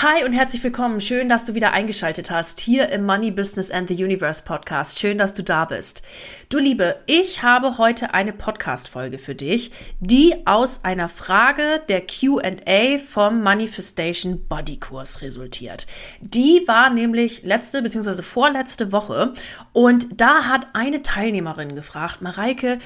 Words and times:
Hi 0.00 0.24
und 0.24 0.32
herzlich 0.32 0.62
willkommen. 0.62 1.00
Schön, 1.00 1.28
dass 1.28 1.44
du 1.44 1.56
wieder 1.56 1.72
eingeschaltet 1.72 2.30
hast 2.30 2.60
hier 2.60 2.90
im 2.90 3.04
Money 3.04 3.32
Business 3.32 3.72
and 3.72 3.88
the 3.88 4.04
Universe 4.04 4.44
Podcast. 4.44 5.00
Schön, 5.00 5.18
dass 5.18 5.34
du 5.34 5.42
da 5.42 5.64
bist. 5.64 6.04
Du 6.50 6.58
Liebe, 6.58 7.00
ich 7.06 7.42
habe 7.42 7.78
heute 7.78 8.14
eine 8.14 8.32
Podcast 8.32 8.88
Folge 8.88 9.18
für 9.18 9.34
dich, 9.34 9.72
die 9.98 10.46
aus 10.46 10.84
einer 10.84 11.08
Frage 11.08 11.82
der 11.88 12.02
Q&A 12.06 12.98
vom 12.98 13.42
Manifestation 13.42 14.46
Body 14.46 14.78
Kurs 14.78 15.20
resultiert. 15.20 15.88
Die 16.20 16.62
war 16.68 16.90
nämlich 16.90 17.42
letzte 17.42 17.82
bzw. 17.82 18.22
vorletzte 18.22 18.92
Woche 18.92 19.32
und 19.72 20.20
da 20.20 20.44
hat 20.44 20.68
eine 20.74 21.02
Teilnehmerin 21.02 21.74
gefragt, 21.74 22.22
Mareike, 22.22 22.78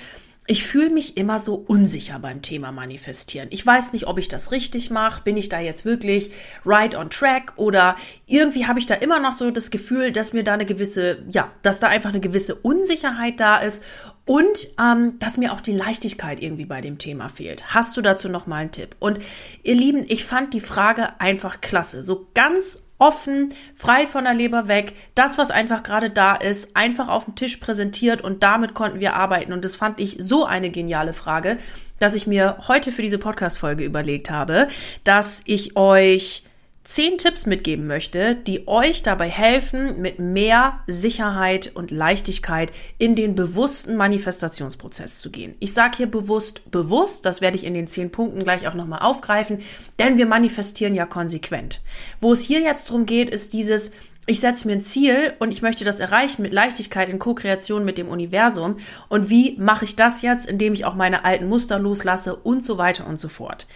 ich 0.49 0.65
fühle 0.65 0.91
mich 0.91 1.17
immer 1.17 1.39
so 1.39 1.55
unsicher 1.55 2.19
beim 2.19 2.43
Thema 2.43 2.73
Manifestieren. 2.73 3.49
Ich 3.53 3.65
weiß 3.65 3.93
nicht, 3.93 4.09
ob 4.09 4.19
ich 4.19 4.27
das 4.27 4.51
richtig 4.51 4.91
mache. 4.91 5.23
Bin 5.23 5.37
ich 5.37 5.49
da 5.49 5.61
jetzt 5.61 5.85
wirklich 5.85 6.33
right 6.67 6.97
on 6.97 7.11
track 7.11 7.53
oder 7.57 7.95
irgendwie 8.27 8.67
habe 8.67 8.81
ich 8.81 8.87
da 8.87 8.97
immer 8.97 9.21
noch 9.21 9.33
so 9.33 9.53
das 9.53 9.71
Gefühl, 9.71 10.11
dass 10.11 10.33
mir 10.33 10.43
da 10.43 10.55
eine 10.55 10.67
gewisse, 10.67 11.23
ja, 11.31 11.53
dass 11.63 11.79
da 11.79 11.87
einfach 11.87 12.11
eine 12.11 12.19
gewisse 12.19 12.57
Unsicherheit 12.57 13.39
da 13.39 13.59
ist 13.59 13.85
und 14.25 14.69
ähm, 14.81 15.19
dass 15.21 15.37
mir 15.37 15.53
auch 15.53 15.61
die 15.61 15.73
Leichtigkeit 15.73 16.43
irgendwie 16.43 16.67
bei 16.67 16.81
dem 16.81 16.99
Thema 16.99 17.29
fehlt. 17.29 17.73
Hast 17.73 17.97
du 17.97 18.03
dazu 18.03 18.29
noch 18.29 18.49
mal 18.49 18.57
einen 18.57 18.73
Tipp? 18.73 18.97
Und 18.99 19.21
ihr 19.63 19.77
Lieben, 19.77 20.05
ich 20.09 20.25
fand 20.25 20.55
die 20.55 20.61
Frage 20.61 21.21
einfach 21.21 21.61
klasse. 21.61 22.03
So 22.03 22.27
ganz 22.35 22.83
offen, 23.03 23.53
frei 23.75 24.07
von 24.07 24.25
der 24.25 24.33
Leber 24.33 24.69
weg, 24.69 24.95
das, 25.17 25.37
was 25.37 25.51
einfach 25.51 25.83
gerade 25.83 26.09
da 26.09 26.37
ist, 26.37 26.77
einfach 26.77 27.09
auf 27.09 27.25
dem 27.25 27.35
Tisch 27.35 27.57
präsentiert 27.57 28.23
und 28.23 28.45
damit 28.45 28.75
konnten 28.75 29.01
wir 29.01 29.15
arbeiten. 29.15 29.53
Und 29.53 29.65
das 29.65 29.75
fand 29.75 29.99
ich 29.99 30.17
so 30.21 30.45
eine 30.45 30.71
geniale 30.71 31.13
Frage, 31.13 31.59
dass 31.99 32.15
ich 32.15 32.29
mir 32.29 32.59
heute 32.69 32.93
für 32.93 33.03
diese 33.03 33.19
Podcast-Folge 33.19 33.85
überlegt 33.85 34.31
habe, 34.31 34.69
dass 35.03 35.43
ich 35.47 35.77
euch 35.77 36.45
zehn 36.85 37.17
Tipps 37.17 37.47
mitgeben 37.47 37.87
möchte, 37.87 38.35
die 38.35 38.67
euch 38.67 39.03
dabei 39.03 39.29
helfen, 39.29 40.01
mit 40.01 40.19
mehr 40.19 40.81
Sicherheit 40.87 41.71
und 41.75 41.91
Leichtigkeit 41.91 42.73
in 42.99 43.15
den 43.15 43.35
bewussten 43.35 43.97
Manifestationsprozess 43.97 45.21
zu 45.21 45.31
gehen. 45.31 45.55
Ich 45.61 45.73
sage 45.73 45.99
hier 45.99 46.11
bewusst, 46.11 46.71
bewusst, 46.71 47.25
das 47.25 47.41
werde 47.41 47.57
ich 47.57 47.65
in 47.65 47.75
den 47.75 47.87
zehn 47.87 48.11
Punkten 48.11 48.43
gleich 48.43 48.67
auch 48.67 48.75
nochmal 48.75 49.03
aufgreifen, 49.03 49.61
denn 49.99 50.19
wir 50.19 50.27
manifestieren 50.27 50.95
ja 50.95 51.07
konsequent. 51.07 51.83
Wo 52.21 52.33
es 52.33 52.43
hier 52.43 52.61
jetzt 52.61 52.89
darum 52.89 53.07
geht, 53.07 53.31
ist 53.31 53.53
dieses, 53.53 53.93
ich 54.27 54.39
setze 54.39 54.69
mir 54.69 54.75
ein 54.75 54.83
Ziel 54.83 55.35
und 55.41 55.51
ich 55.51 55.63
möchte 55.63 55.85
das 55.85 55.99
erreichen 55.99 56.43
mit 56.43 56.53
Leichtigkeit 56.53 57.09
in 57.09 57.19
Co-Kreation 57.19 57.85
mit 57.85 57.99
dem 57.99 58.09
Universum. 58.09 58.77
Und 59.09 59.31
wie 59.31 59.57
mache 59.59 59.85
ich 59.85 59.97
das 59.97 60.23
jetzt, 60.23 60.47
indem 60.47 60.75
ich 60.75 60.85
auch 60.85 60.95
meine 60.95 61.25
alten 61.25 61.49
Muster 61.49 61.79
loslasse 61.79 62.37
und 62.37 62.65
so 62.65 62.79
weiter 62.79 63.07
und 63.07 63.19
so 63.19 63.29
fort. 63.29 63.67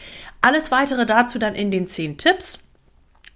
Alles 0.41 0.70
weitere 0.70 1.04
dazu 1.04 1.41
dann 1.41 1.56
in 1.56 1.72
den 1.72 1.88
zehn 1.88 2.16
Tipps. 2.16 2.66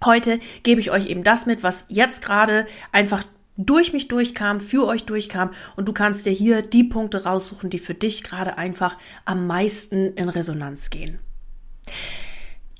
Heute 0.03 0.39
gebe 0.63 0.81
ich 0.81 0.89
euch 0.89 1.05
eben 1.07 1.23
das 1.23 1.45
mit, 1.45 1.61
was 1.61 1.85
jetzt 1.87 2.25
gerade 2.25 2.65
einfach 2.91 3.23
durch 3.55 3.93
mich 3.93 4.07
durchkam, 4.07 4.59
für 4.59 4.87
euch 4.87 5.05
durchkam 5.05 5.51
und 5.75 5.87
du 5.87 5.93
kannst 5.93 6.25
dir 6.25 6.31
hier 6.31 6.63
die 6.63 6.83
Punkte 6.83 7.23
raussuchen, 7.25 7.69
die 7.69 7.77
für 7.77 7.93
dich 7.93 8.23
gerade 8.23 8.57
einfach 8.57 8.97
am 9.25 9.45
meisten 9.45 10.13
in 10.13 10.29
Resonanz 10.29 10.89
gehen. 10.89 11.19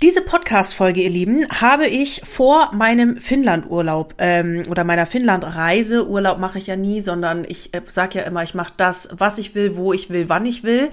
Diese 0.02 0.24
Podcast-Folge, 0.24 1.02
ihr 1.02 1.12
Lieben, 1.12 1.48
habe 1.50 1.86
ich 1.86 2.22
vor 2.24 2.72
meinem 2.74 3.18
Finnland-Urlaub 3.18 4.16
ähm, 4.18 4.66
oder 4.68 4.84
meiner 4.84 5.06
Finnland-Reise. 5.06 6.10
Urlaub 6.10 6.40
mache 6.40 6.58
ich 6.58 6.66
ja 6.66 6.76
nie, 6.76 7.02
sondern 7.02 7.46
ich 7.48 7.72
äh, 7.76 7.82
sage 7.88 8.18
ja 8.18 8.26
immer, 8.26 8.42
ich 8.42 8.56
mache 8.56 8.74
das, 8.78 9.10
was 9.12 9.38
ich 9.38 9.54
will, 9.54 9.78
wo 9.78 9.94
ich 9.94 10.10
will, 10.10 10.28
wann 10.28 10.48
ich 10.48 10.64
will. 10.64 10.90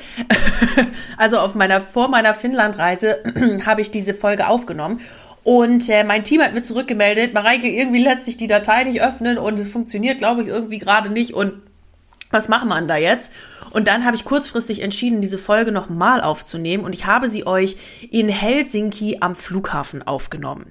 also 1.16 1.38
auf 1.38 1.54
meiner 1.54 1.80
vor 1.80 2.08
meiner 2.08 2.34
Finnland-Reise 2.34 3.22
habe 3.64 3.80
ich 3.80 3.90
diese 3.90 4.12
Folge 4.12 4.46
aufgenommen 4.46 5.00
und 5.44 5.88
äh, 5.88 6.04
mein 6.04 6.24
Team 6.24 6.42
hat 6.42 6.54
mir 6.54 6.62
zurückgemeldet, 6.62 7.34
Mareike, 7.34 7.68
irgendwie 7.68 8.02
lässt 8.02 8.24
sich 8.24 8.36
die 8.36 8.46
Datei 8.46 8.84
nicht 8.84 9.02
öffnen 9.02 9.38
und 9.38 9.58
es 9.58 9.68
funktioniert, 9.68 10.18
glaube 10.18 10.42
ich, 10.42 10.48
irgendwie 10.48 10.78
gerade 10.78 11.10
nicht. 11.10 11.34
Und 11.34 11.54
was 12.30 12.48
machen 12.48 12.68
wir 12.68 12.80
da 12.82 12.96
jetzt? 12.96 13.32
Und 13.70 13.88
dann 13.88 14.04
habe 14.04 14.16
ich 14.16 14.24
kurzfristig 14.24 14.82
entschieden, 14.82 15.20
diese 15.20 15.38
Folge 15.38 15.72
nochmal 15.72 16.20
aufzunehmen 16.20 16.84
und 16.84 16.94
ich 16.94 17.06
habe 17.06 17.28
sie 17.28 17.46
euch 17.46 17.76
in 18.10 18.28
Helsinki 18.28 19.18
am 19.20 19.34
Flughafen 19.34 20.02
aufgenommen. 20.02 20.70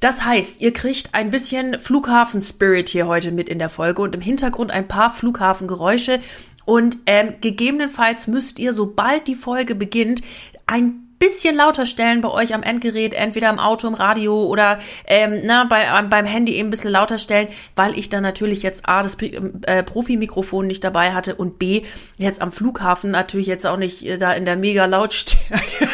Das 0.00 0.24
heißt, 0.24 0.60
ihr 0.60 0.72
kriegt 0.72 1.14
ein 1.14 1.30
bisschen 1.30 1.78
Flughafen-Spirit 1.78 2.88
hier 2.88 3.06
heute 3.06 3.32
mit 3.32 3.48
in 3.48 3.58
der 3.58 3.68
Folge 3.68 4.02
und 4.02 4.14
im 4.14 4.20
Hintergrund 4.20 4.70
ein 4.70 4.88
paar 4.88 5.10
Flughafengeräusche 5.10 6.20
und 6.64 6.98
ähm, 7.06 7.34
gegebenenfalls 7.40 8.26
müsst 8.26 8.58
ihr, 8.58 8.72
sobald 8.72 9.26
die 9.26 9.34
Folge 9.34 9.74
beginnt, 9.74 10.20
ein 10.66 11.07
bisschen 11.18 11.56
lauter 11.56 11.86
stellen 11.86 12.20
bei 12.20 12.30
euch 12.30 12.54
am 12.54 12.62
Endgerät, 12.62 13.14
entweder 13.14 13.50
im 13.50 13.58
Auto, 13.58 13.86
im 13.86 13.94
Radio 13.94 14.44
oder 14.44 14.78
ähm, 15.06 15.40
na, 15.44 15.64
bei, 15.64 15.84
ähm, 15.84 16.08
beim 16.08 16.26
Handy 16.26 16.54
eben 16.54 16.68
ein 16.68 16.70
bisschen 16.70 16.90
lauter 16.90 17.18
stellen, 17.18 17.48
weil 17.76 17.98
ich 17.98 18.08
dann 18.08 18.22
natürlich 18.22 18.62
jetzt 18.62 18.88
A, 18.88 19.02
das 19.02 19.16
äh, 19.20 19.82
Profi-Mikrofon 19.82 20.66
nicht 20.66 20.84
dabei 20.84 21.12
hatte 21.12 21.34
und 21.34 21.58
B, 21.58 21.82
jetzt 22.18 22.40
am 22.40 22.52
Flughafen 22.52 23.10
natürlich 23.10 23.46
jetzt 23.46 23.66
auch 23.66 23.76
nicht 23.76 24.04
äh, 24.04 24.18
da 24.18 24.32
in 24.32 24.44
der 24.44 24.56
mega 24.56 24.86
Lautstärke 24.86 25.88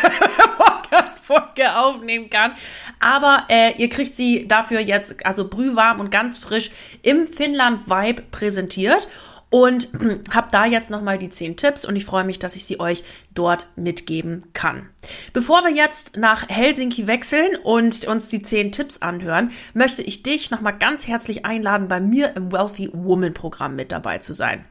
Folge 1.25 1.75
aufnehmen 1.77 2.31
kann. 2.31 2.53
Aber 3.01 3.45
äh, 3.49 3.73
ihr 3.79 3.89
kriegt 3.89 4.17
sie 4.17 4.47
dafür 4.47 4.81
jetzt 4.81 5.25
also 5.25 5.49
brühwarm 5.49 6.01
und 6.01 6.11
ganz 6.11 6.39
frisch 6.39 6.71
im 7.03 7.27
Finnland 7.27 7.89
Vibe 7.89 8.23
präsentiert 8.31 9.09
und 9.51 9.89
habe 10.33 10.49
da 10.51 10.67
jetzt 10.67 10.91
nochmal 10.91 11.19
die 11.19 11.31
zehn 11.31 11.57
Tipps 11.57 11.85
und 11.85 11.97
ich 11.97 12.05
freue 12.05 12.25
mich, 12.25 12.39
dass 12.39 12.57
ich 12.57 12.65
sie 12.65 12.81
euch 12.81 13.05
dort 13.35 13.69
mitgeben 13.77 14.45
kann. 14.53 14.89
Bevor 15.33 15.63
wir 15.65 15.71
jetzt 15.71 16.17
nach 16.17 16.49
Helsinki 16.49 17.07
wechseln 17.07 17.57
und 17.63 18.07
uns 18.07 18.29
die 18.29 18.43
zehn 18.43 18.73
Tipps 18.73 19.03
anhören, 19.03 19.51
möchte 19.75 20.03
ich 20.03 20.23
dich 20.23 20.51
nochmal 20.51 20.77
ganz 20.77 21.07
herzlich 21.07 21.45
einladen, 21.45 21.89
bei 21.89 22.01
mir 22.01 22.37
im 22.37 22.53
Wealthy 22.53 22.91
Woman 22.93 23.35
Programm 23.35 23.77
mit 23.77 23.93
dabei 23.93 24.19
zu 24.19 24.35
sein. 24.35 24.65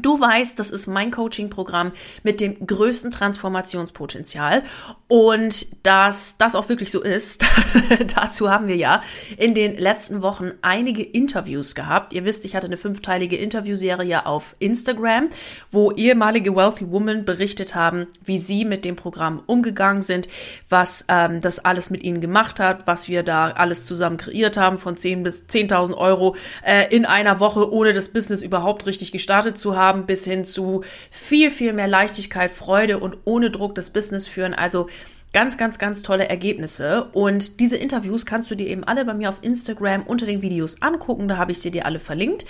Du 0.00 0.20
weißt, 0.20 0.58
das 0.58 0.70
ist 0.70 0.86
mein 0.86 1.10
Coaching-Programm 1.10 1.92
mit 2.22 2.40
dem 2.40 2.66
größten 2.66 3.10
Transformationspotenzial. 3.10 4.62
Und 5.08 5.66
dass 5.84 6.36
das 6.38 6.54
auch 6.54 6.68
wirklich 6.68 6.90
so 6.90 7.02
ist, 7.02 7.44
dazu 8.14 8.50
haben 8.50 8.68
wir 8.68 8.76
ja 8.76 9.02
in 9.36 9.54
den 9.54 9.76
letzten 9.76 10.22
Wochen 10.22 10.52
einige 10.62 11.02
Interviews 11.02 11.74
gehabt. 11.74 12.12
Ihr 12.12 12.24
wisst, 12.24 12.44
ich 12.44 12.54
hatte 12.54 12.66
eine 12.66 12.76
fünfteilige 12.76 13.36
Interviewserie 13.36 14.26
auf 14.26 14.54
Instagram, 14.58 15.28
wo 15.70 15.92
ehemalige 15.92 16.54
Wealthy 16.54 16.90
Women 16.90 17.24
berichtet 17.24 17.74
haben, 17.74 18.06
wie 18.24 18.38
sie 18.38 18.64
mit 18.64 18.84
dem 18.84 18.96
Programm 18.96 19.42
umgegangen 19.46 20.02
sind, 20.02 20.28
was 20.68 21.06
ähm, 21.08 21.40
das 21.40 21.64
alles 21.64 21.90
mit 21.90 22.02
ihnen 22.02 22.20
gemacht 22.20 22.60
hat, 22.60 22.86
was 22.86 23.08
wir 23.08 23.22
da 23.22 23.48
alles 23.48 23.86
zusammen 23.86 24.18
kreiert 24.18 24.56
haben, 24.56 24.78
von 24.78 24.96
10 24.96 25.22
bis 25.22 25.44
10.000 25.44 25.96
Euro 25.96 26.36
äh, 26.64 26.94
in 26.94 27.06
einer 27.06 27.40
Woche, 27.40 27.72
ohne 27.72 27.92
das 27.92 28.10
Business 28.10 28.42
überhaupt 28.42 28.86
richtig 28.86 29.10
gestartet 29.10 29.58
zu 29.58 29.76
haben 29.76 29.87
haben, 29.88 30.06
bis 30.06 30.24
hin 30.24 30.44
zu 30.44 30.84
viel, 31.10 31.50
viel 31.50 31.72
mehr 31.72 31.88
Leichtigkeit, 31.88 32.50
Freude 32.50 32.98
und 32.98 33.16
ohne 33.24 33.50
Druck 33.50 33.74
das 33.74 33.90
Business 33.90 34.28
führen. 34.28 34.54
Also 34.54 34.88
ganz, 35.32 35.56
ganz, 35.56 35.78
ganz 35.78 36.02
tolle 36.02 36.28
Ergebnisse. 36.28 37.04
Und 37.12 37.60
diese 37.60 37.76
Interviews 37.76 38.26
kannst 38.26 38.50
du 38.50 38.54
dir 38.54 38.66
eben 38.66 38.84
alle 38.84 39.04
bei 39.04 39.14
mir 39.14 39.28
auf 39.28 39.38
Instagram 39.42 40.02
unter 40.04 40.26
den 40.26 40.42
Videos 40.42 40.82
angucken. 40.82 41.28
Da 41.28 41.36
habe 41.36 41.52
ich 41.52 41.60
sie 41.60 41.70
dir 41.70 41.86
alle 41.86 41.98
verlinkt. 41.98 42.46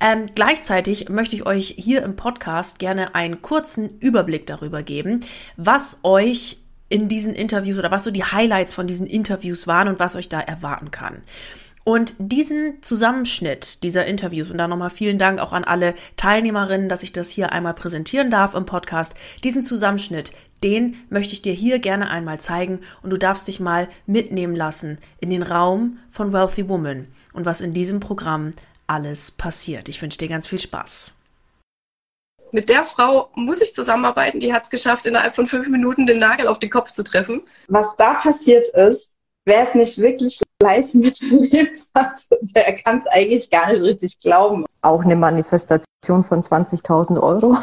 Ähm, 0.00 0.26
gleichzeitig 0.34 1.08
möchte 1.08 1.36
ich 1.36 1.46
euch 1.46 1.74
hier 1.78 2.02
im 2.02 2.16
Podcast 2.16 2.78
gerne 2.78 3.14
einen 3.14 3.42
kurzen 3.42 3.98
Überblick 4.00 4.46
darüber 4.46 4.82
geben, 4.82 5.20
was 5.56 6.00
euch 6.02 6.58
in 6.88 7.08
diesen 7.08 7.34
Interviews 7.34 7.78
oder 7.78 7.90
was 7.90 8.04
so 8.04 8.10
die 8.10 8.24
Highlights 8.24 8.74
von 8.74 8.86
diesen 8.86 9.06
Interviews 9.06 9.66
waren 9.66 9.88
und 9.88 9.98
was 9.98 10.14
euch 10.14 10.28
da 10.28 10.40
erwarten 10.40 10.90
kann. 10.90 11.22
Und 11.84 12.14
diesen 12.18 12.82
Zusammenschnitt 12.82 13.82
dieser 13.82 14.06
Interviews 14.06 14.50
und 14.50 14.58
da 14.58 14.68
nochmal 14.68 14.90
vielen 14.90 15.18
Dank 15.18 15.40
auch 15.40 15.52
an 15.52 15.64
alle 15.64 15.94
Teilnehmerinnen, 16.16 16.88
dass 16.88 17.02
ich 17.02 17.12
das 17.12 17.30
hier 17.30 17.52
einmal 17.52 17.74
präsentieren 17.74 18.30
darf 18.30 18.54
im 18.54 18.66
Podcast. 18.66 19.14
Diesen 19.42 19.62
Zusammenschnitt, 19.62 20.32
den 20.62 20.96
möchte 21.10 21.32
ich 21.32 21.42
dir 21.42 21.52
hier 21.52 21.80
gerne 21.80 22.08
einmal 22.08 22.38
zeigen 22.38 22.80
und 23.02 23.10
du 23.10 23.16
darfst 23.16 23.48
dich 23.48 23.58
mal 23.58 23.88
mitnehmen 24.06 24.54
lassen 24.54 24.98
in 25.18 25.30
den 25.30 25.42
Raum 25.42 25.98
von 26.10 26.32
Wealthy 26.32 26.68
Woman 26.68 27.08
und 27.32 27.46
was 27.46 27.60
in 27.60 27.74
diesem 27.74 27.98
Programm 27.98 28.52
alles 28.86 29.32
passiert. 29.32 29.88
Ich 29.88 30.00
wünsche 30.02 30.18
dir 30.18 30.28
ganz 30.28 30.46
viel 30.46 30.58
Spaß. 30.60 31.16
mit 32.52 32.68
der 32.68 32.84
Frau 32.84 33.30
muss 33.34 33.60
ich 33.62 33.74
zusammenarbeiten. 33.74 34.38
Die 34.38 34.52
hat 34.52 34.64
es 34.64 34.70
geschafft, 34.70 35.06
innerhalb 35.06 35.34
von 35.34 35.46
fünf 35.46 35.68
Minuten 35.68 36.06
den 36.06 36.18
Nagel 36.18 36.46
auf 36.46 36.58
den 36.58 36.70
Kopf 36.70 36.92
zu 36.92 37.02
treffen. 37.02 37.42
Was 37.68 37.86
da 37.96 38.14
passiert 38.14 38.66
ist, 38.74 39.11
wer 39.44 39.62
es 39.62 39.74
nicht 39.74 39.98
wirklich 39.98 40.40
live 40.62 40.92
miterlebt 40.94 41.82
hat, 41.94 42.18
der 42.54 42.74
kann 42.76 42.98
es 42.98 43.06
eigentlich 43.06 43.50
gar 43.50 43.72
nicht 43.72 43.82
richtig 43.82 44.18
glauben. 44.18 44.64
Auch 44.82 45.02
eine 45.04 45.16
Manifestation 45.16 46.24
von 46.24 46.42
20.000 46.42 47.20
Euro. 47.20 47.56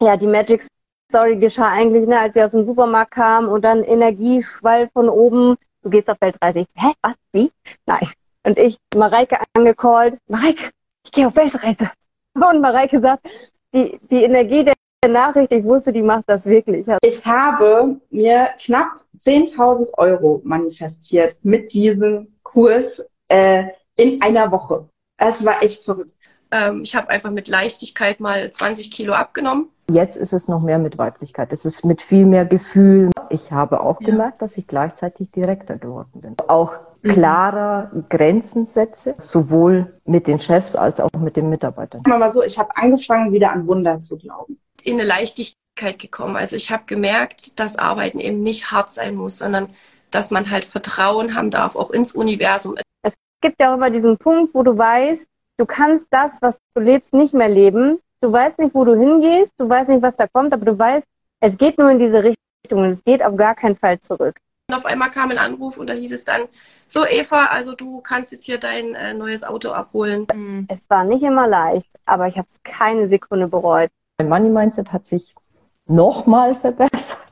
Ja, 0.00 0.16
die 0.16 0.26
Magic 0.26 0.66
Story 1.10 1.36
geschah 1.36 1.68
eigentlich, 1.68 2.08
ne, 2.08 2.18
als 2.18 2.34
sie 2.34 2.42
aus 2.42 2.52
dem 2.52 2.64
Supermarkt 2.64 3.12
kam 3.12 3.48
und 3.48 3.64
dann 3.64 3.82
Energieschwall 3.82 4.88
von 4.92 5.08
oben. 5.08 5.56
Du 5.82 5.90
gehst 5.90 6.10
auf 6.10 6.20
Weltreise. 6.20 6.60
Ich, 6.60 6.68
hä, 6.74 6.92
was, 7.02 7.14
wie? 7.32 7.52
Nein. 7.86 8.08
Und 8.44 8.58
ich, 8.58 8.78
Mareike 8.94 9.38
angecallt. 9.54 10.18
Mareike, 10.28 10.70
ich 11.04 11.12
gehe 11.12 11.26
auf 11.26 11.36
Weltreise. 11.36 11.90
Und 12.34 12.60
Mareike 12.60 13.00
sagt, 13.00 13.26
die, 13.72 13.98
die 14.10 14.24
Energie 14.24 14.64
der 14.64 14.73
Nachricht, 15.08 15.52
ich 15.52 15.64
wusste, 15.64 15.92
die 15.92 16.02
macht 16.02 16.24
das 16.26 16.46
wirklich. 16.46 16.86
Ich 17.02 17.24
habe 17.24 18.00
mir 18.10 18.48
knapp 18.62 19.00
10.000 19.18 19.94
Euro 19.94 20.40
manifestiert 20.44 21.36
mit 21.42 21.72
diesem 21.72 22.28
Kurs 22.42 23.02
äh, 23.28 23.64
in 23.96 24.20
einer 24.22 24.50
Woche. 24.50 24.88
Es 25.18 25.44
war 25.44 25.62
echt 25.62 25.84
verrückt. 25.84 26.14
Ähm, 26.50 26.82
ich 26.82 26.94
habe 26.94 27.10
einfach 27.10 27.30
mit 27.30 27.48
Leichtigkeit 27.48 28.20
mal 28.20 28.50
20 28.50 28.90
Kilo 28.90 29.12
abgenommen. 29.12 29.68
Jetzt 29.90 30.16
ist 30.16 30.32
es 30.32 30.48
noch 30.48 30.60
mehr 30.60 30.78
mit 30.78 30.98
Weiblichkeit. 30.98 31.52
Es 31.52 31.64
ist 31.64 31.84
mit 31.84 32.00
viel 32.00 32.24
mehr 32.24 32.46
Gefühl. 32.46 33.10
Ich 33.28 33.52
habe 33.52 33.80
auch 33.80 34.00
ja. 34.00 34.06
gemerkt, 34.06 34.40
dass 34.40 34.56
ich 34.56 34.66
gleichzeitig 34.66 35.30
direkter 35.30 35.76
geworden 35.76 36.20
bin. 36.20 36.36
Auch 36.48 36.74
klarer 37.02 37.90
Grenzen 38.08 38.64
setze, 38.64 39.14
sowohl 39.18 40.00
mit 40.06 40.26
den 40.26 40.40
Chefs 40.40 40.74
als 40.74 41.00
auch 41.00 41.10
mit 41.18 41.36
den 41.36 41.50
Mitarbeitern. 41.50 42.02
Mal 42.06 42.32
so, 42.32 42.42
ich 42.42 42.58
habe 42.58 42.74
angefangen, 42.76 43.32
wieder 43.32 43.52
an 43.52 43.66
Wunder 43.66 43.98
zu 43.98 44.16
glauben. 44.16 44.58
In 44.84 44.94
eine 44.94 45.04
Leichtigkeit 45.04 45.98
gekommen. 45.98 46.36
Also 46.36 46.56
ich 46.56 46.70
habe 46.70 46.84
gemerkt, 46.86 47.58
dass 47.58 47.76
Arbeiten 47.76 48.20
eben 48.20 48.42
nicht 48.42 48.70
hart 48.70 48.92
sein 48.92 49.16
muss, 49.16 49.38
sondern 49.38 49.66
dass 50.10 50.30
man 50.30 50.50
halt 50.50 50.64
Vertrauen 50.64 51.34
haben 51.34 51.50
darf, 51.50 51.74
auch 51.74 51.90
ins 51.90 52.12
Universum. 52.12 52.76
Es 53.02 53.14
gibt 53.40 53.60
ja 53.60 53.70
auch 53.70 53.76
immer 53.76 53.90
diesen 53.90 54.16
Punkt, 54.18 54.54
wo 54.54 54.62
du 54.62 54.76
weißt, 54.76 55.26
du 55.58 55.66
kannst 55.66 56.06
das, 56.10 56.40
was 56.40 56.58
du 56.74 56.82
lebst, 56.82 57.12
nicht 57.12 57.34
mehr 57.34 57.48
leben. 57.48 57.98
Du 58.20 58.30
weißt 58.30 58.58
nicht, 58.58 58.74
wo 58.74 58.84
du 58.84 58.94
hingehst, 58.94 59.52
du 59.58 59.68
weißt 59.68 59.88
nicht, 59.88 60.02
was 60.02 60.16
da 60.16 60.26
kommt, 60.28 60.54
aber 60.54 60.64
du 60.64 60.78
weißt, 60.78 61.06
es 61.40 61.58
geht 61.58 61.78
nur 61.78 61.90
in 61.90 61.98
diese 61.98 62.22
Richtung 62.22 62.38
und 62.70 62.90
es 62.90 63.04
geht 63.04 63.22
auf 63.22 63.36
gar 63.36 63.54
keinen 63.54 63.76
Fall 63.76 64.00
zurück. 64.00 64.36
Und 64.70 64.76
auf 64.76 64.86
einmal 64.86 65.10
kam 65.10 65.30
ein 65.30 65.38
Anruf 65.38 65.76
und 65.76 65.90
da 65.90 65.94
hieß 65.94 66.12
es 66.12 66.24
dann, 66.24 66.42
so 66.86 67.04
Eva, 67.06 67.46
also 67.46 67.74
du 67.74 68.00
kannst 68.00 68.32
jetzt 68.32 68.44
hier 68.44 68.58
dein 68.58 68.94
äh, 68.94 69.12
neues 69.12 69.44
Auto 69.44 69.72
abholen. 69.72 70.26
Mhm. 70.32 70.66
Es 70.70 70.80
war 70.88 71.04
nicht 71.04 71.22
immer 71.22 71.46
leicht, 71.46 71.88
aber 72.06 72.28
ich 72.28 72.38
habe 72.38 72.48
es 72.50 72.62
keine 72.62 73.08
Sekunde 73.08 73.48
bereut. 73.48 73.90
Mein 74.18 74.28
Money 74.28 74.48
Mindset 74.48 74.92
hat 74.92 75.06
sich 75.06 75.34
nochmal 75.86 76.54
verbessert 76.54 77.24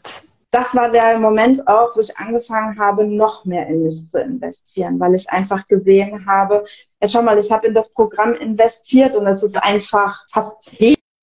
das 0.53 0.75
war 0.75 0.91
der 0.91 1.19
Moment 1.19 1.67
auch, 1.67 1.97
wo 1.97 2.01
ich 2.01 2.17
angefangen 2.19 2.79
habe, 2.79 3.07
noch 3.07 3.47
mehr 3.47 3.67
in 3.69 3.83
mich 3.83 4.07
zu 4.07 4.21
investieren, 4.21 5.01
weil 5.01 5.15
ich 5.15 5.29
einfach 5.31 5.65
gesehen 5.65 6.27
habe, 6.27 6.65
ja, 7.01 7.09
schau 7.09 7.23
mal, 7.23 7.39
ich 7.39 7.51
habe 7.51 7.67
in 7.67 7.75
das 7.75 7.89
Programm 7.91 8.35
investiert 8.35 9.15
und 9.15 9.27
es 9.27 9.43
ist 9.43 9.57
einfach 9.57 10.27
fast 10.31 10.71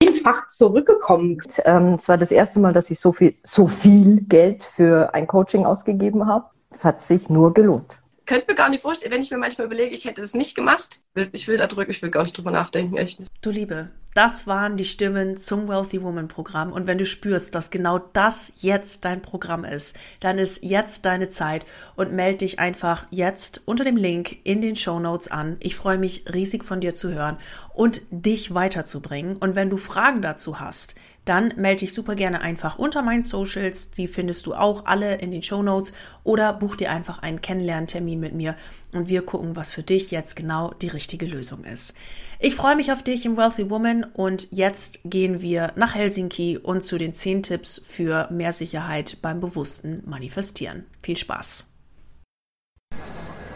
zehnfach 0.02 0.48
zurückgekommen. 0.48 1.38
Ähm, 1.64 1.94
es 2.00 2.10
war 2.10 2.18
das 2.18 2.32
erste 2.32 2.60
Mal, 2.60 2.74
dass 2.74 2.90
ich 2.90 3.00
so 3.00 3.14
viel, 3.14 3.36
so 3.44 3.68
viel 3.68 4.22
Geld 4.22 4.64
für 4.64 5.14
ein 5.14 5.28
Coaching 5.28 5.64
ausgegeben 5.64 6.26
habe. 6.26 6.46
Es 6.72 6.84
hat 6.84 7.04
sich 7.04 7.30
nur 7.30 7.54
gelohnt 7.54 8.00
könnte 8.30 8.46
mir 8.48 8.56
gar 8.56 8.70
nicht 8.70 8.82
vorstellen, 8.82 9.12
wenn 9.12 9.24
ich 9.24 9.32
mir 9.32 9.38
manchmal 9.38 9.66
überlege, 9.66 9.96
ich 9.96 10.06
hätte 10.06 10.22
das 10.22 10.36
nicht 10.36 10.54
gemacht. 10.54 11.00
Ich 11.32 11.48
will 11.48 11.58
da 11.58 11.66
drücken, 11.66 11.90
ich 11.90 12.02
will 12.04 12.12
gar 12.12 12.22
nicht 12.22 12.38
drüber 12.38 12.52
nachdenken, 12.52 12.96
echt 12.96 13.20
nicht. 13.20 13.32
Du 13.42 13.50
Liebe, 13.50 13.90
das 14.14 14.46
waren 14.46 14.78
die 14.78 14.86
Stimmen 14.86 15.36
zum 15.36 15.68
Wealthy 15.68 16.04
Woman 16.04 16.28
Programm. 16.28 16.72
Und 16.72 16.86
wenn 16.86 17.00
du 17.00 17.08
spürst, 17.08 17.56
dass 17.56 17.72
genau 17.72 17.98
das 17.98 18.54
jetzt 18.58 19.04
dein 19.04 19.24
Programm 19.24 19.64
ist, 19.64 19.98
dann 20.20 20.38
ist 20.38 20.64
jetzt 20.64 21.06
deine 21.06 21.30
Zeit 21.30 21.66
und 21.96 22.14
melde 22.14 22.38
dich 22.40 22.60
einfach 22.60 23.08
jetzt 23.10 23.64
unter 23.66 23.84
dem 23.84 23.98
Link 23.98 24.38
in 24.44 24.62
den 24.62 24.76
Show 24.76 25.00
Notes 25.00 25.32
an. 25.32 25.58
Ich 25.60 25.76
freue 25.76 25.98
mich 25.98 26.26
riesig 26.32 26.64
von 26.64 26.82
dir 26.82 26.94
zu 26.94 27.12
hören 27.12 27.38
und 27.74 28.02
dich 28.12 28.54
weiterzubringen. 28.54 29.38
Und 29.38 29.56
wenn 29.56 29.72
du 29.72 29.78
Fragen 29.78 30.22
dazu 30.22 30.60
hast, 30.60 30.94
dann 31.30 31.54
melde 31.58 31.82
dich 31.82 31.94
super 31.94 32.16
gerne 32.16 32.42
einfach 32.42 32.80
unter 32.80 33.04
meinen 33.04 33.22
Socials. 33.22 33.92
Die 33.92 34.08
findest 34.08 34.48
du 34.48 34.56
auch 34.56 34.86
alle 34.86 35.18
in 35.18 35.30
den 35.30 35.44
Show 35.44 35.62
Notes 35.62 35.94
oder 36.24 36.54
buch 36.54 36.76
dir 36.76 36.90
einfach 36.90 37.20
einen 37.20 37.40
Kennenlerntermin 37.40 38.20
mit 38.20 38.34
mir 38.34 38.56
und 38.94 39.10
wir 39.10 39.22
gucken, 39.22 39.56
was 39.56 39.72
für 39.72 39.84
dich 39.84 40.10
jetzt 40.10 40.36
genau 40.36 40.74
die 40.82 40.88
richtige 40.88 41.28
Lösung 41.28 41.66
ist. 41.66 41.94
Ich 42.40 42.56
freue 42.56 42.76
mich 42.76 42.92
auf 42.92 43.04
dich 43.04 43.28
im 43.28 43.38
Wealthy 43.38 43.70
Woman 43.70 44.06
und 44.06 44.48
jetzt 44.52 45.02
gehen 45.04 45.42
wir 45.42 45.72
nach 45.76 45.94
Helsinki 45.94 46.58
und 46.58 46.82
zu 46.82 46.98
den 46.98 47.14
10 47.14 47.44
Tipps 47.44 47.80
für 47.86 48.28
mehr 48.32 48.52
Sicherheit 48.52 49.18
beim 49.22 49.40
bewussten 49.40 50.02
Manifestieren. 50.08 50.86
Viel 51.04 51.18
Spaß! 51.18 51.68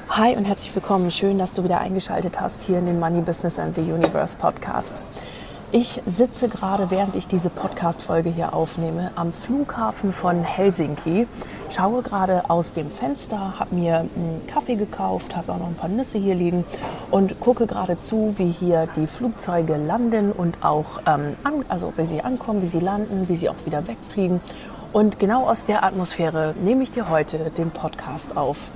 Hi 0.10 0.36
und 0.36 0.46
herzlich 0.46 0.76
willkommen. 0.76 1.10
Schön, 1.10 1.40
dass 1.40 1.56
du 1.56 1.64
wieder 1.64 1.82
eingeschaltet 1.82 2.40
hast 2.40 2.62
hier 2.62 2.78
in 2.78 2.86
den 2.86 3.00
Money 3.00 3.22
Business 3.22 3.58
and 3.58 3.74
the 3.74 3.82
Universe 3.82 4.38
Podcast. 4.38 5.02
Ich 5.76 6.04
sitze 6.06 6.50
gerade, 6.50 6.92
während 6.92 7.16
ich 7.16 7.28
diese 7.28 7.50
Podcast-Folge 7.50 8.30
hier 8.30 8.54
aufnehme, 8.54 9.10
am 9.16 9.34
Flughafen 9.34 10.14
von 10.14 10.44
Helsinki. 10.44 11.26
Schaue 11.72 12.04
gerade 12.04 12.48
aus 12.48 12.74
dem 12.74 12.92
Fenster, 12.92 13.58
habe 13.58 13.74
mir 13.74 14.02
einen 14.02 14.44
Kaffee 14.46 14.76
gekauft, 14.76 15.36
habe 15.36 15.52
auch 15.52 15.58
noch 15.58 15.66
ein 15.66 15.74
paar 15.74 15.90
Nüsse 15.90 16.20
hier 16.20 16.36
liegen 16.36 16.64
und 17.10 17.40
gucke 17.40 17.66
gerade 17.66 17.98
zu, 17.98 18.36
wie 18.38 18.52
hier 18.52 18.88
die 18.96 19.08
Flugzeuge 19.08 19.78
landen 19.78 20.32
und 20.32 20.64
auch, 20.64 21.02
ähm, 21.08 21.36
an, 21.44 21.66
also 21.70 21.92
wie 21.98 22.06
sie 22.06 22.22
ankommen, 22.22 22.62
wie 22.62 22.68
sie 22.68 22.80
landen, 22.80 23.28
wie 23.28 23.36
sie 23.36 23.50
auch 23.50 23.66
wieder 23.66 23.88
wegfliegen. 23.88 24.42
Und 24.92 25.18
genau 25.18 25.50
aus 25.50 25.66
der 25.66 25.84
Atmosphäre 25.84 26.54
nehme 26.64 26.84
ich 26.84 26.92
dir 26.92 27.10
heute 27.10 27.50
den 27.50 27.72
Podcast 27.72 28.38
auf. 28.38 28.70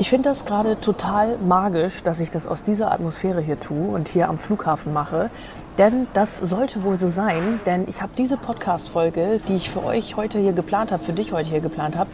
Ich 0.00 0.08
finde 0.08 0.30
das 0.30 0.46
gerade 0.46 0.80
total 0.80 1.36
magisch, 1.36 2.02
dass 2.02 2.20
ich 2.20 2.30
das 2.30 2.46
aus 2.46 2.62
dieser 2.62 2.90
Atmosphäre 2.90 3.42
hier 3.42 3.60
tue 3.60 3.94
und 3.94 4.08
hier 4.08 4.30
am 4.30 4.38
Flughafen 4.38 4.94
mache. 4.94 5.28
Denn 5.76 6.06
das 6.14 6.38
sollte 6.38 6.84
wohl 6.84 6.98
so 6.98 7.08
sein, 7.08 7.60
denn 7.66 7.86
ich 7.86 8.00
habe 8.00 8.10
diese 8.16 8.38
Podcast-Folge, 8.38 9.40
die 9.46 9.56
ich 9.56 9.68
für 9.68 9.84
euch 9.84 10.16
heute 10.16 10.38
hier 10.38 10.54
geplant 10.54 10.90
habe, 10.90 11.04
für 11.04 11.12
dich 11.12 11.34
heute 11.34 11.50
hier 11.50 11.60
geplant 11.60 11.98
habe, 11.98 12.08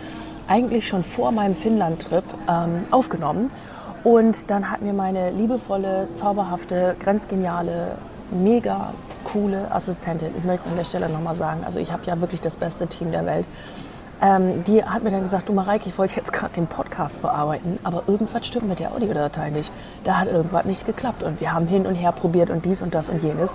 eigentlich 0.49 0.89
schon 0.89 1.05
vor 1.05 1.31
meinem 1.31 1.55
Finnland-Trip 1.55 2.25
ähm, 2.49 2.87
aufgenommen. 2.91 3.53
Und 4.03 4.51
dann 4.51 4.69
hat 4.69 4.83
mir 4.83 4.93
meine 4.93 5.31
liebevolle, 5.31 6.09
zauberhafte, 6.17 6.97
grenzgeniale, 6.99 7.99
mega 8.33 8.95
coole 9.23 9.71
Assistentin, 9.71 10.31
ich 10.37 10.43
möchte 10.43 10.65
es 10.65 10.71
an 10.73 10.77
der 10.77 10.85
Stelle 10.85 11.09
nochmal 11.09 11.37
sagen, 11.37 11.63
also 11.65 11.79
ich 11.79 11.93
habe 11.93 12.03
ja 12.07 12.21
wirklich 12.21 12.41
das 12.41 12.57
beste 12.57 12.89
Team 12.89 13.13
der 13.13 13.27
Welt, 13.27 13.47
ähm, 14.23 14.65
die 14.65 14.83
hat 14.83 15.03
mir 15.03 15.11
dann 15.11 15.23
gesagt, 15.23 15.49
du 15.49 15.53
Mareike, 15.53 15.89
ich 15.89 15.99
wollte 15.99 16.17
jetzt 16.17 16.33
gerade 16.33 16.55
den 16.55 16.67
Podcast 16.67 17.21
bearbeiten, 17.21 17.79
aber 17.85 18.05
irgendwas 18.07 18.47
stimmt 18.47 18.69
mit 18.69 18.79
der 18.79 18.93
Audiodatei 18.93 19.51
nicht. 19.51 19.71
Da 20.05 20.19
hat 20.19 20.29
irgendwas 20.29 20.65
nicht 20.65 20.87
geklappt 20.87 21.23
und 21.23 21.41
wir 21.41 21.53
haben 21.53 21.67
hin 21.67 21.87
und 21.87 21.95
her 21.95 22.13
probiert 22.13 22.51
und 22.51 22.65
dies 22.65 22.81
und 22.81 22.95
das 22.95 23.09
und 23.09 23.23
jenes. 23.23 23.53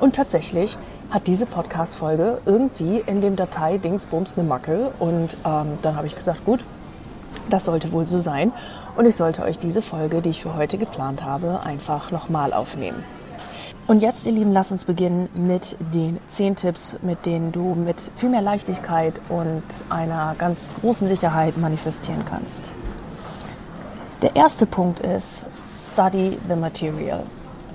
Und 0.00 0.16
tatsächlich 0.16 0.78
hat 1.10 1.26
diese 1.26 1.46
Podcast-Folge 1.46 2.38
irgendwie 2.46 3.02
in 3.06 3.20
dem 3.20 3.36
Datei 3.36 3.78
Dingsbums 3.78 4.36
eine 4.36 4.46
Macke 4.46 4.92
und 4.98 5.36
ähm, 5.44 5.78
dann 5.82 5.96
habe 5.96 6.06
ich 6.06 6.14
gesagt, 6.14 6.44
gut, 6.44 6.64
das 7.50 7.64
sollte 7.64 7.92
wohl 7.92 8.06
so 8.06 8.18
sein 8.18 8.52
und 8.96 9.06
ich 9.06 9.16
sollte 9.16 9.42
euch 9.42 9.58
diese 9.58 9.82
Folge, 9.82 10.22
die 10.22 10.30
ich 10.30 10.42
für 10.42 10.56
heute 10.56 10.78
geplant 10.78 11.24
habe, 11.24 11.60
einfach 11.64 12.10
nochmal 12.10 12.52
aufnehmen. 12.52 13.02
Und 13.86 14.00
jetzt, 14.00 14.24
ihr 14.24 14.32
Lieben, 14.32 14.50
lasst 14.50 14.72
uns 14.72 14.86
beginnen 14.86 15.28
mit 15.34 15.76
den 15.92 16.18
zehn 16.26 16.56
Tipps, 16.56 16.96
mit 17.02 17.26
denen 17.26 17.52
du 17.52 17.74
mit 17.74 18.10
viel 18.16 18.30
mehr 18.30 18.40
Leichtigkeit 18.40 19.12
und 19.28 19.62
einer 19.90 20.34
ganz 20.38 20.74
großen 20.80 21.06
Sicherheit 21.06 21.58
manifestieren 21.58 22.24
kannst. 22.24 22.72
Der 24.22 24.36
erste 24.36 24.64
Punkt 24.64 25.00
ist, 25.00 25.44
study 25.74 26.38
the 26.48 26.56
material. 26.56 27.24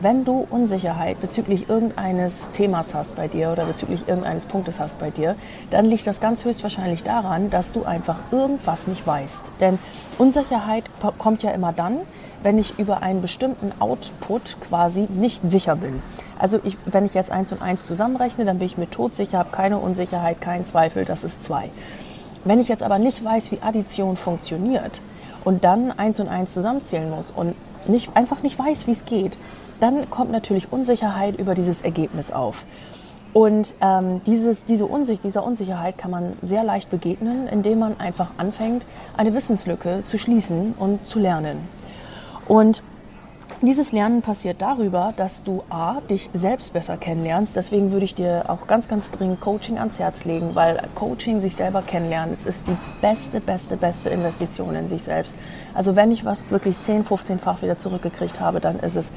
Wenn 0.02 0.26
du 0.26 0.48
Unsicherheit 0.50 1.22
bezüglich 1.22 1.70
irgendeines 1.70 2.50
Themas 2.54 2.96
hast 2.96 3.16
bei 3.16 3.28
dir 3.28 3.52
oder 3.52 3.66
bezüglich 3.66 4.08
irgendeines 4.08 4.46
Punktes 4.46 4.80
hast 4.80 4.98
bei 4.98 5.12
dir, 5.12 5.36
dann 5.70 5.86
liegt 5.86 6.08
das 6.08 6.20
ganz 6.20 6.44
höchstwahrscheinlich 6.44 7.04
daran, 7.04 7.52
dass 7.52 7.72
du 7.72 7.84
einfach 7.84 8.16
irgendwas 8.32 8.88
nicht 8.88 9.06
weißt. 9.06 9.52
Denn 9.60 9.78
Unsicherheit 10.18 10.86
kommt 11.20 11.44
ja 11.44 11.52
immer 11.52 11.72
dann, 11.72 11.98
wenn 12.44 12.58
ich 12.58 12.80
über 12.80 13.02
einen 13.02 13.22
bestimmten 13.22 13.72
Output 13.80 14.58
quasi 14.62 15.08
nicht 15.10 15.42
sicher 15.48 15.76
bin. 15.76 16.02
Also 16.38 16.60
ich, 16.64 16.78
wenn 16.86 17.06
ich 17.06 17.14
jetzt 17.14 17.32
eins 17.32 17.52
und 17.52 17.62
eins 17.62 17.86
zusammenrechne, 17.86 18.46
dann 18.46 18.60
bin 18.60 18.68
ich 18.68 18.78
mir 18.78 18.90
todsicher, 18.90 19.40
habe 19.40 19.52
keine 19.52 19.78
Unsicherheit, 19.78 20.42
keinen 20.42 20.66
Zweifel, 20.66 21.06
das 21.06 21.24
ist 21.24 21.44
zwei. 21.44 21.70
Wenn 22.46 22.60
ich 22.60 22.70
jetzt 22.70 22.84
aber 22.84 23.00
nicht 23.00 23.24
weiß, 23.24 23.52
wie 23.52 23.62
Addition 23.62 24.16
funktioniert 24.16 25.02
und 25.44 25.64
dann 25.64 25.92
eins 25.92 26.20
und 26.20 26.30
eins 26.30 26.54
zusammenzählen 26.54 27.10
muss 27.10 27.32
und 27.32 27.56
nicht, 27.88 28.16
einfach 28.16 28.42
nicht 28.42 28.58
weiß, 28.58 28.88
wie 28.88 28.92
es 28.92 29.06
geht, 29.06 29.38
dann 29.80 30.10
kommt 30.10 30.32
natürlich 30.32 30.72
Unsicherheit 30.72 31.38
über 31.38 31.56
dieses 31.56 31.82
Ergebnis 31.82 32.32
auf. 32.32 32.66
Und 33.32 33.76
ähm, 33.82 34.24
dieses, 34.26 34.64
diese 34.64 34.86
Unsicht, 34.86 35.24
dieser 35.24 35.46
Unsicherheit 35.46 35.98
kann 35.98 36.12
man 36.12 36.34
sehr 36.42 36.64
leicht 36.64 36.90
begegnen, 36.90 37.48
indem 37.48 37.80
man 37.80 38.00
einfach 38.00 38.32
anfängt, 38.38 38.86
eine 39.16 39.34
Wissenslücke 39.34 40.04
zu 40.06 40.18
schließen 40.18 40.74
und 40.78 41.06
zu 41.06 41.20
lernen. 41.20 41.58
Und 42.50 42.84
Dieses 43.62 43.92
Lernen 43.92 44.22
passiert 44.22 44.62
darüber, 44.62 45.14
dass 45.18 45.44
du 45.44 45.64
A, 45.70 46.00
dich 46.10 46.30
selbst 46.34 46.72
besser 46.72 46.96
kennenlernst. 46.96 47.58
Deswegen 47.58 47.92
würde 47.92 48.06
ich 48.06 48.16
dir 48.16 48.46
auch 48.48 48.68
ganz, 48.68 48.88
ganz 48.88 49.12
dringend 49.12 49.42
Coaching 49.42 49.78
ans 49.78 50.00
Herz 50.00 50.24
legen, 50.24 50.52
weil 50.54 50.82
Coaching, 50.96 51.42
sich 51.42 51.56
selber 51.56 51.82
kennenlernen, 51.82 52.34
es 52.40 52.46
ist 52.46 52.66
die 52.68 52.78
beste, 53.02 53.42
beste, 53.42 53.76
beste 53.76 54.12
Investition 54.12 54.76
in 54.76 54.88
sich 54.88 55.04
selbst. 55.04 55.36
Also 55.74 55.98
wenn 55.98 56.10
ich 56.10 56.24
was 56.24 56.52
wirklich 56.52 56.80
10, 56.80 57.04
15-fach 57.04 57.62
wieder 57.62 57.78
zurückgekriegt 57.78 58.40
habe, 58.40 58.62
dann 58.62 58.80
ist 58.80 58.96
es, 58.96 59.12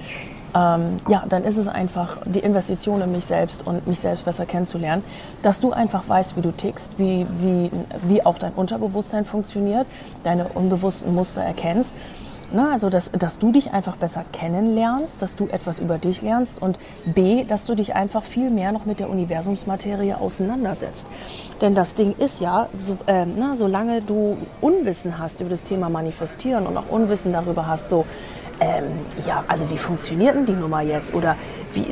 ähm, 0.57 0.97
ja, 1.07 1.25
dann 1.29 1.45
ist 1.45 1.57
es 1.57 1.69
einfach 1.69 2.19
die 2.25 2.41
Investition 2.41 3.01
in 3.01 3.13
mich 3.13 3.27
selbst 3.27 3.65
und 3.65 3.87
mich 3.87 4.01
selbst 4.01 4.25
besser 4.25 4.45
kennenzulernen, 4.45 5.05
dass 5.45 5.61
du 5.61 5.71
einfach 5.71 6.09
weißt, 6.09 6.37
wie 6.37 6.43
du 6.43 6.51
tickst, 6.51 6.99
wie, 6.99 7.29
wie, 7.39 7.71
wie 8.09 8.27
auch 8.27 8.41
dein 8.41 8.55
Unterbewusstsein 8.55 9.25
funktioniert, 9.25 9.87
deine 10.25 10.49
unbewussten 10.49 11.15
Muster 11.15 11.43
erkennst 11.43 11.95
na, 12.53 12.73
also, 12.73 12.91
dass, 12.91 13.11
dass 13.13 13.39
du 13.39 13.51
dich 13.53 13.73
einfach 13.73 13.97
besser 13.97 14.25
kennenlernst, 14.33 15.23
dass 15.23 15.37
du 15.37 15.49
etwas 15.49 15.79
über 15.79 15.99
dich 15.99 16.23
lernst 16.23 16.61
und 16.61 16.79
B, 17.05 17.45
dass 17.45 17.67
du 17.67 17.75
dich 17.75 17.95
einfach 17.95 18.25
viel 18.25 18.51
mehr 18.51 18.73
noch 18.73 18.85
mit 18.85 19.01
der 19.01 19.09
Universumsmaterie 19.11 20.15
auseinandersetzt. 20.15 21.07
Denn 21.61 21.75
das 21.75 21.95
Ding 21.95 22.15
ist 22.19 22.41
ja, 22.41 22.69
so, 22.79 22.99
äh, 23.07 23.25
na, 23.25 23.57
solange 23.57 24.03
du 24.03 24.37
Unwissen 24.61 25.19
hast 25.19 25.41
über 25.41 25.51
das 25.51 25.63
Thema 25.63 25.89
Manifestieren 25.89 26.67
und 26.67 26.77
auch 26.77 26.89
Unwissen 26.91 27.33
darüber 27.33 27.67
hast, 27.67 27.89
so, 27.89 28.05
ähm, 28.61 28.85
ja, 29.27 29.45
also 29.49 29.69
wie 29.71 29.79
funktioniert 29.79 30.35
denn 30.35 30.47
die 30.47 30.53
Nummer 30.53 30.83
jetzt? 30.83 31.15
Oder 31.15 31.37
wie, 31.75 31.87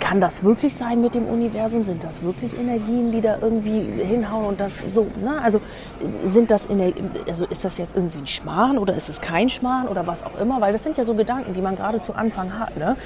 kann 0.00 0.20
das 0.20 0.42
wirklich 0.42 0.74
sein 0.74 1.00
mit 1.00 1.14
dem 1.14 1.26
Universum? 1.26 1.84
Sind 1.84 2.02
das 2.02 2.22
wirklich 2.22 2.58
Energien, 2.58 3.12
die 3.12 3.20
da 3.20 3.38
irgendwie 3.40 3.80
hinhauen 3.80 4.46
und 4.46 4.60
das 4.60 4.72
so? 4.92 5.06
Ne? 5.22 5.40
Also 5.42 5.60
sind 6.24 6.50
das 6.50 6.68
also 7.28 7.44
ist 7.46 7.64
das 7.64 7.78
jetzt 7.78 7.94
irgendwie 7.94 8.18
ein 8.18 8.26
Schmarrn 8.26 8.78
oder 8.78 8.94
ist 8.94 9.08
es 9.08 9.20
kein 9.20 9.48
Schmarrn 9.48 9.88
oder 9.88 10.06
was 10.06 10.24
auch 10.24 10.38
immer? 10.40 10.60
Weil 10.60 10.72
das 10.72 10.82
sind 10.82 10.98
ja 10.98 11.04
so 11.04 11.14
Gedanken, 11.14 11.54
die 11.54 11.60
man 11.60 11.76
gerade 11.76 12.00
zu 12.00 12.14
Anfang 12.14 12.58
hat. 12.58 12.76
Ne? 12.76 12.96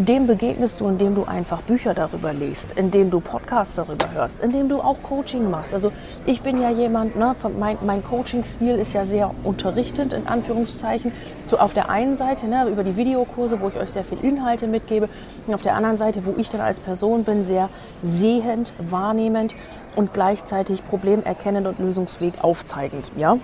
Dem 0.00 0.26
begegnest 0.26 0.80
du, 0.80 0.88
indem 0.88 1.14
du 1.14 1.24
einfach 1.24 1.62
Bücher 1.62 1.94
darüber 1.94 2.32
liest, 2.32 2.72
indem 2.76 3.10
du 3.10 3.20
Podcasts 3.20 3.74
darüber 3.74 4.10
hörst, 4.12 4.40
indem 4.40 4.68
du 4.68 4.80
auch 4.80 5.02
Coaching 5.02 5.50
machst. 5.50 5.74
Also 5.74 5.92
ich 6.26 6.40
bin 6.42 6.60
ja 6.60 6.70
jemand, 6.70 7.16
ne, 7.16 7.34
mein, 7.58 7.78
mein 7.84 8.02
Coaching-Stil 8.02 8.76
ist 8.76 8.92
ja 8.92 9.04
sehr 9.04 9.30
unterrichtend, 9.44 10.12
in 10.12 10.26
Anführungszeichen. 10.26 11.12
So 11.44 11.58
auf 11.58 11.74
der 11.74 11.90
einen 11.90 12.16
Seite 12.16 12.46
ne, 12.46 12.66
über 12.68 12.82
die 12.82 12.96
Videokurse, 12.96 13.60
wo 13.60 13.68
ich 13.68 13.76
euch 13.76 13.90
sehr 13.90 14.04
viel 14.04 14.18
Inhalte 14.24 14.66
mitgebe, 14.66 15.08
und 15.46 15.54
auf 15.54 15.62
der 15.62 15.74
anderen 15.74 15.96
Seite, 15.96 16.24
wo 16.24 16.34
ich 16.36 16.50
dann 16.50 16.60
als 16.60 16.80
Person 16.80 17.24
bin, 17.24 17.44
sehr 17.44 17.68
sehend, 18.02 18.72
wahrnehmend 18.78 19.54
und 19.96 20.14
gleichzeitig 20.14 20.84
problemerkennend 20.84 21.66
und 21.66 21.78
Lösungsweg 21.78 22.42
aufzeigend. 22.42 23.12
Ja? 23.16 23.38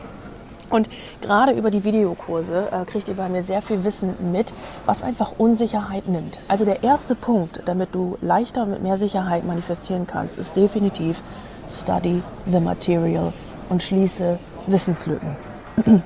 Und 0.71 0.89
gerade 1.21 1.53
über 1.53 1.71
die 1.71 1.85
Videokurse 1.85 2.69
äh, 2.73 2.85
kriegt 2.85 3.09
ihr 3.09 3.15
bei 3.15 3.29
mir 3.29 3.43
sehr 3.43 3.63
viel 3.63 3.85
Wissen 3.85 4.15
mit, 4.33 4.53
was 4.85 5.03
einfach 5.03 5.33
Unsicherheit 5.39 6.09
nimmt. 6.09 6.41
Also 6.49 6.65
der 6.65 6.83
erste 6.83 7.15
Punkt, 7.15 7.63
damit 7.67 7.95
du 7.95 8.19
leichter 8.21 8.63
und 8.63 8.71
mit 8.71 8.83
mehr 8.83 8.97
Sicherheit 8.97 9.45
manifestieren 9.45 10.07
kannst, 10.07 10.39
ist 10.39 10.57
definitiv 10.57 11.23
Study 11.71 12.23
the 12.51 12.61
Material 12.61 13.33
und 13.69 13.83
schließe 13.83 14.39
Wissenslücken. 14.67 15.37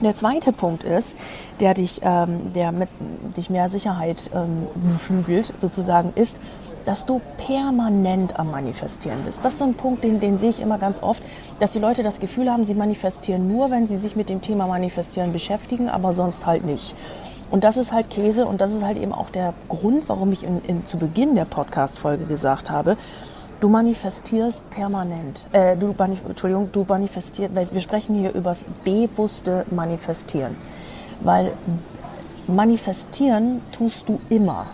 Der 0.00 0.14
zweite 0.14 0.52
Punkt 0.52 0.84
ist, 0.84 1.16
der 1.58 1.72
dich, 1.72 2.00
ähm, 2.02 2.52
der 2.52 2.70
mit 2.70 2.90
dich 3.34 3.48
mehr 3.48 3.70
Sicherheit 3.70 4.30
ähm, 4.34 4.66
beflügelt, 4.92 5.54
sozusagen, 5.56 6.12
ist, 6.14 6.38
dass 6.86 7.04
du 7.04 7.20
permanent 7.36 8.38
am 8.38 8.50
Manifestieren 8.50 9.24
bist. 9.24 9.44
Das 9.44 9.54
ist 9.54 9.58
so 9.58 9.64
ein 9.66 9.74
Punkt, 9.74 10.04
den, 10.04 10.20
den 10.20 10.38
sehe 10.38 10.50
ich 10.50 10.60
immer 10.60 10.78
ganz 10.78 11.02
oft, 11.02 11.22
dass 11.60 11.72
die 11.72 11.80
Leute 11.80 12.02
das 12.02 12.20
Gefühl 12.20 12.50
haben, 12.50 12.64
sie 12.64 12.74
manifestieren 12.74 13.48
nur, 13.48 13.70
wenn 13.70 13.88
sie 13.88 13.96
sich 13.96 14.16
mit 14.16 14.30
dem 14.30 14.40
Thema 14.40 14.66
Manifestieren 14.66 15.32
beschäftigen, 15.32 15.88
aber 15.90 16.12
sonst 16.12 16.46
halt 16.46 16.64
nicht. 16.64 16.94
Und 17.50 17.64
das 17.64 17.76
ist 17.76 17.92
halt 17.92 18.10
Käse 18.10 18.46
und 18.46 18.60
das 18.60 18.72
ist 18.72 18.84
halt 18.84 18.98
eben 18.98 19.12
auch 19.12 19.30
der 19.30 19.52
Grund, 19.68 20.08
warum 20.08 20.32
ich 20.32 20.42
in, 20.42 20.60
in, 20.62 20.86
zu 20.86 20.96
Beginn 20.96 21.34
der 21.34 21.44
Podcast-Folge 21.44 22.24
gesagt 22.24 22.70
habe, 22.70 22.96
du 23.60 23.68
manifestierst 23.68 24.68
permanent. 24.70 25.46
Äh, 25.52 25.76
du, 25.76 25.94
Entschuldigung, 26.28 26.70
du 26.72 26.84
manifestierst, 26.88 27.54
weil 27.54 27.68
wir 27.70 27.80
sprechen 27.80 28.16
hier 28.16 28.32
über 28.32 28.50
das 28.50 28.64
bewusste 28.84 29.64
Manifestieren. 29.70 30.56
Weil 31.20 31.52
manifestieren 32.46 33.62
tust 33.72 34.08
du 34.08 34.20
immer. 34.28 34.66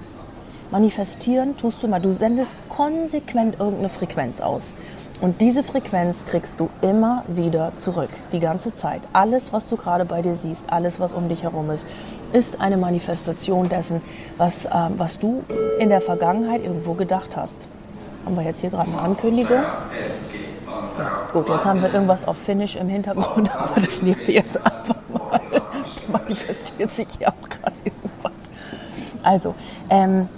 Manifestieren 0.73 1.55
tust 1.59 1.83
du 1.83 1.89
mal. 1.89 2.01
Du 2.01 2.13
sendest 2.13 2.53
konsequent 2.71 3.61
irgendeine 3.61 3.91
Frequenz 3.91 4.41
aus. 4.41 4.75
Und 5.21 5.43
diese 5.43 5.63
Frequenz 5.63 6.25
kriegst 6.25 6.59
du 6.59 6.71
immer 6.81 7.25
wieder 7.29 7.77
zurück, 7.77 8.09
die 8.33 8.41
ganze 8.41 8.75
Zeit. 8.75 9.03
Alles, 9.13 9.53
was 9.53 9.69
du 9.69 9.77
gerade 9.77 10.07
bei 10.07 10.23
dir 10.23 10.35
siehst, 10.35 10.65
alles, 10.73 10.99
was 10.99 11.13
um 11.13 11.29
dich 11.29 11.43
herum 11.43 11.71
ist, 11.71 11.87
ist 12.33 12.59
eine 12.63 12.79
Manifestation 12.79 13.69
dessen, 13.69 14.01
was, 14.39 14.65
äh, 14.65 14.71
was 14.97 15.19
du 15.19 15.45
in 15.79 15.91
der 15.91 16.01
Vergangenheit 16.01 16.65
irgendwo 16.65 16.95
gedacht 16.95 17.37
hast. 17.37 17.69
Haben 18.25 18.37
wir 18.37 18.43
jetzt 18.43 18.63
hier 18.63 18.71
gerade 18.71 18.91
eine 18.91 19.01
Ankündigung? 19.03 19.59
Ja, 19.59 21.29
gut, 21.35 21.51
jetzt 21.51 21.67
haben 21.67 21.83
wir 21.83 21.93
irgendwas 21.93 22.27
auf 22.27 22.39
Finnish 22.39 22.77
im 22.77 22.89
Hintergrund, 22.89 23.55
aber 23.55 23.79
das 23.79 24.01
nehmen 24.01 24.21
wir 24.25 24.35
jetzt 24.35 24.57
einfach 24.57 24.97
mal. 25.13 25.41
manifestiert 26.11 26.91
sich 26.91 27.09
hier 27.19 27.29
auch 27.29 27.49
gerade 27.49 27.77
irgendwas. 27.85 28.33
Also, 29.23 29.55
ähm, 29.91 30.29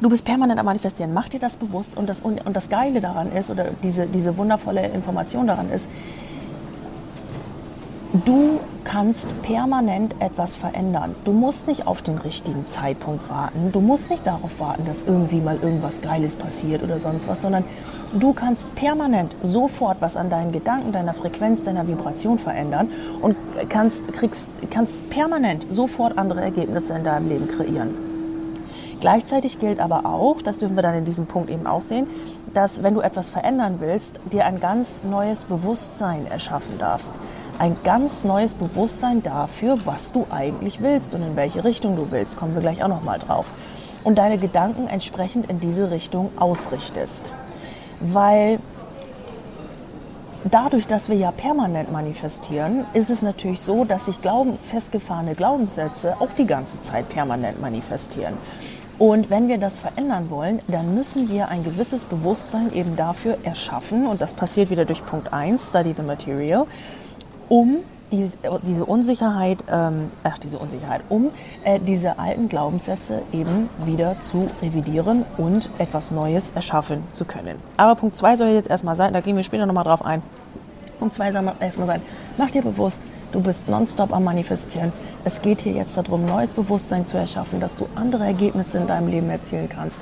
Du 0.00 0.10
bist 0.10 0.24
permanent 0.24 0.60
am 0.60 0.66
Manifestieren. 0.66 1.14
Mach 1.14 1.28
dir 1.28 1.40
das 1.40 1.56
bewusst. 1.56 1.96
Und 1.96 2.08
das, 2.08 2.20
und, 2.20 2.40
das 2.52 2.68
Geile 2.68 3.00
daran 3.00 3.32
ist, 3.32 3.50
oder 3.50 3.68
diese, 3.82 4.06
diese 4.06 4.36
wundervolle 4.36 4.86
Information 4.88 5.46
daran 5.46 5.70
ist, 5.70 5.88
du 8.24 8.60
kannst 8.84 9.26
permanent 9.42 10.14
etwas 10.20 10.54
verändern. 10.54 11.14
Du 11.24 11.32
musst 11.32 11.66
nicht 11.66 11.86
auf 11.86 12.02
den 12.02 12.18
richtigen 12.18 12.66
Zeitpunkt 12.66 13.28
warten. 13.30 13.72
Du 13.72 13.80
musst 13.80 14.10
nicht 14.10 14.26
darauf 14.26 14.60
warten, 14.60 14.84
dass 14.84 14.98
irgendwie 15.06 15.40
mal 15.40 15.58
irgendwas 15.60 16.02
Geiles 16.02 16.36
passiert 16.36 16.82
oder 16.82 16.98
sonst 16.98 17.26
was, 17.26 17.42
sondern 17.42 17.64
du 18.12 18.32
kannst 18.32 18.72
permanent 18.74 19.34
sofort 19.42 19.96
was 20.00 20.16
an 20.16 20.30
deinen 20.30 20.52
Gedanken, 20.52 20.92
deiner 20.92 21.14
Frequenz, 21.14 21.62
deiner 21.62 21.88
Vibration 21.88 22.38
verändern 22.38 22.88
und 23.22 23.36
kannst, 23.68 24.12
kriegst, 24.12 24.46
kannst 24.70 25.08
permanent 25.10 25.66
sofort 25.70 26.16
andere 26.16 26.42
Ergebnisse 26.42 26.94
in 26.94 27.02
deinem 27.02 27.28
Leben 27.28 27.48
kreieren. 27.48 28.05
Gleichzeitig 29.00 29.58
gilt 29.58 29.78
aber 29.78 30.06
auch, 30.06 30.40
das 30.42 30.58
dürfen 30.58 30.76
wir 30.76 30.82
dann 30.82 30.94
in 30.94 31.04
diesem 31.04 31.26
Punkt 31.26 31.50
eben 31.50 31.66
auch 31.66 31.82
sehen, 31.82 32.06
dass 32.54 32.82
wenn 32.82 32.94
du 32.94 33.00
etwas 33.00 33.28
verändern 33.28 33.76
willst, 33.78 34.18
dir 34.32 34.46
ein 34.46 34.60
ganz 34.60 35.00
neues 35.02 35.44
Bewusstsein 35.44 36.26
erschaffen 36.26 36.78
darfst. 36.78 37.12
Ein 37.58 37.76
ganz 37.84 38.24
neues 38.24 38.54
Bewusstsein 38.54 39.22
dafür, 39.22 39.78
was 39.84 40.12
du 40.12 40.26
eigentlich 40.30 40.80
willst 40.80 41.14
und 41.14 41.22
in 41.22 41.36
welche 41.36 41.64
Richtung 41.64 41.96
du 41.96 42.10
willst. 42.10 42.36
Kommen 42.36 42.54
wir 42.54 42.62
gleich 42.62 42.82
auch 42.82 42.88
nochmal 42.88 43.18
drauf. 43.18 43.46
Und 44.04 44.16
deine 44.16 44.38
Gedanken 44.38 44.88
entsprechend 44.88 45.50
in 45.50 45.60
diese 45.60 45.90
Richtung 45.90 46.30
ausrichtest. 46.36 47.34
Weil 48.00 48.58
dadurch, 50.50 50.86
dass 50.86 51.08
wir 51.08 51.16
ja 51.16 51.32
permanent 51.32 51.92
manifestieren, 51.92 52.84
ist 52.92 53.10
es 53.10 53.22
natürlich 53.22 53.60
so, 53.60 53.84
dass 53.84 54.06
sich 54.06 54.20
Glauben, 54.20 54.58
festgefahrene 54.58 55.34
Glaubenssätze 55.34 56.16
auch 56.20 56.32
die 56.38 56.46
ganze 56.46 56.82
Zeit 56.82 57.08
permanent 57.08 57.60
manifestieren. 57.60 58.34
Und 58.98 59.28
wenn 59.28 59.48
wir 59.48 59.58
das 59.58 59.76
verändern 59.76 60.30
wollen, 60.30 60.60
dann 60.68 60.94
müssen 60.94 61.28
wir 61.28 61.48
ein 61.48 61.64
gewisses 61.64 62.04
Bewusstsein 62.06 62.72
eben 62.72 62.96
dafür 62.96 63.36
erschaffen, 63.42 64.06
und 64.06 64.22
das 64.22 64.32
passiert 64.32 64.70
wieder 64.70 64.84
durch 64.84 65.04
Punkt 65.04 65.32
1, 65.32 65.68
Study 65.68 65.92
the 65.94 66.02
Material, 66.02 66.66
um 67.48 67.78
die, 68.12 68.30
diese 68.62 68.86
Unsicherheit, 68.86 69.64
ähm, 69.70 70.10
ach, 70.22 70.38
diese 70.38 70.58
Unsicherheit, 70.58 71.02
um 71.08 71.30
äh, 71.64 71.80
diese 71.80 72.18
alten 72.18 72.48
Glaubenssätze 72.48 73.22
eben 73.32 73.68
wieder 73.84 74.18
zu 74.20 74.48
revidieren 74.62 75.24
und 75.36 75.68
etwas 75.78 76.10
Neues 76.10 76.52
erschaffen 76.54 77.02
zu 77.12 77.24
können. 77.24 77.56
Aber 77.76 77.96
Punkt 77.96 78.16
2 78.16 78.36
soll 78.36 78.48
jetzt 78.48 78.70
erstmal 78.70 78.96
sein, 78.96 79.12
da 79.12 79.20
gehen 79.20 79.36
wir 79.36 79.44
später 79.44 79.66
nochmal 79.66 79.84
drauf 79.84 80.04
ein. 80.04 80.22
Punkt 80.98 81.14
2 81.14 81.32
soll 81.32 81.52
erstmal 81.60 81.86
sein, 81.86 82.02
mach 82.38 82.50
dir 82.50 82.62
bewusst, 82.62 83.02
Du 83.32 83.40
bist 83.40 83.68
nonstop 83.68 84.12
am 84.12 84.24
Manifestieren. 84.24 84.92
Es 85.24 85.42
geht 85.42 85.62
hier 85.62 85.72
jetzt 85.72 85.96
darum, 85.96 86.26
neues 86.26 86.52
Bewusstsein 86.52 87.04
zu 87.04 87.16
erschaffen, 87.16 87.60
dass 87.60 87.76
du 87.76 87.86
andere 87.94 88.24
Ergebnisse 88.24 88.78
in 88.78 88.86
deinem 88.86 89.08
Leben 89.08 89.28
erzielen 89.30 89.68
kannst. 89.68 90.00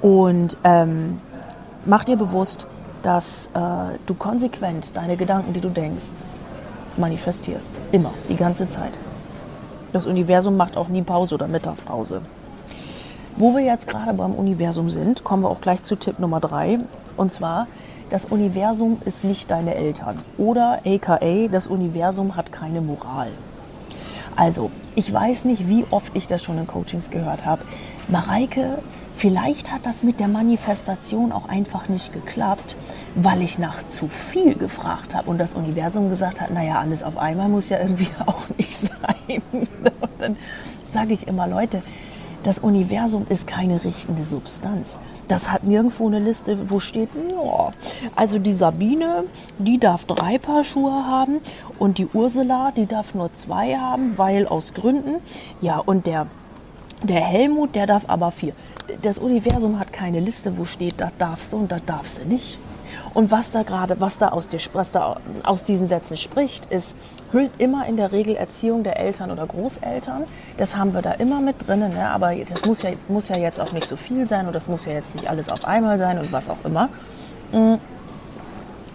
Und 0.00 0.56
ähm, 0.64 1.20
mach 1.84 2.04
dir 2.04 2.16
bewusst, 2.16 2.66
dass 3.02 3.48
äh, 3.54 3.98
du 4.06 4.14
konsequent 4.14 4.96
deine 4.96 5.16
Gedanken, 5.16 5.52
die 5.52 5.60
du 5.60 5.68
denkst, 5.68 6.12
manifestierst. 6.96 7.80
Immer, 7.92 8.12
die 8.28 8.36
ganze 8.36 8.68
Zeit. 8.68 8.98
Das 9.92 10.06
Universum 10.06 10.56
macht 10.56 10.76
auch 10.76 10.88
nie 10.88 11.02
Pause 11.02 11.34
oder 11.34 11.48
Mittagspause. 11.48 12.22
Wo 13.36 13.54
wir 13.54 13.62
jetzt 13.62 13.88
gerade 13.88 14.12
beim 14.14 14.32
Universum 14.32 14.90
sind, 14.90 15.24
kommen 15.24 15.42
wir 15.42 15.50
auch 15.50 15.60
gleich 15.60 15.82
zu 15.82 15.96
Tipp 15.96 16.18
Nummer 16.18 16.40
drei. 16.40 16.78
Und 17.16 17.32
zwar, 17.32 17.66
das 18.10 18.24
Universum 18.24 19.00
ist 19.04 19.24
nicht 19.24 19.50
deine 19.50 19.74
Eltern. 19.74 20.18
Oder 20.36 20.80
aka, 20.84 21.48
das 21.48 21.66
Universum 21.66 22.36
hat 22.36 22.52
keine 22.52 22.80
Moral. 22.80 23.30
Also, 24.36 24.70
ich 24.94 25.12
weiß 25.12 25.44
nicht, 25.44 25.68
wie 25.68 25.84
oft 25.90 26.16
ich 26.16 26.26
das 26.26 26.42
schon 26.42 26.58
in 26.58 26.66
Coachings 26.66 27.10
gehört 27.10 27.46
habe. 27.46 27.62
Mareike, 28.08 28.78
vielleicht 29.14 29.72
hat 29.72 29.86
das 29.86 30.02
mit 30.02 30.18
der 30.18 30.28
Manifestation 30.28 31.30
auch 31.30 31.48
einfach 31.48 31.88
nicht 31.88 32.12
geklappt, 32.12 32.76
weil 33.14 33.42
ich 33.42 33.58
nach 33.58 33.86
zu 33.86 34.08
viel 34.08 34.54
gefragt 34.54 35.14
habe 35.14 35.30
und 35.30 35.38
das 35.38 35.54
Universum 35.54 36.10
gesagt 36.10 36.40
hat, 36.40 36.50
naja, 36.50 36.78
alles 36.80 37.02
auf 37.02 37.16
einmal 37.16 37.48
muss 37.48 37.68
ja 37.68 37.78
irgendwie 37.78 38.08
auch 38.26 38.48
nicht 38.56 38.74
sein. 38.74 39.42
Und 39.52 39.68
dann 40.18 40.36
sage 40.92 41.12
ich 41.12 41.28
immer, 41.28 41.46
Leute, 41.46 41.82
das 42.42 42.58
Universum 42.58 43.26
ist 43.28 43.46
keine 43.46 43.84
richtende 43.84 44.24
Substanz. 44.24 44.98
Das 45.28 45.50
hat 45.50 45.64
nirgendwo 45.64 46.06
eine 46.06 46.18
Liste, 46.18 46.70
wo 46.70 46.80
steht, 46.80 47.10
ja, 47.14 47.72
also 48.16 48.38
die 48.38 48.52
Sabine, 48.52 49.24
die 49.58 49.78
darf 49.78 50.06
drei 50.06 50.38
Paar 50.38 50.64
Schuhe 50.64 51.06
haben 51.06 51.40
und 51.78 51.98
die 51.98 52.06
Ursula, 52.12 52.72
die 52.74 52.86
darf 52.86 53.14
nur 53.14 53.32
zwei 53.34 53.76
haben, 53.76 54.16
weil 54.16 54.46
aus 54.46 54.74
Gründen. 54.74 55.16
Ja, 55.60 55.78
und 55.78 56.06
der, 56.06 56.26
der 57.02 57.20
Helmut, 57.20 57.74
der 57.74 57.86
darf 57.86 58.04
aber 58.08 58.30
vier. 58.30 58.54
Das 59.02 59.18
Universum 59.18 59.78
hat 59.78 59.92
keine 59.92 60.20
Liste, 60.20 60.56
wo 60.58 60.64
steht, 60.64 61.00
das 61.00 61.16
darfst 61.18 61.52
du 61.52 61.58
und 61.58 61.70
das 61.70 61.84
darfst 61.84 62.22
du 62.22 62.28
nicht. 62.28 62.58
Und 63.12 63.30
was 63.30 63.50
da 63.50 63.62
gerade, 63.62 64.00
was 64.00 64.18
da 64.18 64.28
aus, 64.28 64.46
dir, 64.46 64.60
was 64.72 64.92
da 64.92 65.16
aus 65.44 65.64
diesen 65.64 65.88
Sätzen 65.88 66.16
spricht, 66.16 66.66
ist 66.66 66.96
höchst 67.32 67.54
immer 67.58 67.86
in 67.86 67.96
der 67.96 68.12
Regel 68.12 68.36
Erziehung 68.36 68.82
der 68.82 68.98
Eltern 68.98 69.30
oder 69.30 69.46
Großeltern. 69.46 70.24
Das 70.56 70.76
haben 70.76 70.94
wir 70.94 71.02
da 71.02 71.12
immer 71.12 71.40
mit 71.40 71.66
drin. 71.66 71.80
Ne? 71.80 72.10
Aber 72.10 72.34
das 72.34 72.66
muss 72.66 72.82
ja, 72.82 72.90
muss 73.08 73.28
ja 73.28 73.38
jetzt 73.38 73.60
auch 73.60 73.72
nicht 73.72 73.86
so 73.86 73.96
viel 73.96 74.26
sein 74.26 74.46
und 74.46 74.54
das 74.54 74.68
muss 74.68 74.84
ja 74.84 74.92
jetzt 74.92 75.14
nicht 75.14 75.28
alles 75.28 75.48
auf 75.48 75.64
einmal 75.64 75.98
sein 75.98 76.18
und 76.18 76.32
was 76.32 76.48
auch 76.48 76.64
immer. 76.64 76.88
Mhm. 77.52 77.78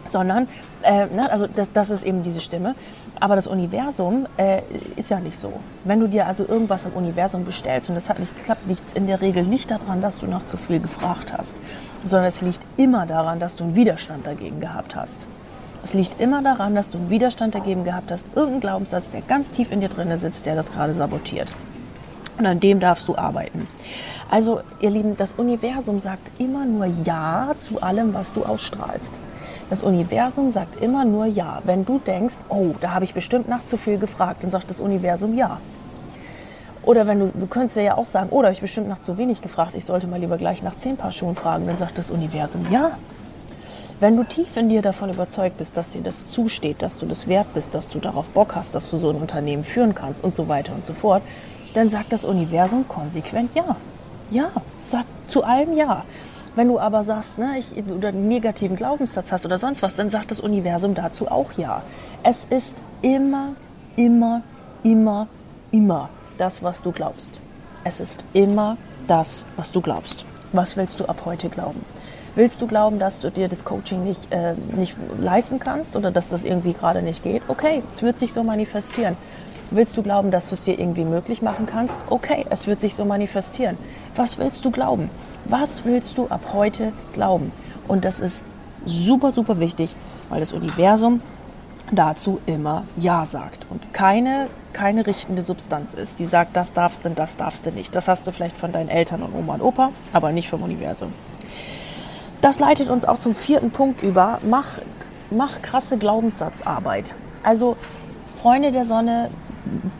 Sondern, 0.06 0.48
äh, 0.84 1.08
ne, 1.08 1.30
also 1.32 1.48
das, 1.48 1.68
das 1.74 1.90
ist 1.90 2.04
eben 2.04 2.24
diese 2.24 2.40
Stimme. 2.40 2.76
Aber 3.20 3.36
das 3.36 3.48
Universum 3.48 4.28
äh, 4.38 4.62
ist 4.96 5.10
ja 5.10 5.20
nicht 5.20 5.38
so. 5.38 5.54
Wenn 5.84 6.00
du 6.00 6.08
dir 6.08 6.28
also 6.28 6.46
irgendwas 6.48 6.86
im 6.86 6.94
Universum 6.94 7.46
bestellst 7.46 7.90
und 7.90 7.96
das 7.96 8.10
hat 8.10 8.20
nicht 8.20 8.36
geklappt, 8.38 8.68
liegt 8.68 8.88
es 8.88 8.94
in 8.94 9.08
der 9.08 9.22
Regel 9.22 9.44
nicht 9.44 9.72
daran, 9.72 10.02
dass 10.02 10.20
du 10.20 10.28
noch 10.28 10.46
zu 10.46 10.58
viel 10.58 10.80
gefragt 10.80 11.34
hast, 11.36 11.56
sondern 12.06 12.28
es 12.28 12.42
liegt 12.42 12.62
immer 12.78 13.06
daran, 13.06 13.40
dass 13.40 13.56
du 13.56 13.64
einen 13.64 13.76
Widerstand 13.76 14.28
dagegen 14.28 14.60
gehabt 14.60 14.96
hast. 14.96 15.28
Es 15.84 15.94
liegt 15.94 16.20
immer 16.20 16.42
daran, 16.42 16.74
dass 16.74 16.90
du 16.90 16.98
einen 16.98 17.10
Widerstand 17.10 17.54
dagegen 17.54 17.84
gehabt 17.84 18.12
hast, 18.12 18.26
irgendeinen 18.36 18.62
Glaubenssatz, 18.62 19.10
der 19.12 19.22
ganz 19.22 19.52
tief 19.52 19.72
in 19.72 19.82
dir 19.82 19.90
drin 19.90 20.18
sitzt, 20.18 20.46
der 20.46 20.56
das 20.56 20.72
gerade 20.72 20.94
sabotiert. 20.94 21.54
Und 22.38 22.46
an 22.46 22.60
dem 22.60 22.80
darfst 22.80 23.08
du 23.08 23.16
arbeiten. 23.16 23.68
Also, 24.30 24.62
ihr 24.80 24.90
Lieben, 24.90 25.16
das 25.16 25.34
Universum 25.34 26.00
sagt 26.00 26.28
immer 26.40 26.66
nur 26.66 26.86
Ja 26.86 27.52
zu 27.60 27.82
allem, 27.82 28.14
was 28.14 28.34
du 28.34 28.44
ausstrahlst. 28.44 29.20
Das 29.70 29.82
Universum 29.82 30.52
sagt 30.52 30.82
immer 30.82 31.06
nur 31.06 31.26
Ja. 31.26 31.62
Wenn 31.64 31.86
du 31.86 32.00
denkst, 32.00 32.36
oh, 32.50 32.76
da 32.82 32.92
habe 32.92 33.06
ich 33.06 33.14
bestimmt 33.14 33.50
nach 33.50 33.66
zu 33.66 33.78
viel 33.78 33.98
gefragt, 33.98 34.44
dann 34.44 34.52
sagt 34.52 34.70
das 34.70 34.80
Universum 34.80 35.36
Ja. 35.36 35.60
Oder 36.84 37.08
wenn 37.08 37.20
du, 37.20 37.32
du 37.34 37.48
könntest 37.48 37.78
ja 37.78 37.98
auch 37.98 38.06
sagen, 38.06 38.28
oh, 38.30 38.42
da 38.42 38.48
habe 38.48 38.54
ich 38.54 38.62
bestimmt 38.62 38.88
nach 38.88 39.00
zu 39.00 39.18
wenig 39.18 39.42
gefragt, 39.42 39.74
ich 39.74 39.86
sollte 39.86 40.06
mal 40.06 40.20
lieber 40.20 40.38
gleich 40.38 40.62
nach 40.62 40.78
zehn 40.78 40.98
Paar 40.98 41.12
Schuhen 41.12 41.34
fragen, 41.34 41.66
dann 41.66 41.78
sagt 41.78 41.98
das 41.98 42.12
Universum 42.12 42.66
Ja. 42.70 42.92
Wenn 44.00 44.18
du 44.18 44.24
tief 44.24 44.58
in 44.58 44.70
dir 44.70 44.82
davon 44.82 45.10
überzeugt 45.10 45.58
bist, 45.58 45.78
dass 45.78 45.92
dir 45.92 46.02
das 46.02 46.28
zusteht, 46.28 46.82
dass 46.82 47.00
du 47.00 47.06
das 47.06 47.28
wert 47.28 47.54
bist, 47.54 47.74
dass 47.74 47.88
du 47.88 48.00
darauf 48.00 48.30
Bock 48.30 48.54
hast, 48.54 48.76
dass 48.76 48.90
du 48.92 48.98
so 48.98 49.10
ein 49.10 49.16
Unternehmen 49.16 49.64
führen 49.64 49.96
kannst 49.96 50.24
und 50.24 50.36
so 50.36 50.48
weiter 50.50 50.74
und 50.76 50.86
so 50.86 50.94
fort, 50.94 51.24
dann 51.74 51.90
sagt 51.90 52.12
das 52.12 52.26
Universum 52.26 52.88
konsequent 52.88 53.56
ja. 53.56 53.76
Ja, 54.32 54.50
sagt 54.80 55.08
zu 55.30 55.44
allem 55.44 55.76
ja. 55.78 56.04
Wenn 56.56 56.70
du 56.70 56.80
aber 56.80 57.04
sagst, 57.04 57.38
ne, 57.38 57.58
ich, 57.60 57.76
oder 57.86 58.10
einen 58.10 58.28
negativen 58.30 58.78
Glaubenssatz 58.78 59.32
hast 59.32 59.46
oder 59.46 59.58
sonst 59.58 59.82
was, 59.82 59.96
dann 59.96 60.10
sagt 60.10 60.32
das 60.32 60.40
Universum 60.40 60.94
dazu 60.94 61.30
auch 61.30 61.52
ja. 61.54 61.82
Es 62.24 62.46
ist 62.46 62.82
immer, 63.02 63.50
immer, 63.98 64.42
immer, 64.84 65.28
immer 65.72 66.10
das, 66.38 66.64
was 66.64 66.82
du 66.82 66.94
glaubst. 66.94 67.42
Es 67.84 68.00
ist 68.00 68.26
immer 68.34 68.78
das, 69.08 69.46
was 69.58 69.72
du 69.72 69.82
glaubst. 69.82 70.26
Was 70.54 70.78
willst 70.78 71.00
du 71.02 71.06
ab 71.06 71.24
heute 71.26 71.50
glauben? 71.50 71.84
Willst 72.36 72.62
du 72.62 72.68
glauben, 72.68 73.00
dass 73.00 73.20
du 73.20 73.32
dir 73.32 73.48
das 73.48 73.66
Coaching 73.66 74.04
nicht, 74.04 74.32
äh, 74.32 74.56
nicht 74.76 74.96
leisten 75.20 75.60
kannst 75.60 75.96
oder 75.96 76.12
dass 76.12 76.30
das 76.30 76.46
irgendwie 76.46 76.74
gerade 76.74 77.02
nicht 77.02 77.24
geht? 77.24 77.42
Okay, 77.48 77.84
es 77.90 78.02
wird 78.02 78.18
sich 78.18 78.34
so 78.34 78.44
manifestieren. 78.44 79.18
Willst 79.72 79.98
du 79.98 80.04
glauben, 80.04 80.32
dass 80.32 80.50
du 80.50 80.56
es 80.56 80.64
dir 80.64 80.80
irgendwie 80.80 81.06
möglich 81.06 81.42
machen 81.42 81.66
kannst? 81.66 81.98
Okay, 82.10 82.46
es 82.50 82.68
wird 82.68 82.82
sich 82.82 82.96
so 82.96 83.04
manifestieren. 83.04 83.78
Was 84.16 84.38
willst 84.38 84.64
du 84.64 84.72
glauben? 84.72 85.10
Was 85.46 85.86
willst 85.86 86.18
du 86.18 86.28
ab 86.28 86.54
heute 86.54 86.92
glauben? 87.14 87.52
Und 87.88 88.04
das 88.04 88.20
ist 88.20 88.44
super, 88.84 89.32
super 89.32 89.60
wichtig, 89.60 89.96
weil 90.30 90.40
das 90.40 90.54
Universum 90.54 91.22
dazu 91.92 92.40
immer 92.48 92.86
Ja 92.96 93.28
sagt 93.28 93.68
und 93.70 93.94
keine, 93.94 94.48
keine 94.74 95.06
richtende 95.06 95.44
Substanz 95.44 95.94
ist, 95.94 96.18
die 96.18 96.26
sagt, 96.26 96.58
das 96.58 96.74
darfst 96.74 97.06
du, 97.06 97.10
das 97.12 97.36
darfst 97.36 97.68
du 97.68 97.72
nicht. 97.72 97.94
Das 97.94 98.08
hast 98.08 98.26
du 98.26 98.32
vielleicht 98.32 98.58
von 98.58 98.72
deinen 98.72 98.90
Eltern 98.90 99.22
und 99.22 99.36
Oma 99.36 99.54
und 99.54 99.62
Opa, 99.62 99.92
aber 100.14 100.32
nicht 100.32 100.50
vom 100.50 100.64
Universum. 100.64 101.14
Das 102.42 102.60
leitet 102.60 102.90
uns 102.90 103.06
auch 103.06 103.20
zum 103.20 103.36
vierten 103.36 103.70
Punkt 103.70 104.02
über. 104.02 104.40
Mach, 104.44 104.80
mach 105.30 105.62
krasse 105.62 105.98
Glaubenssatzarbeit. 105.98 107.14
Also, 107.44 107.78
Freunde 108.42 108.72
der 108.72 108.86
Sonne, 108.86 109.30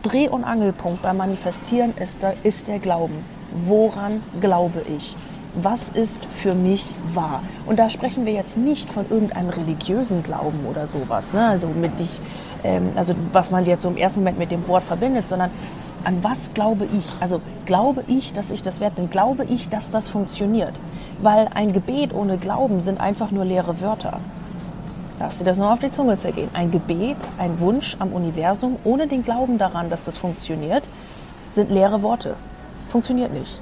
Dreh- 0.02 0.28
und 0.28 0.44
Angelpunkt 0.44 1.02
beim 1.02 1.16
Manifestieren 1.16 1.94
ist, 1.98 2.18
da, 2.20 2.32
ist 2.42 2.66
der 2.66 2.80
Glauben. 2.80 3.24
Woran 3.52 4.22
glaube 4.40 4.82
ich? 4.96 5.16
Was 5.62 5.88
ist 5.88 6.26
für 6.26 6.54
mich 6.54 6.94
wahr? 7.12 7.42
Und 7.64 7.78
da 7.78 7.88
sprechen 7.88 8.26
wir 8.26 8.32
jetzt 8.34 8.58
nicht 8.58 8.90
von 8.90 9.06
irgendeinem 9.08 9.48
religiösen 9.48 10.22
Glauben 10.22 10.66
oder 10.68 10.86
sowas, 10.86 11.32
ne? 11.32 11.46
also, 11.46 11.66
mit 11.68 11.92
ich, 11.98 12.20
ähm, 12.62 12.90
also 12.94 13.14
was 13.32 13.50
man 13.50 13.64
jetzt 13.64 13.82
so 13.82 13.88
im 13.88 13.96
ersten 13.96 14.20
Moment 14.20 14.38
mit 14.38 14.52
dem 14.52 14.68
Wort 14.68 14.84
verbindet, 14.84 15.28
sondern 15.28 15.50
an 16.04 16.22
was 16.22 16.52
glaube 16.52 16.86
ich? 16.96 17.06
Also 17.20 17.40
glaube 17.64 18.04
ich, 18.06 18.32
dass 18.32 18.50
ich 18.50 18.62
das 18.62 18.80
wert 18.80 18.94
bin? 18.94 19.10
Glaube 19.10 19.44
ich, 19.44 19.68
dass 19.68 19.90
das 19.90 20.08
funktioniert? 20.08 20.74
Weil 21.20 21.48
ein 21.54 21.72
Gebet 21.72 22.14
ohne 22.14 22.38
Glauben 22.38 22.80
sind 22.80 23.00
einfach 23.00 23.32
nur 23.32 23.44
leere 23.44 23.80
Wörter. 23.80 24.20
Lass 25.18 25.38
dir 25.38 25.44
das 25.44 25.56
nur 25.56 25.72
auf 25.72 25.78
die 25.78 25.90
Zunge 25.90 26.18
zergehen. 26.18 26.50
Ein 26.52 26.70
Gebet, 26.70 27.16
ein 27.38 27.58
Wunsch 27.60 27.96
am 27.98 28.12
Universum 28.12 28.76
ohne 28.84 29.06
den 29.06 29.22
Glauben 29.22 29.58
daran, 29.58 29.88
dass 29.88 30.04
das 30.04 30.16
funktioniert, 30.16 30.86
sind 31.50 31.70
leere 31.70 32.02
Worte. 32.02 32.36
Funktioniert 32.88 33.32
nicht. 33.32 33.60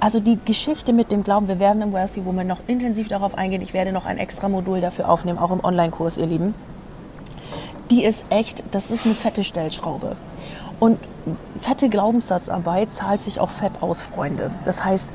Also 0.00 0.18
die 0.18 0.38
Geschichte 0.42 0.94
mit 0.94 1.12
dem 1.12 1.22
Glauben, 1.24 1.46
wir 1.46 1.60
werden 1.60 1.82
im 1.82 1.92
Wealthy 1.92 2.24
Woman 2.24 2.46
noch 2.46 2.60
intensiv 2.66 3.08
darauf 3.08 3.36
eingehen. 3.36 3.60
Ich 3.60 3.74
werde 3.74 3.92
noch 3.92 4.06
ein 4.06 4.16
extra 4.16 4.48
Modul 4.48 4.80
dafür 4.80 5.10
aufnehmen, 5.10 5.38
auch 5.38 5.50
im 5.50 5.62
Online-Kurs, 5.62 6.16
ihr 6.16 6.26
Lieben. 6.26 6.54
Die 7.90 8.04
ist 8.04 8.24
echt, 8.30 8.64
das 8.70 8.90
ist 8.90 9.04
eine 9.04 9.14
fette 9.14 9.44
Stellschraube. 9.44 10.16
Und 10.78 10.98
fette 11.60 11.90
Glaubenssatzarbeit 11.90 12.94
zahlt 12.94 13.22
sich 13.22 13.40
auch 13.40 13.50
fett 13.50 13.72
aus, 13.82 14.00
Freunde. 14.00 14.50
Das 14.64 14.82
heißt, 14.82 15.10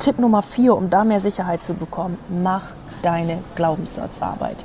Tipp 0.00 0.18
Nummer 0.18 0.42
vier, 0.42 0.76
um 0.76 0.90
da 0.90 1.04
mehr 1.04 1.20
Sicherheit 1.20 1.62
zu 1.62 1.74
bekommen, 1.74 2.18
mach 2.28 2.70
deine 3.02 3.38
Glaubenssatzarbeit. 3.54 4.64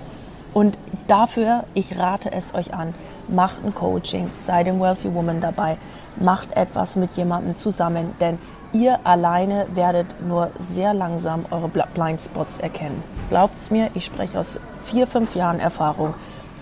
Und 0.55 0.75
dafür, 1.05 1.65
ich 1.75 1.99
rate 1.99 2.31
es 2.31 2.55
euch 2.55 2.73
an, 2.73 2.95
macht 3.27 3.63
ein 3.63 3.75
Coaching, 3.75 4.31
seid 4.39 4.67
im 4.67 4.79
Wealthy 4.79 5.13
Woman 5.13 5.41
dabei, 5.41 5.77
macht 6.15 6.57
etwas 6.57 6.95
mit 6.95 7.11
jemandem 7.11 7.55
zusammen, 7.55 8.15
denn 8.19 8.39
ihr 8.73 8.99
alleine 9.03 9.67
werdet 9.73 10.21
nur 10.25 10.51
sehr 10.59 10.93
langsam 10.93 11.45
eure 11.51 11.69
Blindspots 11.69 12.57
erkennen. 12.57 13.03
Glaubt's 13.29 13.71
mir, 13.71 13.89
ich 13.93 14.05
spreche 14.05 14.39
aus 14.39 14.59
vier, 14.85 15.07
fünf 15.07 15.35
Jahren 15.35 15.59
Erfahrung. 15.59 16.13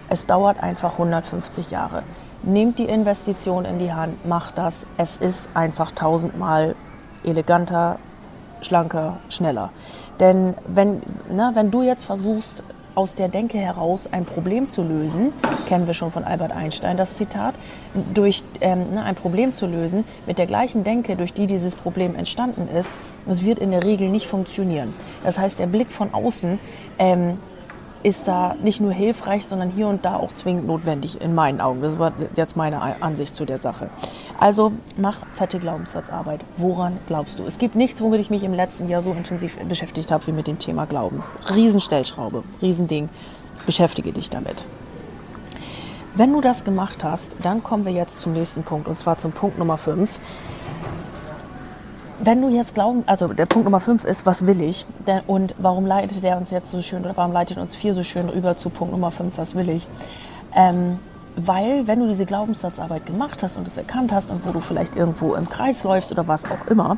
Es 0.10 0.26
dauert 0.26 0.62
einfach 0.62 0.94
150 0.94 1.72
Jahre. 1.72 2.04
Nehmt 2.44 2.80
die 2.80 2.86
Investition 2.86 3.66
in 3.66 3.80
die 3.80 3.94
Hand, 3.94 4.26
macht 4.26 4.58
das. 4.58 4.86
Es 4.98 5.18
ist 5.18 5.50
einfach 5.54 5.92
tausendmal 5.92 6.76
eleganter, 7.24 8.00
schlanker, 8.62 9.18
schneller. 9.30 9.72
Denn 10.20 10.56
wenn, 10.68 11.02
na, 11.30 11.54
wenn 11.56 11.72
du 11.72 11.84
jetzt 11.84 12.04
versuchst, 12.06 12.64
aus 12.98 13.14
der 13.14 13.30
Denke 13.30 13.60
heraus 13.60 14.10
ein 14.12 14.26
Problem 14.26 14.70
zu 14.70 14.82
lösen, 14.82 15.32
kennen 15.68 15.86
wir 15.86 15.94
schon 15.94 16.10
von 16.10 16.24
Albert 16.24 16.52
Einstein 16.52 16.98
das 16.98 17.14
Zitat, 17.14 17.54
durch 18.16 18.44
ähm, 18.60 18.96
ne, 18.96 19.04
ein 19.04 19.14
Problem 19.14 19.54
zu 19.54 19.68
lösen 19.68 20.04
mit 20.26 20.40
der 20.40 20.48
gleichen 20.48 20.84
Denke, 20.84 21.16
durch 21.16 21.32
die 21.32 21.46
dieses 21.46 21.76
Problem 21.76 22.16
entstanden 22.16 22.68
ist, 22.68 22.96
das 23.28 23.46
wird 23.46 23.60
in 23.60 23.70
der 23.70 23.84
Regel 23.84 24.10
nicht 24.10 24.26
funktionieren. 24.26 24.96
Das 25.24 25.38
heißt, 25.38 25.60
der 25.60 25.68
Blick 25.68 25.92
von 25.92 26.12
außen 26.12 26.58
ähm, 26.98 27.38
ist 28.04 28.28
da 28.28 28.56
nicht 28.62 28.80
nur 28.80 28.92
hilfreich, 28.92 29.46
sondern 29.46 29.70
hier 29.70 29.88
und 29.88 30.06
da 30.06 30.16
auch 30.16 30.34
zwingend 30.34 30.68
notwendig 30.68 31.22
in 31.22 31.36
meinen 31.36 31.62
Augen. 31.62 31.82
Das 31.82 32.00
war 32.00 32.14
jetzt 32.36 32.56
meine 32.56 33.02
Ansicht 33.02 33.36
zu 33.36 33.46
der 33.46 33.58
Sache. 33.58 33.90
Also 34.40 34.72
mach 34.98 35.26
fette 35.34 35.60
Glaubenssatzarbeit. 35.60 36.42
Woran 36.58 36.98
glaubst 37.08 37.40
du? 37.40 37.44
Es 37.46 37.58
gibt 37.58 37.76
nichts, 37.76 38.02
womit 38.02 38.20
ich 38.20 38.30
mich 38.30 38.44
im 38.44 38.54
letzten 38.54 38.88
Jahr 38.88 39.02
so 39.02 39.14
intensiv 39.14 39.58
beschäftigt 39.68 40.12
habe 40.12 40.28
wie 40.28 40.32
mit 40.32 40.48
dem 40.48 40.60
Thema 40.60 40.86
Glauben. 40.86 41.24
Riesenstellschraube, 41.54 42.44
Riesending. 42.62 43.10
Beschäftige 43.66 44.14
dich 44.14 44.30
damit. 44.30 44.64
Wenn 46.16 46.34
du 46.34 46.42
das 46.42 46.64
gemacht 46.64 47.04
hast, 47.04 47.36
dann 47.44 47.64
kommen 47.64 47.86
wir 47.86 47.92
jetzt 47.92 48.22
zum 48.22 48.34
nächsten 48.34 48.64
Punkt 48.64 48.88
und 48.88 48.98
zwar 48.98 49.18
zum 49.18 49.34
Punkt 49.34 49.60
Nummer 49.60 49.78
5 49.78 50.10
wenn 52.20 52.42
du 52.42 52.50
jetzt 52.50 52.74
glauben, 52.74 53.04
also 53.06 53.28
der 53.28 53.46
Punkt 53.46 53.66
Nummer 53.66 53.80
5 53.80 54.04
ist, 54.06 54.26
was 54.26 54.46
will 54.46 54.62
ich? 54.62 54.86
Und 55.28 55.56
warum 55.58 55.86
leitet 55.86 56.24
der 56.24 56.38
uns 56.38 56.52
jetzt 56.52 56.72
so 56.72 56.82
schön 56.82 57.04
oder 57.04 57.16
warum 57.16 57.32
leitet 57.32 57.58
uns 57.58 57.76
vier 57.76 57.94
so 57.94 58.04
schön 58.04 58.30
rüber 58.30 58.58
zu 58.58 58.70
Punkt 58.70 58.94
Nummer 58.94 59.12
5, 59.12 59.38
was 59.38 59.56
will 59.56 59.70
ich? 59.70 59.88
Ähm, 60.56 61.00
weil 61.36 61.86
wenn 61.86 62.00
du 62.00 62.08
diese 62.08 62.26
Glaubenssatzarbeit 62.26 63.06
gemacht 63.06 63.44
hast 63.44 63.58
und 63.58 63.68
es 63.68 63.78
erkannt 63.78 64.12
hast 64.12 64.32
und 64.32 64.44
wo 64.46 64.52
du 64.52 64.60
vielleicht 64.60 64.96
irgendwo 64.96 65.36
im 65.36 65.48
Kreis 65.48 65.84
läufst 65.84 66.12
oder 66.12 66.28
was 66.28 66.46
auch 66.46 66.66
immer, 66.68 66.98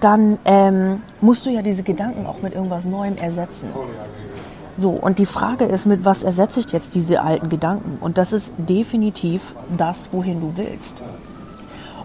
dann 0.00 0.38
ähm, 0.44 1.02
musst 1.22 1.46
du 1.46 1.50
ja 1.50 1.62
diese 1.62 1.82
Gedanken 1.82 2.26
auch 2.26 2.42
mit 2.42 2.54
irgendwas 2.54 2.84
Neuem 2.84 3.16
ersetzen. 3.16 3.68
So, 4.76 4.90
und 4.90 5.18
die 5.18 5.26
Frage 5.26 5.64
ist, 5.64 5.86
mit 5.86 6.04
was 6.04 6.22
ersetze 6.22 6.60
ich 6.60 6.70
jetzt 6.70 6.94
diese 6.94 7.22
alten 7.22 7.48
Gedanken? 7.48 7.96
Und 8.00 8.18
das 8.18 8.32
ist 8.32 8.52
definitiv 8.58 9.54
das, 9.76 10.12
wohin 10.12 10.40
du 10.40 10.56
willst. 10.56 11.02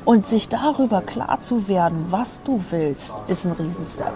Und 0.06 0.28
sich 0.28 0.50
darüber 0.50 1.02
klar 1.02 1.40
zu 1.40 1.68
werden, 1.68 2.08
was 2.10 2.44
du 2.44 2.60
willst, 2.72 3.24
ist 3.28 3.46
ein 3.46 3.54
Riesenstep. 3.54 4.12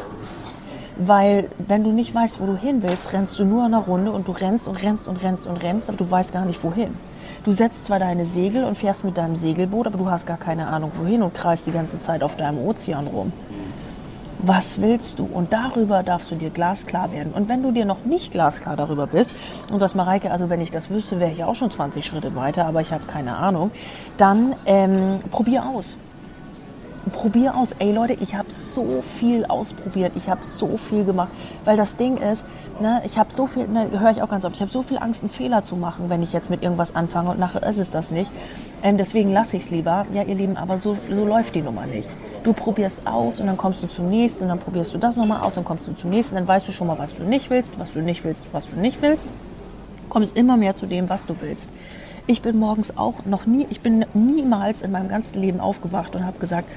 Weil 0.97 1.49
wenn 1.59 1.83
du 1.83 1.91
nicht 1.91 2.13
weißt, 2.13 2.41
wo 2.41 2.45
du 2.45 2.57
hin 2.57 2.83
willst, 2.83 3.13
rennst 3.13 3.39
du 3.39 3.45
nur 3.45 3.65
in 3.65 3.73
einer 3.73 3.83
Runde 3.83 4.11
und 4.11 4.27
du 4.27 4.33
rennst 4.33 4.67
und 4.67 4.81
rennst 4.83 5.07
und 5.07 5.23
rennst 5.23 5.47
und 5.47 5.63
rennst, 5.63 5.87
aber 5.87 5.97
du 5.97 6.09
weißt 6.09 6.33
gar 6.33 6.43
nicht 6.43 6.61
wohin. 6.63 6.93
Du 7.43 7.51
setzt 7.53 7.85
zwar 7.85 7.99
deine 7.99 8.25
Segel 8.25 8.65
und 8.65 8.77
fährst 8.77 9.05
mit 9.05 9.17
deinem 9.17 9.35
Segelboot, 9.35 9.87
aber 9.87 9.97
du 9.97 10.09
hast 10.09 10.25
gar 10.25 10.37
keine 10.37 10.67
Ahnung 10.67 10.91
wohin 10.95 11.21
und 11.21 11.33
kreist 11.33 11.67
die 11.67 11.71
ganze 11.71 11.99
Zeit 11.99 12.23
auf 12.23 12.35
deinem 12.35 12.57
Ozean 12.57 13.07
rum. 13.07 13.31
Was 14.39 14.81
willst 14.81 15.19
du? 15.19 15.25
Und 15.25 15.51
darüber 15.51 16.03
darfst 16.03 16.31
du 16.31 16.35
dir 16.35 16.51
glasklar 16.51 17.11
werden. 17.11 17.33
Und 17.33 17.49
wenn 17.49 17.63
du 17.63 17.71
dir 17.71 17.85
noch 17.85 18.05
nicht 18.05 18.31
glasklar 18.31 18.75
darüber 18.75 19.07
bist 19.07 19.31
und 19.71 19.79
sagst, 19.79 19.95
Mareike, 19.95 20.31
also 20.31 20.49
wenn 20.49 20.61
ich 20.61 20.69
das 20.69 20.89
wüsste, 20.89 21.19
wäre 21.19 21.31
ich 21.31 21.43
auch 21.43 21.55
schon 21.55 21.71
20 21.71 22.05
Schritte 22.05 22.35
weiter, 22.35 22.65
aber 22.65 22.81
ich 22.81 22.93
habe 22.93 23.05
keine 23.05 23.35
Ahnung, 23.35 23.71
dann 24.17 24.55
ähm, 24.65 25.19
probier 25.31 25.65
aus 25.65 25.97
probier 27.09 27.55
aus. 27.55 27.73
Ey 27.79 27.91
Leute, 27.91 28.13
ich 28.13 28.35
habe 28.35 28.51
so 28.51 29.01
viel 29.01 29.45
ausprobiert, 29.45 30.13
ich 30.15 30.29
habe 30.29 30.43
so 30.43 30.77
viel 30.77 31.03
gemacht, 31.03 31.29
weil 31.65 31.77
das 31.77 31.95
Ding 31.95 32.17
ist, 32.17 32.45
ne, 32.79 33.01
ich 33.05 33.17
habe 33.17 33.33
so 33.33 33.47
viel, 33.47 33.67
ne, 33.67 33.89
höre 33.99 34.11
ich 34.11 34.21
auch 34.21 34.29
ganz 34.29 34.45
oft, 34.45 34.55
ich 34.55 34.61
habe 34.61 34.71
so 34.71 34.81
viel 34.81 34.97
Angst, 34.97 35.21
einen 35.21 35.29
Fehler 35.29 35.63
zu 35.63 35.75
machen, 35.75 36.09
wenn 36.09 36.23
ich 36.23 36.33
jetzt 36.33 36.49
mit 36.49 36.63
irgendwas 36.63 36.95
anfange 36.95 37.31
und 37.31 37.39
nachher 37.39 37.63
ist 37.63 37.77
es 37.77 37.91
das 37.91 38.11
nicht. 38.11 38.31
Ähm, 38.83 38.97
deswegen 38.97 39.31
lasse 39.31 39.57
ich 39.57 39.63
es 39.63 39.69
lieber. 39.71 40.05
Ja, 40.13 40.23
ihr 40.23 40.35
Lieben, 40.35 40.57
aber 40.57 40.77
so, 40.77 40.97
so 41.09 41.25
läuft 41.25 41.55
die 41.55 41.61
Nummer 41.61 41.85
nicht. 41.85 42.15
Du 42.43 42.53
probierst 42.53 43.05
aus 43.05 43.39
und 43.39 43.47
dann 43.47 43.57
kommst 43.57 43.81
du 43.83 43.87
zum 43.87 44.09
nächsten 44.09 44.43
und 44.43 44.49
dann 44.49 44.59
probierst 44.59 44.93
du 44.93 44.97
das 44.97 45.15
nochmal 45.15 45.41
aus 45.41 45.57
und 45.57 45.65
kommst 45.65 45.87
du 45.87 45.93
zum 45.93 46.09
nächsten, 46.09 46.35
dann 46.35 46.47
weißt 46.47 46.67
du 46.67 46.71
schon 46.71 46.87
mal, 46.87 46.99
was 46.99 47.15
du 47.15 47.23
nicht 47.23 47.49
willst, 47.49 47.79
was 47.79 47.91
du 47.91 48.01
nicht 48.01 48.23
willst, 48.23 48.47
was 48.51 48.67
du 48.67 48.75
nicht 48.75 49.01
willst. 49.01 49.31
Kommst 50.09 50.37
immer 50.37 50.57
mehr 50.57 50.75
zu 50.75 50.85
dem, 50.85 51.09
was 51.09 51.25
du 51.25 51.35
willst. 51.41 51.69
Ich 52.29 52.41
bin 52.41 52.59
morgens 52.59 52.97
auch 52.97 53.23
noch 53.23 53.45
nie, 53.45 53.65
ich 53.69 53.79
bin 53.79 54.05
niemals 54.13 54.81
in 54.81 54.91
meinem 54.91 55.07
ganzen 55.07 55.39
Leben 55.39 55.61
aufgewacht 55.61 56.13
und 56.13 56.25
habe 56.25 56.37
gesagt, 56.39 56.67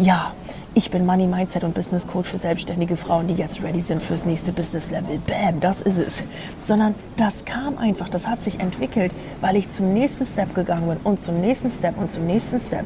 ja, 0.00 0.32
ich 0.74 0.90
bin 0.90 1.06
Money 1.06 1.28
Mindset 1.28 1.62
und 1.62 1.74
Business 1.74 2.08
Coach 2.08 2.28
für 2.28 2.38
selbstständige 2.38 2.96
Frauen, 2.96 3.28
die 3.28 3.34
jetzt 3.34 3.62
ready 3.62 3.80
sind 3.80 4.02
fürs 4.02 4.24
nächste 4.24 4.50
Business 4.50 4.90
Level. 4.90 5.20
Bam, 5.24 5.60
das 5.60 5.80
ist 5.80 5.98
es. 5.98 6.24
Sondern 6.60 6.96
das 7.16 7.44
kam 7.44 7.78
einfach, 7.78 8.08
das 8.08 8.26
hat 8.26 8.42
sich 8.42 8.58
entwickelt, 8.58 9.12
weil 9.40 9.54
ich 9.54 9.70
zum 9.70 9.94
nächsten 9.94 10.26
Step 10.26 10.56
gegangen 10.56 10.88
bin 10.88 10.98
und 11.04 11.20
zum 11.20 11.40
nächsten 11.40 11.70
Step 11.70 11.96
und 11.96 12.10
zum 12.10 12.26
nächsten 12.26 12.58
Step. 12.58 12.84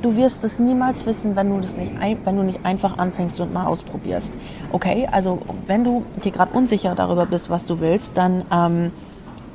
Du 0.00 0.14
wirst 0.14 0.44
es 0.44 0.60
niemals 0.60 1.06
wissen, 1.06 1.34
wenn 1.34 1.50
du 1.50 1.58
das 1.58 1.76
nicht, 1.76 1.92
wenn 2.22 2.36
du 2.36 2.44
nicht 2.44 2.64
einfach 2.64 2.98
anfängst 2.98 3.40
und 3.40 3.52
mal 3.52 3.66
ausprobierst. 3.66 4.32
Okay, 4.70 5.08
also 5.10 5.40
wenn 5.66 5.82
du 5.82 6.04
dir 6.22 6.30
gerade 6.30 6.56
unsicher 6.56 6.94
darüber 6.94 7.26
bist, 7.26 7.50
was 7.50 7.66
du 7.66 7.80
willst, 7.80 8.16
dann 8.16 8.44
ähm, 8.52 8.92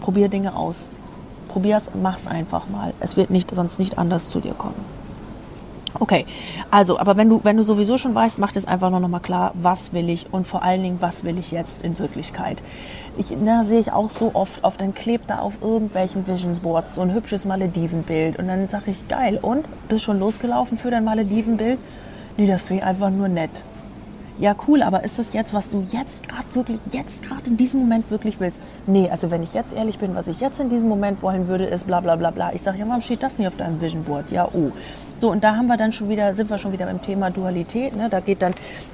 probier 0.01 0.27
Dinge 0.27 0.53
aus. 0.53 0.89
Probier's, 1.53 1.83
mach's 2.01 2.25
einfach 2.25 2.67
mal. 2.67 2.95
Es 2.99 3.15
wird 3.15 3.29
nicht, 3.29 3.53
sonst 3.53 3.77
nicht 3.77 3.99
anders 3.99 4.29
zu 4.29 4.39
dir 4.39 4.53
kommen. 4.53 4.73
Okay, 5.99 6.25
also, 6.71 6.97
aber 6.97 7.15
wenn 7.15 7.29
du, 7.29 7.41
wenn 7.43 7.57
du 7.57 7.61
sowieso 7.61 7.99
schon 7.99 8.15
weißt, 8.15 8.39
mach 8.39 8.55
es 8.55 8.65
einfach 8.65 8.89
nur 8.89 8.99
noch 8.99 9.07
mal 9.07 9.19
klar, 9.19 9.51
was 9.53 9.93
will 9.93 10.09
ich 10.09 10.33
und 10.33 10.47
vor 10.47 10.63
allen 10.63 10.81
Dingen, 10.81 10.97
was 10.99 11.23
will 11.23 11.37
ich 11.37 11.51
jetzt 11.51 11.83
in 11.83 11.99
Wirklichkeit. 11.99 12.63
Ich, 13.19 13.37
na, 13.39 13.63
sehe 13.63 13.79
ich 13.79 13.91
auch 13.91 14.09
so 14.09 14.31
oft, 14.33 14.63
oft 14.63 14.81
dann 14.81 14.95
klebt 14.95 15.29
da 15.29 15.37
auf 15.37 15.61
irgendwelchen 15.61 16.25
Vision 16.25 16.57
Boards 16.57 16.95
so 16.95 17.01
ein 17.01 17.13
hübsches 17.13 17.45
Maledivenbild 17.45 18.39
und 18.39 18.47
dann 18.47 18.67
sage 18.67 18.89
ich, 18.89 19.07
geil, 19.07 19.37
und? 19.39 19.67
Bist 19.87 20.03
schon 20.03 20.19
losgelaufen 20.19 20.79
für 20.79 20.89
dein 20.89 21.03
Maledivenbild? 21.03 21.77
Nee, 22.37 22.47
das 22.47 22.63
finde 22.63 22.81
ich 22.81 22.87
einfach 22.89 23.11
nur 23.11 23.27
nett 23.27 23.51
ja 24.39 24.55
cool, 24.67 24.81
aber 24.81 25.03
ist 25.03 25.19
das 25.19 25.33
jetzt, 25.33 25.53
was 25.53 25.69
du 25.69 25.85
jetzt 25.91 26.27
gerade 26.27 26.55
wirklich, 26.55 26.79
jetzt 26.91 27.23
gerade 27.23 27.49
in 27.49 27.57
diesem 27.57 27.81
Moment 27.81 28.09
wirklich 28.09 28.39
willst? 28.39 28.59
Nee, 28.87 29.09
also 29.09 29.31
wenn 29.31 29.43
ich 29.43 29.53
jetzt 29.53 29.73
ehrlich 29.73 29.99
bin, 29.99 30.15
was 30.15 30.27
ich 30.27 30.39
jetzt 30.39 30.59
in 30.59 30.69
diesem 30.69 30.89
Moment 30.89 31.21
wollen 31.21 31.47
würde, 31.47 31.65
ist 31.65 31.85
bla 31.87 31.99
bla 31.99 32.15
bla 32.15 32.31
bla. 32.31 32.51
Ich 32.53 32.61
sage, 32.61 32.79
ja, 32.79 32.87
warum 32.87 33.01
steht 33.01 33.23
das 33.23 33.37
nicht 33.37 33.47
auf 33.47 33.55
deinem 33.55 33.79
Vision 33.79 34.03
Board? 34.03 34.31
Ja, 34.31 34.49
oh. 34.53 34.71
So, 35.19 35.31
und 35.31 35.43
da 35.43 35.55
haben 35.55 35.67
wir 35.67 35.77
dann 35.77 35.93
schon 35.93 36.09
wieder, 36.09 36.35
sind 36.35 36.49
wir 36.49 36.57
schon 36.57 36.73
wieder 36.73 36.85
beim 36.85 37.01
Thema 37.01 37.29
Dualität. 37.29 37.95
Ne? 37.95 38.09
Da 38.09 38.19
geht 38.19 38.41
dann 38.41 38.53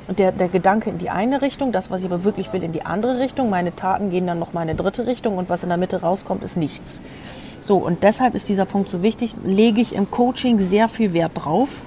der, 0.09 0.31
der 0.31 0.47
Gedanke 0.47 0.89
in 0.89 0.97
die 0.97 1.09
eine 1.09 1.41
Richtung, 1.41 1.71
das, 1.71 1.89
was 1.89 2.01
ich 2.01 2.05
aber 2.05 2.23
wirklich 2.23 2.53
will, 2.53 2.61
in 2.61 2.71
die 2.71 2.85
andere 2.85 3.19
Richtung. 3.19 3.49
Meine 3.49 3.75
Taten 3.75 4.11
gehen 4.11 4.27
dann 4.27 4.37
noch 4.39 4.53
mal 4.53 4.61
in 4.63 4.69
eine 4.69 4.77
dritte 4.77 5.07
Richtung 5.07 5.37
und 5.37 5.49
was 5.49 5.63
in 5.63 5.69
der 5.69 5.77
Mitte 5.77 6.01
rauskommt, 6.01 6.43
ist 6.43 6.57
nichts. 6.57 7.01
So, 7.61 7.77
und 7.77 8.03
deshalb 8.03 8.35
ist 8.35 8.47
dieser 8.49 8.65
Punkt 8.65 8.89
so 8.89 9.01
wichtig, 9.01 9.35
lege 9.43 9.81
ich 9.81 9.95
im 9.95 10.11
Coaching 10.11 10.59
sehr 10.59 10.87
viel 10.87 11.13
Wert 11.13 11.31
drauf 11.35 11.81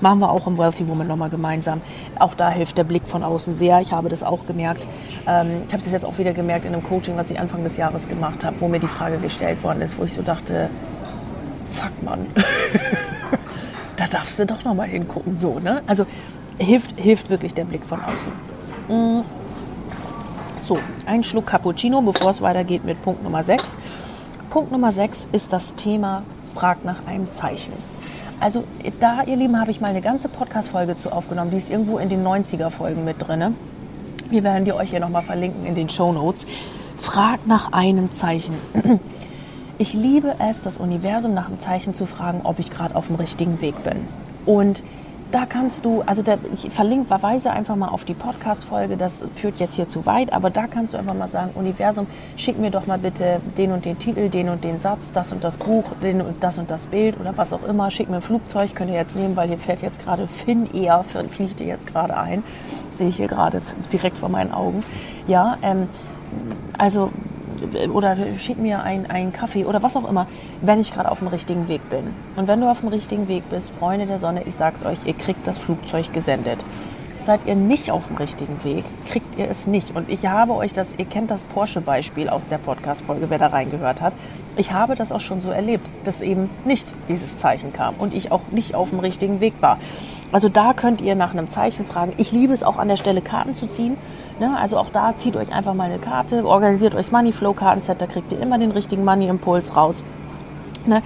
Machen 0.00 0.20
wir 0.20 0.30
auch 0.30 0.46
im 0.46 0.58
Wealthy 0.58 0.86
Woman 0.86 1.06
nochmal 1.06 1.30
gemeinsam. 1.30 1.80
Auch 2.18 2.34
da 2.34 2.50
hilft 2.50 2.78
der 2.78 2.84
Blick 2.84 3.06
von 3.06 3.22
außen 3.24 3.54
sehr. 3.54 3.80
Ich 3.80 3.92
habe 3.92 4.08
das 4.08 4.22
auch 4.22 4.46
gemerkt. 4.46 4.86
Ähm, 5.26 5.62
ich 5.66 5.72
habe 5.72 5.82
das 5.82 5.92
jetzt 5.92 6.04
auch 6.04 6.18
wieder 6.18 6.32
gemerkt 6.32 6.64
in 6.64 6.72
einem 6.72 6.84
Coaching, 6.84 7.16
was 7.16 7.30
ich 7.30 7.38
Anfang 7.38 7.64
des 7.64 7.76
Jahres 7.76 8.08
gemacht 8.08 8.44
habe, 8.44 8.60
wo 8.60 8.68
mir 8.68 8.78
die 8.78 8.88
Frage 8.88 9.18
gestellt 9.18 9.62
worden 9.62 9.80
ist, 9.80 9.98
wo 9.98 10.04
ich 10.04 10.12
so 10.12 10.22
dachte, 10.22 10.70
fuck 11.66 12.02
man, 12.02 12.26
da 13.96 14.06
darfst 14.06 14.38
du 14.38 14.46
doch 14.46 14.64
nochmal 14.64 14.88
hingucken. 14.88 15.36
So, 15.36 15.58
ne? 15.58 15.82
Also 15.86 16.06
hilft, 16.58 16.98
hilft 17.00 17.30
wirklich 17.30 17.54
der 17.54 17.64
Blick 17.64 17.84
von 17.84 18.00
außen. 18.02 18.32
Mm. 18.88 19.22
So, 20.62 20.78
ein 21.06 21.24
Schluck 21.24 21.46
Cappuccino, 21.46 22.02
bevor 22.02 22.30
es 22.30 22.42
weitergeht 22.42 22.84
mit 22.84 23.00
Punkt 23.02 23.22
Nummer 23.22 23.42
6. 23.42 23.78
Punkt 24.50 24.70
Nummer 24.70 24.92
6 24.92 25.28
ist 25.32 25.52
das 25.52 25.74
Thema 25.74 26.22
Frag 26.54 26.84
nach 26.84 27.06
einem 27.06 27.30
Zeichen. 27.30 27.72
Also 28.40 28.62
da, 29.00 29.24
ihr 29.24 29.36
Lieben, 29.36 29.60
habe 29.60 29.70
ich 29.72 29.80
mal 29.80 29.88
eine 29.88 30.00
ganze 30.00 30.28
Podcast-Folge 30.28 30.94
zu 30.94 31.10
aufgenommen. 31.10 31.50
Die 31.50 31.56
ist 31.56 31.70
irgendwo 31.70 31.98
in 31.98 32.08
den 32.08 32.24
90er-Folgen 32.24 33.04
mit 33.04 33.16
drin. 33.26 33.56
Wir 34.30 34.44
werden 34.44 34.64
die 34.64 34.72
euch 34.72 34.90
hier 34.90 35.00
nochmal 35.00 35.22
verlinken 35.22 35.66
in 35.66 35.74
den 35.74 35.88
Show 35.88 36.12
Notes. 36.12 36.46
Fragt 36.96 37.46
nach 37.46 37.72
einem 37.72 38.12
Zeichen. 38.12 38.54
Ich 39.80 39.92
liebe 39.92 40.34
es, 40.40 40.62
das 40.62 40.78
Universum 40.78 41.34
nach 41.34 41.46
einem 41.46 41.60
Zeichen 41.60 41.94
zu 41.94 42.04
fragen, 42.04 42.40
ob 42.42 42.58
ich 42.58 42.68
gerade 42.68 42.96
auf 42.96 43.06
dem 43.06 43.14
richtigen 43.14 43.60
Weg 43.60 43.80
bin. 43.84 44.08
Und 44.44 44.82
da 45.30 45.46
kannst 45.46 45.84
du, 45.84 46.02
also 46.06 46.22
der, 46.22 46.38
ich 46.52 46.70
verlinke, 46.70 47.06
verweise 47.06 47.50
einfach 47.50 47.76
mal 47.76 47.88
auf 47.88 48.04
die 48.04 48.14
Podcast-Folge, 48.14 48.96
das 48.96 49.22
führt 49.34 49.58
jetzt 49.58 49.74
hier 49.74 49.88
zu 49.88 50.06
weit, 50.06 50.32
aber 50.32 50.50
da 50.50 50.66
kannst 50.66 50.94
du 50.94 50.98
einfach 50.98 51.14
mal 51.14 51.28
sagen, 51.28 51.50
Universum, 51.54 52.06
schick 52.36 52.58
mir 52.58 52.70
doch 52.70 52.86
mal 52.86 52.98
bitte 52.98 53.40
den 53.56 53.72
und 53.72 53.84
den 53.84 53.98
Titel, 53.98 54.28
den 54.28 54.48
und 54.48 54.64
den 54.64 54.80
Satz, 54.80 55.12
das 55.12 55.32
und 55.32 55.44
das 55.44 55.58
Buch, 55.58 55.84
den 56.02 56.20
und 56.22 56.42
das 56.42 56.58
und 56.58 56.70
das 56.70 56.86
Bild 56.86 57.20
oder 57.20 57.36
was 57.36 57.52
auch 57.52 57.62
immer. 57.64 57.90
Schick 57.90 58.08
mir 58.08 58.16
ein 58.16 58.22
Flugzeug, 58.22 58.74
könnt 58.74 58.90
ihr 58.90 58.96
jetzt 58.96 59.16
nehmen, 59.16 59.36
weil 59.36 59.48
hier 59.48 59.58
fährt 59.58 59.82
jetzt 59.82 60.04
gerade 60.04 60.26
Finn 60.26 60.68
eher, 60.72 61.02
fliegt 61.02 61.60
ihr 61.60 61.66
jetzt 61.66 61.86
gerade 61.86 62.16
ein. 62.16 62.42
Sehe 62.92 63.08
ich 63.08 63.16
hier 63.16 63.28
gerade 63.28 63.60
direkt 63.92 64.16
vor 64.16 64.28
meinen 64.28 64.52
Augen. 64.52 64.82
Ja, 65.26 65.58
ähm, 65.62 65.88
also 66.78 67.10
oder 67.92 68.16
schick 68.38 68.58
mir 68.58 68.82
einen 68.82 69.32
Kaffee 69.32 69.64
oder 69.64 69.82
was 69.82 69.96
auch 69.96 70.08
immer, 70.08 70.26
wenn 70.60 70.80
ich 70.80 70.92
gerade 70.92 71.10
auf 71.10 71.18
dem 71.18 71.28
richtigen 71.28 71.68
Weg 71.68 71.88
bin. 71.90 72.14
Und 72.36 72.48
wenn 72.48 72.60
du 72.60 72.70
auf 72.70 72.80
dem 72.80 72.88
richtigen 72.88 73.28
Weg 73.28 73.48
bist, 73.48 73.70
Freunde 73.70 74.06
der 74.06 74.18
Sonne, 74.18 74.42
ich 74.46 74.54
sag's 74.54 74.84
euch, 74.84 74.98
ihr 75.04 75.14
kriegt 75.14 75.46
das 75.46 75.58
Flugzeug 75.58 76.12
gesendet. 76.12 76.64
Seid 77.20 77.40
ihr 77.46 77.56
nicht 77.56 77.90
auf 77.90 78.06
dem 78.06 78.16
richtigen 78.16 78.62
Weg, 78.62 78.84
kriegt 79.04 79.36
ihr 79.36 79.50
es 79.50 79.66
nicht. 79.66 79.94
Und 79.96 80.08
ich 80.08 80.26
habe 80.28 80.54
euch 80.54 80.72
das, 80.72 80.94
ihr 80.98 81.04
kennt 81.04 81.30
das 81.30 81.44
Porsche-Beispiel 81.44 82.28
aus 82.28 82.48
der 82.48 82.58
Podcast-Folge, 82.58 83.28
wer 83.28 83.38
da 83.38 83.48
reingehört 83.48 84.00
hat. 84.00 84.12
Ich 84.56 84.72
habe 84.72 84.94
das 84.94 85.10
auch 85.10 85.20
schon 85.20 85.40
so 85.40 85.50
erlebt, 85.50 85.86
dass 86.04 86.20
eben 86.20 86.48
nicht 86.64 86.94
dieses 87.08 87.36
Zeichen 87.36 87.72
kam 87.72 87.96
und 87.98 88.14
ich 88.14 88.30
auch 88.30 88.42
nicht 88.52 88.74
auf 88.74 88.90
dem 88.90 89.00
richtigen 89.00 89.40
Weg 89.40 89.54
war. 89.60 89.78
Also 90.30 90.48
da 90.48 90.74
könnt 90.74 91.00
ihr 91.00 91.16
nach 91.16 91.32
einem 91.32 91.50
Zeichen 91.50 91.84
fragen. 91.86 92.12
Ich 92.18 92.32
liebe 92.32 92.52
es 92.52 92.62
auch 92.62 92.78
an 92.78 92.88
der 92.88 92.96
Stelle 92.96 93.20
Karten 93.20 93.54
zu 93.54 93.66
ziehen. 93.66 93.96
Ne? 94.40 94.56
Also 94.56 94.76
auch 94.76 94.90
da 94.90 95.16
zieht 95.16 95.36
euch 95.36 95.52
einfach 95.52 95.74
mal 95.74 95.84
eine 95.84 95.98
Karte, 95.98 96.46
organisiert 96.46 96.94
euch 96.94 97.06
das 97.06 97.12
Moneyflow 97.12 97.54
Kartenset, 97.54 98.00
da 98.00 98.06
kriegt 98.06 98.32
ihr 98.32 98.40
immer 98.40 98.58
den 98.58 98.70
richtigen 98.70 99.04
Money-Impuls 99.04 99.76
raus. 99.76 100.04
Ne? 100.86 101.02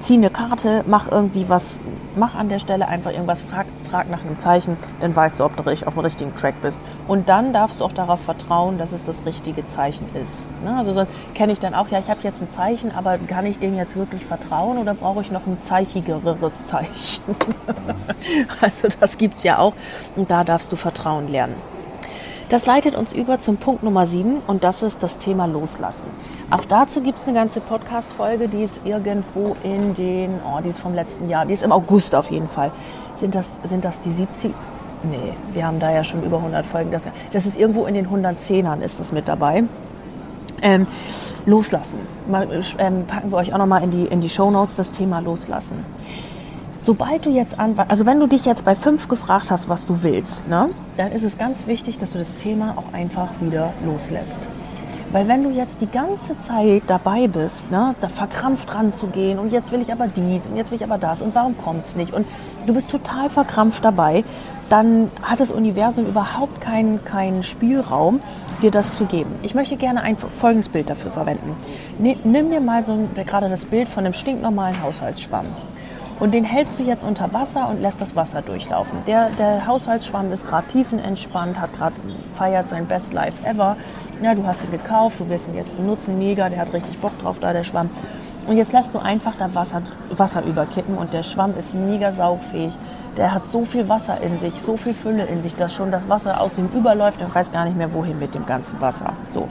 Zieh 0.00 0.14
eine 0.14 0.28
Karte, 0.28 0.84
mach 0.86 1.10
irgendwie 1.10 1.48
was, 1.48 1.80
mach 2.14 2.34
an 2.34 2.50
der 2.50 2.58
Stelle 2.58 2.88
einfach 2.88 3.12
irgendwas, 3.12 3.40
frag, 3.40 3.64
frag 3.88 4.10
nach 4.10 4.22
einem 4.22 4.38
Zeichen, 4.38 4.76
dann 5.00 5.16
weißt 5.16 5.40
du, 5.40 5.44
ob 5.44 5.56
du 5.56 5.62
auf 5.62 5.94
dem 5.94 5.98
richtigen 6.00 6.34
Track 6.34 6.60
bist. 6.60 6.78
Und 7.08 7.30
dann 7.30 7.54
darfst 7.54 7.80
du 7.80 7.84
auch 7.86 7.92
darauf 7.92 8.20
vertrauen, 8.20 8.76
dass 8.76 8.92
es 8.92 9.02
das 9.04 9.24
richtige 9.24 9.64
Zeichen 9.64 10.06
ist. 10.14 10.46
Ne? 10.62 10.76
Also 10.76 10.92
so 10.92 11.06
kenne 11.34 11.52
ich 11.52 11.60
dann 11.60 11.74
auch, 11.74 11.88
ja, 11.88 12.00
ich 12.00 12.10
habe 12.10 12.20
jetzt 12.22 12.42
ein 12.42 12.50
Zeichen, 12.50 12.92
aber 12.94 13.16
kann 13.16 13.46
ich 13.46 13.60
dem 13.60 13.74
jetzt 13.76 13.96
wirklich 13.96 14.26
vertrauen 14.26 14.76
oder 14.76 14.92
brauche 14.92 15.22
ich 15.22 15.30
noch 15.30 15.46
ein 15.46 15.56
zeichigeres 15.62 16.66
Zeichen? 16.66 17.22
also 18.60 18.88
das 19.00 19.16
gibt 19.16 19.36
es 19.36 19.42
ja 19.42 19.58
auch 19.58 19.72
und 20.16 20.30
da 20.30 20.44
darfst 20.44 20.70
du 20.70 20.76
Vertrauen 20.76 21.28
lernen. 21.28 21.54
Das 22.50 22.66
leitet 22.66 22.94
uns 22.94 23.14
über 23.14 23.38
zum 23.38 23.56
Punkt 23.56 23.82
Nummer 23.82 24.06
7 24.06 24.36
und 24.46 24.64
das 24.64 24.82
ist 24.82 25.02
das 25.02 25.16
Thema 25.16 25.46
Loslassen. 25.46 26.04
Auch 26.50 26.64
dazu 26.66 27.00
gibt 27.00 27.18
es 27.18 27.24
eine 27.24 27.32
ganze 27.32 27.60
Podcast-Folge, 27.60 28.48
die 28.48 28.62
ist 28.62 28.82
irgendwo 28.84 29.56
in 29.62 29.94
den, 29.94 30.40
oh, 30.44 30.60
die 30.62 30.68
ist 30.68 30.78
vom 30.78 30.94
letzten 30.94 31.30
Jahr, 31.30 31.46
die 31.46 31.54
ist 31.54 31.62
im 31.62 31.72
August 31.72 32.14
auf 32.14 32.30
jeden 32.30 32.48
Fall. 32.48 32.70
Sind 33.16 33.34
das, 33.34 33.48
sind 33.64 33.84
das 33.84 34.00
die 34.00 34.10
70? 34.10 34.52
Nee, 35.04 35.32
wir 35.54 35.66
haben 35.66 35.80
da 35.80 35.90
ja 35.90 36.04
schon 36.04 36.22
über 36.22 36.36
100 36.36 36.66
Folgen. 36.66 36.90
Das, 36.90 37.08
das 37.32 37.46
ist 37.46 37.58
irgendwo 37.58 37.86
in 37.86 37.94
den 37.94 38.08
110ern 38.08 38.80
ist 38.80 39.00
das 39.00 39.12
mit 39.12 39.26
dabei. 39.26 39.64
Ähm, 40.60 40.86
loslassen. 41.46 41.98
Mal, 42.28 42.48
ähm, 42.78 43.06
packen 43.06 43.30
wir 43.30 43.38
euch 43.38 43.54
auch 43.54 43.58
nochmal 43.58 43.82
in 43.82 43.90
die, 43.90 44.04
in 44.04 44.20
die 44.20 44.30
Show 44.30 44.50
Notes 44.50 44.76
das 44.76 44.90
Thema 44.90 45.20
Loslassen 45.20 45.84
sobald 46.84 47.24
du 47.24 47.30
jetzt 47.30 47.58
an, 47.58 47.74
also 47.88 48.04
wenn 48.04 48.20
du 48.20 48.26
dich 48.26 48.44
jetzt 48.44 48.64
bei 48.64 48.74
fünf 48.74 49.08
gefragt 49.08 49.50
hast, 49.50 49.68
was 49.68 49.86
du 49.86 50.02
willst, 50.02 50.46
ne, 50.48 50.68
dann 50.96 51.12
ist 51.12 51.22
es 51.22 51.38
ganz 51.38 51.66
wichtig, 51.66 51.98
dass 51.98 52.12
du 52.12 52.18
das 52.18 52.34
Thema 52.36 52.74
auch 52.76 52.92
einfach 52.92 53.28
wieder 53.40 53.72
loslässt. 53.84 54.48
Weil 55.10 55.28
wenn 55.28 55.44
du 55.44 55.50
jetzt 55.50 55.80
die 55.80 55.86
ganze 55.86 56.36
Zeit 56.38 56.82
dabei 56.88 57.28
bist, 57.28 57.70
ne, 57.70 57.94
da 58.00 58.08
verkrampft 58.08 58.74
ranzugehen 58.74 59.38
und 59.38 59.50
jetzt 59.50 59.72
will 59.72 59.80
ich 59.80 59.92
aber 59.92 60.08
dies 60.08 60.46
und 60.46 60.56
jetzt 60.56 60.70
will 60.70 60.76
ich 60.76 60.84
aber 60.84 60.98
das 60.98 61.22
und 61.22 61.34
warum 61.34 61.56
kommt 61.56 61.86
es 61.86 61.96
nicht 61.96 62.12
und 62.12 62.26
du 62.66 62.74
bist 62.74 62.90
total 62.90 63.30
verkrampft 63.30 63.84
dabei, 63.84 64.22
dann 64.68 65.10
hat 65.22 65.40
das 65.40 65.50
Universum 65.50 66.06
überhaupt 66.06 66.60
keinen, 66.60 67.02
keinen 67.04 67.42
Spielraum, 67.44 68.20
dir 68.60 68.70
das 68.70 68.96
zu 68.96 69.06
geben. 69.06 69.30
Ich 69.42 69.54
möchte 69.54 69.76
gerne 69.76 70.02
ein 70.02 70.16
folgendes 70.16 70.68
Bild 70.68 70.90
dafür 70.90 71.10
verwenden. 71.10 71.56
Nimm 71.98 72.50
dir 72.50 72.60
mal 72.60 72.84
so 72.84 73.08
gerade 73.14 73.48
das 73.48 73.64
Bild 73.64 73.88
von 73.88 74.04
einem 74.04 74.14
stinknormalen 74.14 74.82
Haushaltsschwamm. 74.82 75.46
Und 76.20 76.32
den 76.32 76.44
hältst 76.44 76.78
du 76.78 76.84
jetzt 76.84 77.02
unter 77.02 77.32
Wasser 77.32 77.68
und 77.68 77.82
lässt 77.82 78.00
das 78.00 78.14
Wasser 78.14 78.40
durchlaufen. 78.40 78.98
Der, 79.06 79.30
der 79.30 79.66
Haushaltsschwamm 79.66 80.30
ist 80.32 80.46
gerade 80.46 80.66
tiefenentspannt, 80.68 81.60
hat 81.60 81.74
gerade 81.76 81.96
feiert 82.34 82.68
sein 82.68 82.86
Best 82.86 83.12
Life 83.12 83.44
ever. 83.44 83.76
Ja, 84.22 84.34
du 84.34 84.46
hast 84.46 84.64
ihn 84.64 84.70
gekauft, 84.70 85.18
du 85.18 85.28
wirst 85.28 85.48
ihn 85.48 85.56
jetzt 85.56 85.76
benutzen, 85.76 86.18
mega, 86.18 86.48
der 86.48 86.60
hat 86.60 86.72
richtig 86.72 86.98
Bock 87.00 87.18
drauf 87.18 87.40
da, 87.40 87.52
der 87.52 87.64
Schwamm. 87.64 87.90
Und 88.46 88.56
jetzt 88.56 88.72
lässt 88.72 88.94
du 88.94 88.98
einfach 88.98 89.32
da 89.38 89.52
Wasser, 89.54 89.82
Wasser 90.10 90.44
überkippen 90.44 90.96
und 90.96 91.12
der 91.12 91.24
Schwamm 91.24 91.54
ist 91.58 91.74
mega 91.74 92.12
saugfähig. 92.12 92.72
Der 93.16 93.32
hat 93.32 93.46
so 93.46 93.64
viel 93.64 93.88
Wasser 93.88 94.20
in 94.20 94.38
sich, 94.38 94.54
so 94.54 94.76
viel 94.76 94.94
Fülle 94.94 95.24
in 95.24 95.42
sich, 95.42 95.54
dass 95.56 95.72
schon 95.72 95.90
das 95.90 96.08
Wasser 96.08 96.40
aus 96.40 96.58
ihm 96.58 96.68
überläuft 96.74 97.22
und 97.22 97.34
weiß 97.34 97.52
gar 97.52 97.64
nicht 97.64 97.76
mehr, 97.76 97.92
wohin 97.92 98.18
mit 98.18 98.34
dem 98.34 98.46
ganzen 98.46 98.80
Wasser. 98.80 99.12
So. 99.30 99.48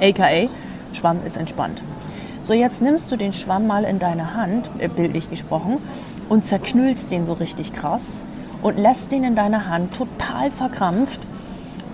AKA, 0.00 0.48
Schwamm 0.92 1.20
ist 1.24 1.36
entspannt. 1.36 1.82
So, 2.46 2.52
jetzt 2.52 2.80
nimmst 2.80 3.10
du 3.10 3.16
den 3.16 3.32
Schwamm 3.32 3.66
mal 3.66 3.82
in 3.82 3.98
deine 3.98 4.36
Hand, 4.36 4.70
äh, 4.78 4.86
bildlich 4.86 5.28
gesprochen, 5.28 5.78
und 6.28 6.44
zerknüllst 6.44 7.10
den 7.10 7.24
so 7.24 7.32
richtig 7.32 7.72
krass 7.72 8.22
und 8.62 8.78
lässt 8.78 9.10
den 9.10 9.24
in 9.24 9.34
deiner 9.34 9.68
Hand 9.68 9.96
total 9.96 10.52
verkrampft 10.52 11.18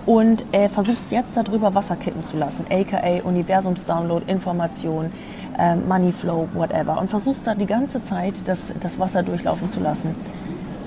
und 0.05 0.45
äh, 0.53 0.69
versuchst 0.69 1.05
jetzt 1.09 1.35
darüber 1.35 1.73
Wasser 1.73 1.95
kippen 1.95 2.23
zu 2.23 2.37
lassen, 2.37 2.65
aka 2.69 3.23
Universumsdownload, 3.23 4.31
Information, 4.31 5.11
äh, 5.57 5.75
Money 5.75 6.11
Flow, 6.11 6.47
whatever. 6.53 7.01
Und 7.01 7.09
versuchst 7.09 7.47
da 7.47 7.55
die 7.55 7.65
ganze 7.65 8.03
Zeit 8.03 8.47
das, 8.47 8.75
das 8.79 8.99
Wasser 8.99 9.23
durchlaufen 9.23 9.71
zu 9.71 9.79
lassen. 9.79 10.15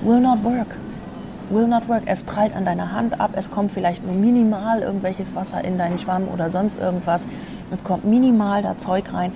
Will 0.01 0.21
not 0.21 0.45
work. 0.45 0.77
Will 1.49 1.67
not 1.67 1.89
work. 1.89 2.03
Es 2.05 2.23
prallt 2.23 2.55
an 2.55 2.63
deiner 2.63 2.93
Hand 2.93 3.19
ab, 3.19 3.31
es 3.33 3.51
kommt 3.51 3.73
vielleicht 3.73 4.05
nur 4.05 4.15
minimal 4.15 4.81
irgendwelches 4.81 5.35
Wasser 5.35 5.61
in 5.65 5.77
deinen 5.77 5.99
Schwamm 5.99 6.29
oder 6.33 6.49
sonst 6.49 6.79
irgendwas. 6.79 7.23
Es 7.69 7.83
kommt 7.83 8.05
minimal 8.05 8.61
da 8.61 8.77
Zeug 8.77 9.13
rein. 9.13 9.33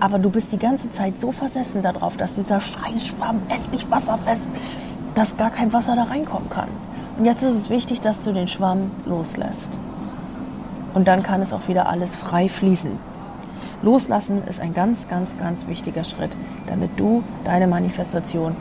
Aber 0.00 0.18
du 0.18 0.30
bist 0.30 0.52
die 0.52 0.58
ganze 0.58 0.90
Zeit 0.92 1.20
so 1.20 1.32
versessen 1.32 1.82
darauf, 1.82 2.16
dass 2.16 2.34
dieser 2.34 2.60
Scheißschwamm 2.60 3.42
endlich 3.48 3.90
wasserfest, 3.90 4.46
dass 5.14 5.36
gar 5.36 5.50
kein 5.50 5.72
Wasser 5.72 5.96
da 5.96 6.04
reinkommen 6.04 6.50
kann. 6.50 6.68
Und 7.18 7.24
jetzt 7.24 7.42
ist 7.42 7.56
es 7.56 7.70
wichtig, 7.70 8.00
dass 8.00 8.22
du 8.22 8.32
den 8.32 8.46
Schwamm 8.46 8.92
loslässt. 9.06 9.80
Und 10.94 11.08
dann 11.08 11.22
kann 11.22 11.42
es 11.42 11.52
auch 11.52 11.66
wieder 11.66 11.88
alles 11.88 12.14
frei 12.14 12.48
fließen. 12.48 12.92
Loslassen 13.82 14.42
ist 14.46 14.60
ein 14.60 14.74
ganz, 14.74 15.08
ganz, 15.08 15.36
ganz 15.36 15.66
wichtiger 15.66 16.04
Schritt, 16.04 16.36
damit 16.66 16.90
du 16.98 17.22
deine 17.44 17.66
Manifestation 17.66 18.56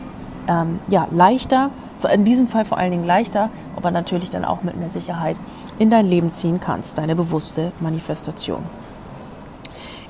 ähm, 0.48 0.80
ja, 0.90 1.08
leichter, 1.12 1.70
in 2.14 2.26
diesem 2.26 2.48
Fall 2.48 2.66
vor 2.66 2.78
allen 2.78 2.92
Dingen 2.92 3.06
leichter, 3.06 3.50
aber 3.76 3.92
natürlich 3.92 4.30
dann 4.30 4.46
auch 4.46 4.64
mit 4.64 4.78
mehr 4.78 4.90
Sicherheit 4.90 5.36
in 5.80 5.90
dein 5.90 6.06
Leben 6.06 6.32
ziehen 6.32 6.60
kannst, 6.60 6.98
deine 6.98 7.16
bewusste 7.16 7.72
Manifestation. 7.80 8.64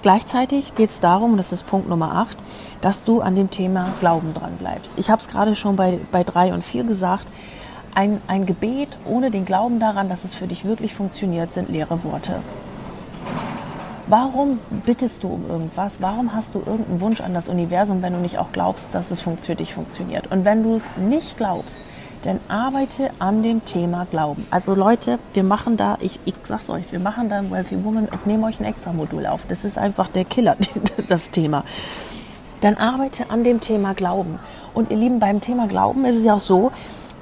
Gleichzeitig 0.07 0.73
geht 0.73 0.91
es 0.91 1.01
darum, 1.01 1.31
und 1.31 1.37
das 1.37 1.51
ist 1.51 1.67
Punkt 1.67 1.89
Nummer 1.89 2.15
8, 2.15 2.37
dass 2.79 3.03
du 3.03 3.19
an 3.19 3.35
dem 3.35 3.51
Thema 3.51 3.93
Glauben 3.99 4.33
dran 4.33 4.53
bleibst. 4.57 4.97
Ich 4.97 5.09
habe 5.09 5.19
es 5.19 5.27
gerade 5.27 5.53
schon 5.53 5.75
bei, 5.75 5.99
bei 6.13 6.23
3 6.23 6.53
und 6.53 6.63
4 6.63 6.85
gesagt, 6.85 7.27
ein, 7.93 8.21
ein 8.25 8.45
Gebet 8.45 8.87
ohne 9.03 9.31
den 9.31 9.43
Glauben 9.43 9.81
daran, 9.81 10.07
dass 10.07 10.23
es 10.23 10.33
für 10.33 10.47
dich 10.47 10.63
wirklich 10.63 10.93
funktioniert, 10.93 11.51
sind 11.51 11.67
leere 11.67 12.05
Worte. 12.05 12.39
Warum 14.07 14.59
bittest 14.85 15.25
du 15.25 15.27
um 15.27 15.45
irgendwas? 15.49 15.97
Warum 15.99 16.33
hast 16.33 16.55
du 16.55 16.59
irgendeinen 16.59 17.01
Wunsch 17.01 17.19
an 17.19 17.33
das 17.33 17.49
Universum, 17.49 18.01
wenn 18.01 18.13
du 18.13 18.19
nicht 18.19 18.37
auch 18.37 18.53
glaubst, 18.53 18.95
dass 18.95 19.11
es 19.11 19.19
für 19.19 19.55
dich 19.55 19.73
funktioniert? 19.73 20.31
Und 20.31 20.45
wenn 20.45 20.63
du 20.63 20.75
es 20.75 20.95
nicht 20.95 21.35
glaubst, 21.35 21.81
dann 22.23 22.39
arbeite 22.47 23.11
an 23.19 23.43
dem 23.43 23.63
Thema 23.65 24.05
Glauben. 24.09 24.45
Also 24.51 24.75
Leute, 24.75 25.19
wir 25.33 25.43
machen 25.43 25.77
da, 25.77 25.97
ich, 26.01 26.19
ich 26.25 26.33
sag's 26.45 26.69
euch, 26.69 26.91
wir 26.91 26.99
machen 26.99 27.29
da 27.29 27.39
im 27.39 27.51
Wealthy 27.51 27.83
Woman, 27.83 28.07
ich 28.13 28.25
nehme 28.25 28.45
euch 28.47 28.59
ein 28.59 28.65
extra 28.65 28.93
Modul 28.93 29.25
auf. 29.25 29.45
Das 29.47 29.65
ist 29.65 29.77
einfach 29.77 30.07
der 30.09 30.25
Killer, 30.25 30.57
das 31.07 31.29
Thema. 31.29 31.63
Dann 32.61 32.75
arbeite 32.75 33.29
an 33.29 33.43
dem 33.43 33.61
Thema 33.61 33.93
Glauben. 33.93 34.39
Und 34.73 34.91
ihr 34.91 34.97
Lieben, 34.97 35.19
beim 35.19 35.41
Thema 35.41 35.67
Glauben 35.67 36.05
ist 36.05 36.17
es 36.17 36.25
ja 36.25 36.35
auch 36.35 36.39
so, 36.39 36.71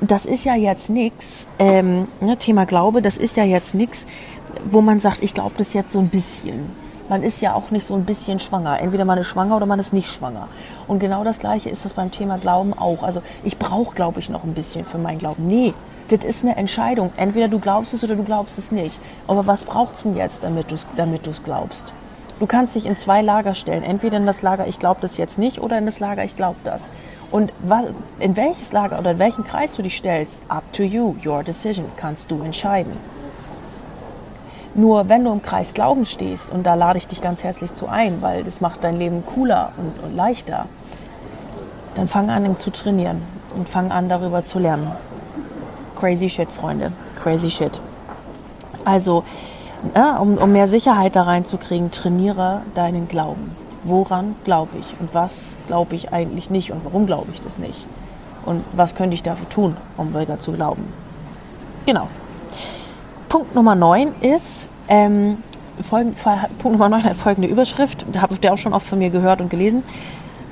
das 0.01 0.25
ist 0.25 0.43
ja 0.43 0.55
jetzt 0.55 0.89
nichts, 0.89 1.47
ähm, 1.59 2.07
ne, 2.21 2.37
Thema 2.37 2.65
Glaube, 2.65 3.01
das 3.01 3.17
ist 3.17 3.37
ja 3.37 3.43
jetzt 3.43 3.75
nichts, 3.75 4.07
wo 4.69 4.81
man 4.81 4.99
sagt, 4.99 5.23
ich 5.23 5.33
glaube 5.33 5.55
das 5.57 5.73
jetzt 5.73 5.91
so 5.91 5.99
ein 5.99 6.09
bisschen. 6.09 6.69
Man 7.07 7.21
ist 7.21 7.41
ja 7.41 7.53
auch 7.53 7.69
nicht 7.69 7.85
so 7.85 7.93
ein 7.93 8.03
bisschen 8.03 8.39
schwanger. 8.39 8.81
Entweder 8.81 9.05
man 9.05 9.19
ist 9.19 9.27
schwanger 9.27 9.57
oder 9.57 9.65
man 9.65 9.79
ist 9.79 9.93
nicht 9.93 10.09
schwanger. 10.09 10.47
Und 10.87 10.99
genau 10.99 11.23
das 11.23 11.39
Gleiche 11.39 11.69
ist 11.69 11.85
das 11.85 11.93
beim 11.93 12.11
Thema 12.11 12.37
Glauben 12.37 12.73
auch. 12.73 13.03
Also 13.03 13.21
ich 13.43 13.57
brauche, 13.57 13.95
glaube 13.95 14.19
ich, 14.19 14.29
noch 14.29 14.43
ein 14.43 14.53
bisschen 14.53 14.85
für 14.85 14.97
meinen 14.97 15.19
Glauben. 15.19 15.47
Nee, 15.47 15.73
das 16.09 16.23
ist 16.23 16.43
eine 16.43 16.55
Entscheidung. 16.55 17.11
Entweder 17.17 17.47
du 17.47 17.59
glaubst 17.59 17.93
es 17.93 18.03
oder 18.03 18.15
du 18.15 18.23
glaubst 18.23 18.57
es 18.59 18.71
nicht. 18.71 18.99
Aber 19.27 19.47
was 19.47 19.63
braucht 19.63 19.95
es 19.95 20.03
denn 20.03 20.15
jetzt, 20.15 20.43
damit 20.43 20.71
du 20.71 20.75
es 20.75 20.85
damit 20.95 21.29
glaubst? 21.43 21.93
Du 22.39 22.45
kannst 22.47 22.75
dich 22.75 22.85
in 22.85 22.97
zwei 22.97 23.21
Lager 23.21 23.55
stellen. 23.55 23.83
Entweder 23.83 24.17
in 24.17 24.25
das 24.25 24.41
Lager, 24.41 24.67
ich 24.67 24.77
glaube 24.77 24.99
das 25.01 25.17
jetzt 25.17 25.39
nicht, 25.39 25.61
oder 25.61 25.77
in 25.77 25.85
das 25.85 25.99
Lager, 25.99 26.23
ich 26.23 26.35
glaube 26.35 26.57
das. 26.63 26.89
Und 27.31 27.51
in 28.19 28.37
welches 28.37 28.71
Lager 28.71 28.99
oder 28.99 29.11
in 29.11 29.19
welchen 29.19 29.43
Kreis 29.43 29.75
du 29.75 29.81
dich 29.81 29.97
stellst, 29.97 30.43
up 30.47 30.63
to 30.73 30.83
you, 30.83 31.15
your 31.25 31.43
decision, 31.43 31.85
kannst 31.97 32.29
du 32.29 32.41
entscheiden. 32.43 32.91
Nur 34.75 35.09
wenn 35.09 35.23
du 35.23 35.31
im 35.31 35.41
Kreis 35.41 35.73
Glauben 35.73 36.05
stehst, 36.05 36.51
und 36.51 36.65
da 36.65 36.75
lade 36.75 36.97
ich 36.97 37.07
dich 37.07 37.21
ganz 37.21 37.43
herzlich 37.43 37.73
zu 37.73 37.87
ein, 37.87 38.21
weil 38.21 38.43
das 38.43 38.61
macht 38.61 38.83
dein 38.83 38.97
Leben 38.97 39.23
cooler 39.25 39.71
und, 39.77 40.03
und 40.03 40.15
leichter, 40.15 40.67
dann 41.95 42.07
fang 42.07 42.29
an, 42.29 42.57
zu 42.57 42.71
trainieren 42.71 43.21
und 43.55 43.67
fang 43.67 43.91
an, 43.91 44.09
darüber 44.09 44.43
zu 44.43 44.59
lernen. 44.59 44.91
Crazy 45.97 46.29
shit, 46.29 46.51
Freunde. 46.51 46.91
Crazy 47.23 47.49
shit. 47.49 47.79
Also, 48.83 49.23
ja, 49.95 50.17
um, 50.17 50.37
um 50.37 50.51
mehr 50.51 50.67
Sicherheit 50.67 51.15
da 51.15 51.23
reinzukriegen, 51.23 51.89
trainiere 51.89 52.61
deinen 52.73 53.07
Glauben 53.07 53.55
woran 53.85 54.35
glaube 54.43 54.77
ich 54.79 54.95
und 54.99 55.13
was 55.13 55.57
glaube 55.67 55.95
ich 55.95 56.11
eigentlich 56.11 56.49
nicht 56.49 56.71
und 56.71 56.83
warum 56.83 57.05
glaube 57.05 57.27
ich 57.31 57.39
das 57.39 57.57
nicht 57.57 57.85
und 58.43 58.63
was 58.73 58.95
könnte 58.95 59.13
ich 59.13 59.23
dafür 59.23 59.47
tun, 59.47 59.77
um 59.95 60.13
weiter 60.13 60.39
zu 60.39 60.51
glauben. 60.51 60.91
Genau. 61.85 62.07
Punkt 63.29 63.55
Nummer 63.55 63.75
9 63.75 64.13
ist, 64.21 64.69
ähm, 64.87 65.37
folgend, 65.81 66.17
Punkt 66.59 66.77
Nummer 66.77 66.89
9 66.89 67.03
hat 67.03 67.17
folgende 67.17 67.47
Überschrift, 67.47 68.05
da 68.11 68.21
habt 68.21 68.43
ihr 68.43 68.53
auch 68.53 68.57
schon 68.57 68.73
oft 68.73 68.85
von 68.85 68.99
mir 68.99 69.09
gehört 69.09 69.41
und 69.41 69.49
gelesen. 69.49 69.83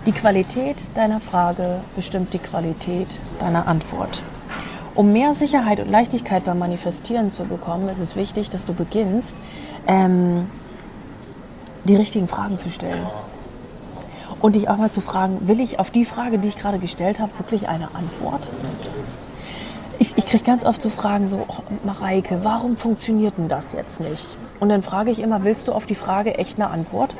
Die 0.05 0.11
Qualität 0.11 0.91
deiner 0.95 1.21
Frage 1.21 1.79
bestimmt 1.95 2.33
die 2.33 2.39
Qualität 2.39 3.19
deiner 3.39 3.67
Antwort. 3.67 4.21
Um 4.95 5.13
mehr 5.13 5.33
Sicherheit 5.33 5.79
und 5.79 5.89
Leichtigkeit 5.89 6.43
beim 6.43 6.59
Manifestieren 6.59 7.31
zu 7.31 7.45
bekommen, 7.45 7.89
ist 7.89 7.99
es 7.99 8.15
wichtig, 8.15 8.49
dass 8.49 8.65
du 8.65 8.73
beginnst, 8.73 9.35
ähm, 9.87 10.49
die 11.85 11.95
richtigen 11.95 12.27
Fragen 12.27 12.57
zu 12.57 12.69
stellen. 12.69 13.07
Und 14.39 14.55
dich 14.55 14.67
auch 14.67 14.77
mal 14.77 14.91
zu 14.91 14.99
fragen, 14.99 15.47
will 15.47 15.61
ich 15.61 15.79
auf 15.79 15.89
die 15.89 16.03
Frage, 16.03 16.37
die 16.37 16.49
ich 16.49 16.57
gerade 16.57 16.79
gestellt 16.79 17.19
habe, 17.19 17.31
wirklich 17.37 17.69
eine 17.69 17.95
Antwort? 17.95 18.49
Ich, 19.99 20.17
ich 20.17 20.25
kriege 20.25 20.43
ganz 20.43 20.65
oft 20.65 20.81
so 20.81 20.89
Fragen 20.89 21.27
so, 21.27 21.45
oh, 21.47 21.61
Mareike, 21.83 22.43
warum 22.43 22.75
funktioniert 22.75 23.37
denn 23.37 23.47
das 23.47 23.73
jetzt 23.73 23.99
nicht? 23.99 24.37
Und 24.59 24.69
dann 24.69 24.81
frage 24.81 25.11
ich 25.11 25.19
immer, 25.19 25.43
willst 25.43 25.67
du 25.67 25.73
auf 25.73 25.85
die 25.85 25.95
Frage 25.95 26.37
echt 26.37 26.59
eine 26.59 26.69
Antwort? 26.69 27.15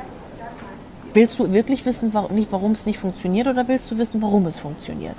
Willst 1.12 1.38
du 1.38 1.52
wirklich 1.52 1.86
wissen, 1.86 2.12
warum, 2.12 2.72
es 2.72 2.86
nicht 2.86 2.98
funktioniert 2.98 3.46
oder 3.46 3.68
willst 3.68 3.90
du 3.90 3.98
wissen, 3.98 4.20
warum 4.20 4.46
es 4.46 4.58
funktioniert? 4.58 5.16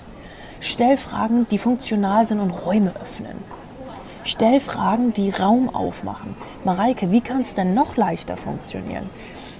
Stell 0.59 0.97
Fragen, 0.97 1.47
die 1.49 1.57
funktional 1.57 2.27
sind 2.27 2.39
und 2.39 2.51
Räume 2.51 2.91
öffnen. 3.01 3.37
Stell 4.23 4.59
Fragen, 4.59 5.13
die 5.13 5.29
Raum 5.29 5.73
aufmachen. 5.73 6.35
Mareike, 6.63 7.11
wie 7.11 7.21
kann 7.21 7.41
es 7.41 7.53
denn 7.53 7.73
noch 7.73 7.95
leichter 7.95 8.35
funktionieren? 8.35 9.09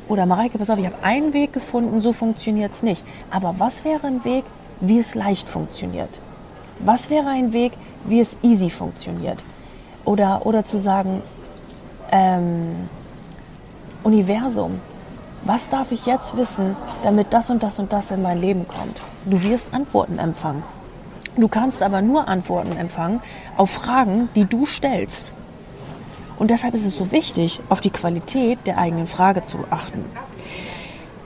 Oder 0.09 0.25
Mareike, 0.25 0.57
pass 0.57 0.69
auf, 0.69 0.79
ich 0.79 0.85
habe 0.85 1.03
einen 1.03 1.33
Weg 1.33 1.53
gefunden, 1.53 2.01
so 2.01 2.11
funktioniert 2.11 2.73
es 2.73 2.83
nicht. 2.83 3.05
Aber 3.31 3.55
was 3.57 3.85
wäre 3.85 4.07
ein 4.07 4.25
Weg, 4.25 4.43
wie 4.81 4.99
es 4.99 5.15
leicht 5.15 5.47
funktioniert? 5.47 6.19
Was 6.79 7.09
wäre 7.09 7.29
ein 7.29 7.53
Weg, 7.53 7.73
wie 8.05 8.19
es 8.19 8.37
easy 8.41 8.69
funktioniert? 8.69 9.43
Oder, 10.03 10.45
oder 10.45 10.63
zu 10.65 10.77
sagen, 10.77 11.21
ähm, 12.11 12.89
Universum, 14.03 14.79
was 15.43 15.69
darf 15.69 15.91
ich 15.91 16.05
jetzt 16.05 16.37
wissen, 16.37 16.75
damit 17.03 17.33
das 17.33 17.49
und 17.49 17.63
das 17.63 17.79
und 17.79 17.93
das 17.93 18.11
in 18.11 18.21
mein 18.21 18.39
Leben 18.39 18.67
kommt? 18.67 19.01
Du 19.25 19.41
wirst 19.43 19.73
Antworten 19.73 20.19
empfangen. 20.19 20.63
Du 21.37 21.47
kannst 21.47 21.81
aber 21.81 22.01
nur 22.01 22.27
Antworten 22.27 22.77
empfangen 22.77 23.21
auf 23.57 23.69
Fragen, 23.69 24.29
die 24.35 24.45
du 24.45 24.65
stellst. 24.65 25.33
Und 26.37 26.51
deshalb 26.51 26.73
ist 26.73 26.85
es 26.85 26.95
so 26.95 27.11
wichtig, 27.11 27.59
auf 27.69 27.81
die 27.81 27.89
Qualität 27.89 28.59
der 28.65 28.77
eigenen 28.77 29.07
Frage 29.07 29.41
zu 29.41 29.59
achten. 29.69 30.03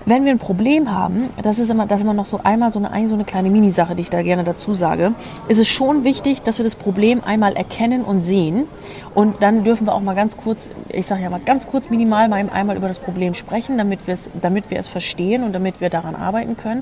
Wenn 0.10 0.26
wir 0.26 0.32
ein 0.32 0.39
Problem 0.39 0.91
haben, 0.91 1.30
das 1.43 1.60
ist 1.60 1.69
immer, 1.69 1.86
das 1.86 2.00
ist 2.00 2.04
immer 2.04 2.15
noch 2.15 2.26
so 2.26 2.39
einmal 2.43 2.72
so 2.72 2.80
eine, 2.84 3.08
so 3.08 3.13
eine 3.13 3.26
kleine 3.26 3.52
Minisache, 3.52 3.93
die 3.93 4.02
ich 4.02 4.10
da 4.10 4.24
gerne 4.24 4.43
dazu 4.43 4.74
sage, 4.74 5.13
ist 5.50 5.60
es 5.60 5.67
schon 5.67 6.04
wichtig, 6.04 6.41
dass 6.41 6.58
wir 6.58 6.63
das 6.63 6.76
Problem 6.76 7.22
einmal 7.24 7.56
erkennen 7.56 8.04
und 8.04 8.24
sehen. 8.24 8.65
Und 9.13 9.43
dann 9.43 9.63
dürfen 9.63 9.86
wir 9.86 9.93
auch 9.93 10.02
mal 10.02 10.15
ganz 10.15 10.36
kurz, 10.36 10.72
ich 10.91 11.06
sage 11.06 11.22
ja 11.22 11.30
mal 11.30 11.39
ganz 11.39 11.67
kurz 11.67 11.91
minimal 11.91 12.28
mal 12.28 12.43
einmal 12.52 12.76
über 12.76 12.88
das 12.88 12.98
Problem 12.98 13.36
sprechen, 13.36 13.78
damit, 13.78 14.00
damit 14.41 14.72
wir 14.72 14.80
es 14.80 14.88
verstehen 14.88 15.43
und 15.43 15.54
damit 15.54 15.80
wir 15.80 15.91
daran 15.91 16.15
arbeiten 16.15 16.58
können. 16.58 16.82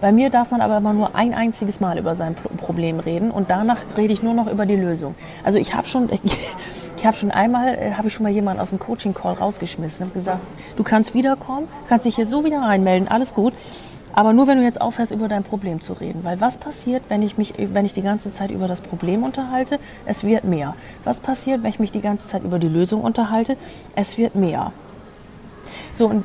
Bei 0.00 0.10
mir 0.10 0.30
darf 0.30 0.50
man 0.50 0.62
aber 0.62 0.78
immer 0.78 0.94
nur 0.94 1.14
ein 1.14 1.34
einziges 1.34 1.80
Mal 1.80 1.98
über 1.98 2.14
sein 2.14 2.34
Problem 2.56 3.00
reden 3.00 3.30
und 3.30 3.50
danach 3.50 3.80
rede 3.98 4.14
ich 4.14 4.22
nur 4.22 4.32
noch 4.32 4.50
über 4.50 4.64
die 4.64 4.76
Lösung. 4.76 5.14
Also 5.44 5.58
ich 5.58 5.74
habe 5.74 5.88
schon, 5.88 6.08
ich, 7.06 7.08
habe 7.08 7.16
schon 7.18 7.30
einmal, 7.30 7.78
äh, 7.78 7.92
habe 7.92 8.08
ich 8.08 8.14
schon 8.14 8.24
mal 8.24 8.32
jemanden 8.32 8.60
aus 8.60 8.70
dem 8.70 8.80
Coaching-Call 8.80 9.34
rausgeschmissen, 9.34 10.06
habe 10.06 10.18
gesagt, 10.18 10.40
du 10.74 10.82
kannst 10.82 11.14
wiederkommen, 11.14 11.68
kannst 11.88 12.04
dich 12.04 12.16
hier 12.16 12.26
so 12.26 12.44
wieder 12.44 12.58
reinmelden, 12.58 13.06
alles 13.06 13.32
gut. 13.32 13.52
Aber 14.12 14.32
nur 14.32 14.48
wenn 14.48 14.58
du 14.58 14.64
jetzt 14.64 14.80
aufhörst, 14.80 15.12
über 15.12 15.28
dein 15.28 15.44
Problem 15.44 15.80
zu 15.80 15.92
reden. 15.92 16.24
Weil 16.24 16.40
was 16.40 16.56
passiert, 16.56 17.04
wenn 17.08 17.22
ich 17.22 17.38
mich, 17.38 17.54
wenn 17.58 17.84
ich 17.84 17.92
die 17.92 18.02
ganze 18.02 18.32
Zeit 18.32 18.50
über 18.50 18.66
das 18.66 18.80
Problem 18.80 19.22
unterhalte? 19.22 19.78
Es 20.04 20.24
wird 20.24 20.42
mehr. 20.42 20.74
Was 21.04 21.20
passiert, 21.20 21.62
wenn 21.62 21.70
ich 21.70 21.78
mich 21.78 21.92
die 21.92 22.00
ganze 22.00 22.26
Zeit 22.26 22.42
über 22.42 22.58
die 22.58 22.68
Lösung 22.68 23.02
unterhalte? 23.02 23.56
Es 23.94 24.18
wird 24.18 24.34
mehr. 24.34 24.72
So, 25.92 26.08
und 26.08 26.24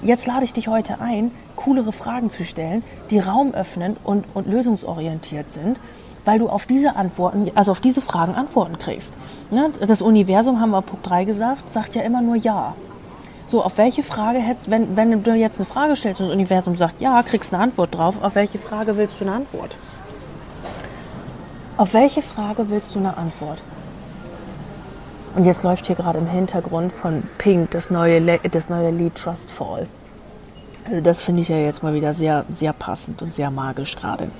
jetzt 0.00 0.26
lade 0.26 0.44
ich 0.44 0.54
dich 0.54 0.68
heute 0.68 1.00
ein, 1.00 1.30
coolere 1.56 1.92
Fragen 1.92 2.30
zu 2.30 2.44
stellen, 2.44 2.82
die 3.10 3.18
Raum 3.18 3.52
öffnen 3.52 3.98
und, 4.02 4.24
und 4.32 4.46
lösungsorientiert 4.46 5.50
sind, 5.50 5.78
weil 6.24 6.38
du 6.38 6.48
auf 6.48 6.66
diese 6.66 6.96
Antworten, 6.96 7.50
also 7.54 7.72
auf 7.72 7.80
diese 7.80 8.00
Fragen 8.00 8.34
Antworten 8.34 8.78
kriegst. 8.78 9.14
Ne? 9.50 9.70
Das 9.80 10.02
Universum, 10.02 10.60
haben 10.60 10.70
wir 10.70 10.82
Punkt 10.82 11.08
3 11.08 11.24
gesagt, 11.24 11.68
sagt 11.68 11.94
ja 11.94 12.02
immer 12.02 12.22
nur 12.22 12.36
Ja. 12.36 12.74
So, 13.46 13.62
auf 13.62 13.76
welche 13.76 14.02
Frage 14.02 14.38
hättest 14.38 14.70
wenn, 14.70 14.96
wenn 14.96 15.22
du 15.22 15.34
jetzt 15.34 15.58
eine 15.58 15.66
Frage 15.66 15.94
stellst 15.96 16.20
und 16.20 16.28
das 16.28 16.34
Universum 16.34 16.76
sagt, 16.76 17.00
ja, 17.00 17.22
kriegst 17.22 17.52
eine 17.52 17.62
Antwort 17.62 17.94
drauf, 17.94 18.16
auf 18.22 18.34
welche 18.34 18.58
Frage 18.58 18.96
willst 18.96 19.20
du 19.20 19.26
eine 19.26 19.34
Antwort? 19.34 19.76
Auf 21.76 21.92
welche 21.92 22.22
Frage 22.22 22.70
willst 22.70 22.94
du 22.94 23.00
eine 23.00 23.16
Antwort? 23.16 23.60
Und 25.34 25.44
jetzt 25.44 25.62
läuft 25.64 25.86
hier 25.86 25.96
gerade 25.96 26.18
im 26.18 26.26
Hintergrund 26.26 26.92
von 26.92 27.24
Pink 27.38 27.70
das 27.72 27.90
neue, 27.90 28.20
das 28.20 28.68
neue 28.68 28.90
Lied 28.90 29.16
Trust 29.16 29.50
Fall. 29.50 29.86
Also 30.86 31.00
das 31.00 31.22
finde 31.22 31.42
ich 31.42 31.48
ja 31.48 31.56
jetzt 31.56 31.82
mal 31.82 31.94
wieder 31.94 32.12
sehr, 32.14 32.44
sehr 32.48 32.72
passend 32.72 33.22
und 33.22 33.32
sehr 33.34 33.50
magisch 33.50 33.96
gerade. 33.96 34.30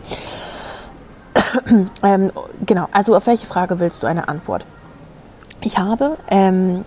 ähm, 2.03 2.33
genau, 2.67 2.89
also 2.93 3.17
auf 3.17 3.27
welche 3.27 3.47
Frage 3.47 3.79
willst 3.79 4.03
du 4.03 4.07
eine 4.07 4.29
Antwort? 4.29 4.65
Ich 5.65 5.79
habe 5.79 6.19
ähm, 6.29 6.83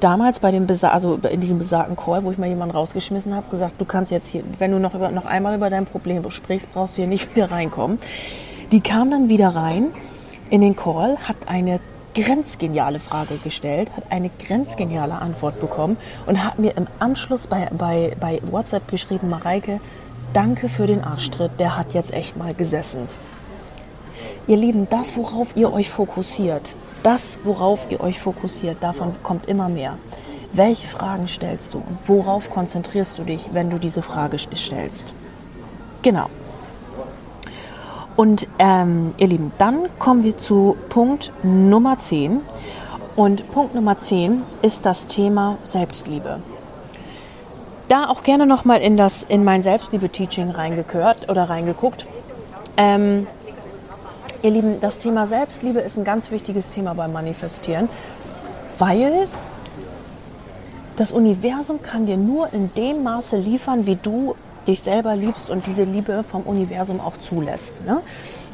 damals 0.00 0.40
bei 0.40 0.50
dem 0.50 0.66
Besa 0.66 0.88
also 0.88 1.20
in 1.30 1.40
diesem 1.40 1.58
besagten 1.58 1.96
Call, 1.96 2.24
wo 2.24 2.32
ich 2.32 2.38
mal 2.38 2.48
jemanden 2.48 2.74
rausgeschmissen 2.74 3.34
habe, 3.34 3.48
gesagt, 3.48 3.80
du 3.80 3.84
kannst 3.84 4.10
jetzt 4.10 4.28
hier, 4.28 4.42
wenn 4.58 4.72
du 4.72 4.80
noch, 4.80 4.94
über, 4.94 5.10
noch 5.10 5.24
einmal 5.24 5.54
über 5.54 5.70
dein 5.70 5.84
Problem 5.84 6.28
sprichst, 6.28 6.72
brauchst 6.72 6.96
du 6.96 7.02
hier 7.02 7.06
nicht 7.06 7.30
wieder 7.36 7.50
reinkommen. 7.50 7.98
Die 8.72 8.80
kam 8.80 9.10
dann 9.10 9.28
wieder 9.28 9.54
rein 9.54 9.88
in 10.50 10.62
den 10.62 10.74
Call, 10.74 11.16
hat 11.28 11.36
eine 11.46 11.78
grenzgeniale 12.14 12.98
Frage 12.98 13.36
gestellt, 13.36 13.90
hat 13.96 14.10
eine 14.10 14.30
grenzgeniale 14.30 15.14
Antwort 15.14 15.60
bekommen 15.60 15.96
und 16.26 16.44
hat 16.44 16.58
mir 16.58 16.76
im 16.76 16.86
Anschluss 16.98 17.46
bei, 17.46 17.68
bei, 17.70 18.16
bei 18.20 18.40
WhatsApp 18.50 18.88
geschrieben, 18.88 19.30
Mareike, 19.30 19.80
danke 20.32 20.68
für 20.68 20.86
den 20.86 21.04
Arschtritt, 21.04 21.52
der 21.58 21.78
hat 21.78 21.94
jetzt 21.94 22.12
echt 22.12 22.36
mal 22.36 22.52
gesessen. 22.52 23.08
Ihr 24.46 24.56
Lieben, 24.56 24.88
das, 24.88 25.16
worauf 25.16 25.56
ihr 25.56 25.72
euch 25.72 25.88
fokussiert, 25.88 26.74
das, 27.02 27.38
worauf 27.44 27.86
ihr 27.90 28.00
euch 28.00 28.18
fokussiert, 28.18 28.82
davon 28.82 29.12
kommt 29.22 29.46
immer 29.46 29.68
mehr. 29.68 29.98
Welche 30.52 30.86
Fragen 30.86 31.28
stellst 31.28 31.74
du 31.74 31.78
und 31.78 31.98
worauf 32.06 32.50
konzentrierst 32.50 33.18
du 33.18 33.24
dich, 33.24 33.50
wenn 33.52 33.70
du 33.70 33.78
diese 33.78 34.02
Frage 34.02 34.38
stellst? 34.38 35.14
Genau. 36.02 36.26
Und 38.16 38.46
ähm, 38.58 39.14
ihr 39.18 39.28
Lieben, 39.28 39.52
dann 39.58 39.88
kommen 39.98 40.24
wir 40.24 40.36
zu 40.36 40.76
Punkt 40.88 41.32
Nummer 41.42 41.98
10. 41.98 42.40
Und 43.16 43.50
Punkt 43.52 43.74
Nummer 43.74 43.98
10 43.98 44.42
ist 44.62 44.84
das 44.84 45.06
Thema 45.06 45.56
Selbstliebe. 45.64 46.40
Da 47.88 48.08
auch 48.08 48.22
gerne 48.22 48.46
nochmal 48.46 48.80
in, 48.80 49.00
in 49.28 49.44
mein 49.44 49.62
Selbstliebe-Teaching 49.62 50.50
reingehört 50.50 51.30
oder 51.30 51.48
reingeguckt. 51.48 52.06
Ähm, 52.76 53.26
Ihr 54.42 54.50
Lieben, 54.50 54.80
das 54.80 54.98
Thema 54.98 55.28
Selbstliebe 55.28 55.78
ist 55.78 55.96
ein 55.96 56.02
ganz 56.02 56.32
wichtiges 56.32 56.72
Thema 56.72 56.94
beim 56.94 57.12
Manifestieren, 57.12 57.88
weil 58.76 59.28
das 60.96 61.12
Universum 61.12 61.80
kann 61.80 62.06
dir 62.06 62.16
nur 62.16 62.52
in 62.52 62.74
dem 62.74 63.04
Maße 63.04 63.36
liefern, 63.36 63.86
wie 63.86 63.94
du 63.94 64.34
dich 64.66 64.80
selber 64.80 65.14
liebst 65.14 65.48
und 65.48 65.64
diese 65.68 65.84
Liebe 65.84 66.24
vom 66.24 66.42
Universum 66.42 67.00
auch 67.00 67.16
zulässt. 67.18 67.86
Ne? 67.86 68.00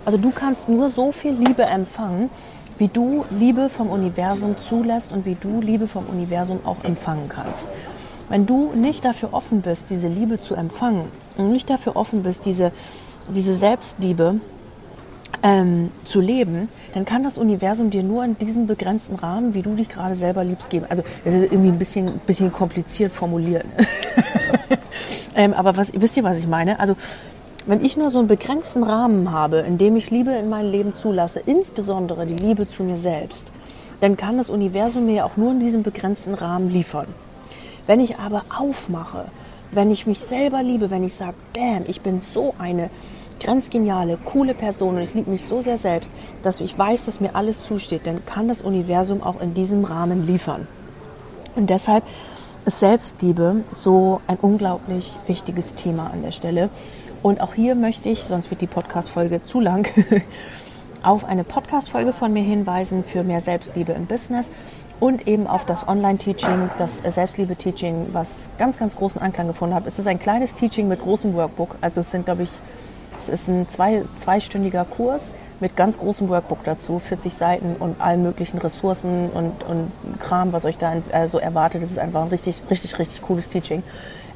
Also 0.04 0.18
du 0.18 0.30
kannst 0.30 0.68
nur 0.68 0.90
so 0.90 1.10
viel 1.10 1.32
Liebe 1.32 1.62
empfangen, 1.62 2.28
wie 2.76 2.88
du 2.88 3.24
Liebe 3.30 3.70
vom 3.70 3.88
Universum 3.88 4.58
zulässt 4.58 5.14
und 5.14 5.24
wie 5.24 5.36
du 5.36 5.62
Liebe 5.62 5.88
vom 5.88 6.04
Universum 6.04 6.60
auch 6.66 6.84
empfangen 6.84 7.30
kannst. 7.30 7.66
Wenn 8.28 8.44
du 8.44 8.72
nicht 8.74 9.06
dafür 9.06 9.32
offen 9.32 9.62
bist, 9.62 9.88
diese 9.88 10.08
Liebe 10.08 10.38
zu 10.38 10.54
empfangen 10.54 11.04
und 11.38 11.50
nicht 11.50 11.70
dafür 11.70 11.96
offen 11.96 12.22
bist, 12.22 12.44
diese, 12.44 12.72
diese 13.34 13.54
Selbstliebe 13.54 14.38
ähm, 15.42 15.90
zu 16.04 16.20
leben, 16.20 16.68
dann 16.94 17.04
kann 17.04 17.22
das 17.22 17.38
Universum 17.38 17.90
dir 17.90 18.02
nur 18.02 18.24
in 18.24 18.36
diesem 18.38 18.66
begrenzten 18.66 19.16
Rahmen, 19.16 19.54
wie 19.54 19.62
du 19.62 19.74
dich 19.74 19.88
gerade 19.88 20.14
selber 20.14 20.44
liebst, 20.44 20.70
geben. 20.70 20.86
Also 20.88 21.02
das 21.24 21.34
ist 21.34 21.52
irgendwie 21.52 21.68
ein 21.68 21.78
bisschen, 21.78 22.18
bisschen 22.26 22.52
kompliziert 22.52 23.12
formuliert. 23.12 23.64
ähm, 25.36 25.52
aber 25.54 25.76
was, 25.76 25.92
wisst 25.94 26.16
ihr, 26.16 26.24
was 26.24 26.38
ich 26.38 26.46
meine? 26.46 26.80
Also 26.80 26.96
wenn 27.66 27.84
ich 27.84 27.96
nur 27.96 28.10
so 28.10 28.18
einen 28.18 28.28
begrenzten 28.28 28.82
Rahmen 28.82 29.30
habe, 29.30 29.58
in 29.58 29.78
dem 29.78 29.96
ich 29.96 30.10
Liebe 30.10 30.32
in 30.32 30.48
mein 30.48 30.66
Leben 30.66 30.92
zulasse, 30.92 31.40
insbesondere 31.44 32.26
die 32.26 32.46
Liebe 32.46 32.68
zu 32.68 32.82
mir 32.82 32.96
selbst, 32.96 33.52
dann 34.00 34.16
kann 34.16 34.38
das 34.38 34.48
Universum 34.48 35.06
mir 35.06 35.26
auch 35.26 35.36
nur 35.36 35.52
in 35.52 35.60
diesem 35.60 35.82
begrenzten 35.82 36.34
Rahmen 36.34 36.70
liefern. 36.70 37.06
Wenn 37.86 38.00
ich 38.00 38.18
aber 38.18 38.44
aufmache, 38.56 39.26
wenn 39.70 39.90
ich 39.90 40.06
mich 40.06 40.20
selber 40.20 40.62
liebe, 40.62 40.90
wenn 40.90 41.04
ich 41.04 41.14
sage, 41.14 41.34
damn, 41.52 41.84
ich 41.86 42.00
bin 42.00 42.20
so 42.20 42.54
eine 42.58 42.90
ganz 43.40 43.70
geniale, 43.70 44.18
coole 44.24 44.54
Person 44.54 44.96
und 44.96 45.02
ich 45.02 45.14
liebe 45.14 45.30
mich 45.30 45.44
so 45.44 45.60
sehr 45.60 45.78
selbst, 45.78 46.10
dass 46.42 46.60
ich 46.60 46.78
weiß, 46.78 47.06
dass 47.06 47.20
mir 47.20 47.34
alles 47.34 47.64
zusteht, 47.64 48.06
dann 48.06 48.24
kann 48.26 48.48
das 48.48 48.62
Universum 48.62 49.22
auch 49.22 49.40
in 49.40 49.54
diesem 49.54 49.84
Rahmen 49.84 50.26
liefern. 50.26 50.66
Und 51.56 51.70
deshalb 51.70 52.04
ist 52.66 52.80
Selbstliebe 52.80 53.64
so 53.72 54.20
ein 54.26 54.36
unglaublich 54.40 55.16
wichtiges 55.26 55.74
Thema 55.74 56.10
an 56.12 56.22
der 56.22 56.32
Stelle. 56.32 56.70
Und 57.22 57.40
auch 57.40 57.54
hier 57.54 57.74
möchte 57.74 58.08
ich, 58.08 58.22
sonst 58.24 58.50
wird 58.50 58.60
die 58.60 58.66
Podcast-Folge 58.66 59.42
zu 59.42 59.60
lang, 59.60 59.88
auf 61.02 61.24
eine 61.24 61.44
Podcast-Folge 61.44 62.12
von 62.12 62.32
mir 62.32 62.42
hinweisen 62.42 63.04
für 63.04 63.22
mehr 63.24 63.40
Selbstliebe 63.40 63.92
im 63.92 64.06
Business 64.06 64.50
und 65.00 65.26
eben 65.28 65.46
auf 65.46 65.64
das 65.64 65.86
Online-Teaching, 65.86 66.70
das 66.78 66.98
Selbstliebe-Teaching, 66.98 68.08
was 68.12 68.50
ganz, 68.58 68.78
ganz 68.78 68.96
großen 68.96 69.20
Anklang 69.20 69.46
gefunden 69.46 69.74
hat. 69.74 69.86
Es 69.86 69.98
ist 69.98 70.06
ein 70.06 70.18
kleines 70.18 70.54
Teaching 70.54 70.88
mit 70.88 71.00
großem 71.00 71.34
Workbook. 71.34 71.76
Also 71.80 72.00
es 72.00 72.10
sind, 72.10 72.24
glaube 72.24 72.44
ich, 72.44 72.50
es 73.18 73.28
ist 73.28 73.48
ein 73.48 73.68
zwei, 73.68 74.04
zweistündiger 74.18 74.84
Kurs 74.84 75.34
mit 75.60 75.76
ganz 75.76 75.98
großem 75.98 76.28
Workbook 76.28 76.64
dazu, 76.64 76.98
40 76.98 77.34
Seiten 77.34 77.76
und 77.78 78.00
allen 78.00 78.22
möglichen 78.22 78.58
Ressourcen 78.58 79.28
und, 79.30 79.64
und 79.64 79.90
Kram, 80.20 80.52
was 80.52 80.64
euch 80.64 80.78
da 80.78 80.92
also 81.12 81.38
erwartet. 81.38 81.82
Das 81.82 81.90
ist 81.90 81.98
einfach 81.98 82.22
ein 82.22 82.28
richtig, 82.28 82.62
richtig, 82.70 82.98
richtig 82.98 83.22
cooles 83.22 83.48
Teaching. 83.48 83.82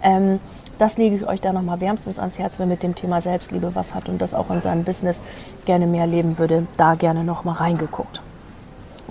Ähm, 0.03 0.41
das 0.79 0.99
lege 0.99 1.15
ich 1.15 1.29
euch 1.29 1.41
da 1.41 1.53
nochmal 1.53 1.81
wärmstens 1.81 2.19
ans 2.19 2.39
Herz, 2.39 2.59
wer 2.59 2.67
mit 2.67 2.83
dem 2.83 2.95
Thema 2.95 3.21
Selbstliebe 3.21 3.75
was 3.75 3.95
hat 3.95 4.09
und 4.09 4.21
das 4.21 4.35
auch 4.35 4.51
in 4.51 4.61
seinem 4.61 4.83
Business 4.83 5.21
gerne 5.65 5.87
mehr 5.87 6.07
leben 6.07 6.39
würde, 6.39 6.67
da 6.77 6.95
gerne 6.97 7.23
nochmal 7.23 7.55
reingeguckt. 7.55 8.21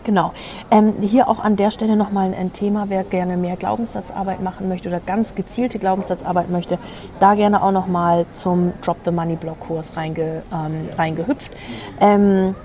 Genau. 0.04 0.34
Ähm, 0.72 0.94
hier 1.02 1.28
auch 1.28 1.40
an 1.40 1.56
der 1.56 1.72
Stelle 1.72 1.96
nochmal 1.96 2.34
ein 2.34 2.54
Thema, 2.54 2.86
wer 2.90 3.04
gerne 3.04 3.38
mehr 3.38 3.56
Glaubenssatzarbeit 3.56 4.42
machen 4.42 4.68
möchte 4.68 4.90
oder 4.90 5.00
ganz 5.00 5.36
gezielte 5.36 5.78
Glaubenssatzarbeit 5.80 6.50
möchte, 6.50 6.80
da 7.20 7.36
gerne 7.36 7.62
auch 7.62 7.72
nochmal 7.72 8.26
zum 8.34 8.74
Drop 8.82 8.98
the 9.06 9.12
Money 9.12 9.36
Blog 9.36 9.60
Kurs 9.60 9.96
reinge, 9.96 10.44
ähm, 10.52 10.90
reingehüpft. 10.98 11.52
Ähm, 12.00 12.56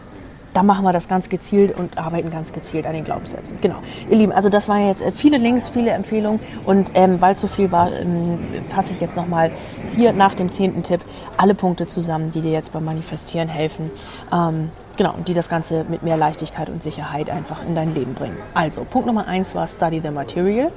da 0.56 0.62
machen 0.62 0.84
wir 0.84 0.94
das 0.94 1.06
ganz 1.06 1.28
gezielt 1.28 1.76
und 1.76 1.98
arbeiten 1.98 2.30
ganz 2.30 2.50
gezielt 2.50 2.86
an 2.86 2.94
den 2.94 3.04
Glaubenssätzen. 3.04 3.58
Genau. 3.60 3.76
Ihr 4.08 4.16
Lieben, 4.16 4.32
also 4.32 4.48
das 4.48 4.70
waren 4.70 4.86
jetzt 4.86 5.02
äh, 5.02 5.12
viele 5.12 5.36
Links, 5.36 5.68
viele 5.68 5.90
Empfehlungen 5.90 6.40
und 6.64 6.92
ähm, 6.94 7.20
weil 7.20 7.34
es 7.34 7.42
so 7.42 7.46
viel 7.46 7.70
war, 7.72 7.92
ähm, 7.92 8.38
fasse 8.70 8.94
ich 8.94 9.00
jetzt 9.02 9.16
nochmal 9.16 9.50
hier 9.94 10.14
nach 10.14 10.34
dem 10.34 10.50
zehnten 10.50 10.82
Tipp 10.82 11.02
alle 11.36 11.54
Punkte 11.54 11.86
zusammen, 11.86 12.32
die 12.32 12.40
dir 12.40 12.52
jetzt 12.52 12.72
beim 12.72 12.86
Manifestieren 12.86 13.48
helfen. 13.48 13.90
Ähm, 14.32 14.70
Genau, 14.96 15.14
die 15.26 15.34
das 15.34 15.50
Ganze 15.50 15.84
mit 15.88 16.02
mehr 16.02 16.16
Leichtigkeit 16.16 16.70
und 16.70 16.82
Sicherheit 16.82 17.28
einfach 17.28 17.62
in 17.62 17.74
dein 17.74 17.94
Leben 17.94 18.14
bringen. 18.14 18.38
Also, 18.54 18.84
Punkt 18.84 19.06
Nummer 19.06 19.26
eins 19.26 19.54
war 19.54 19.68
Study 19.68 20.00
the 20.00 20.10
Material. 20.10 20.72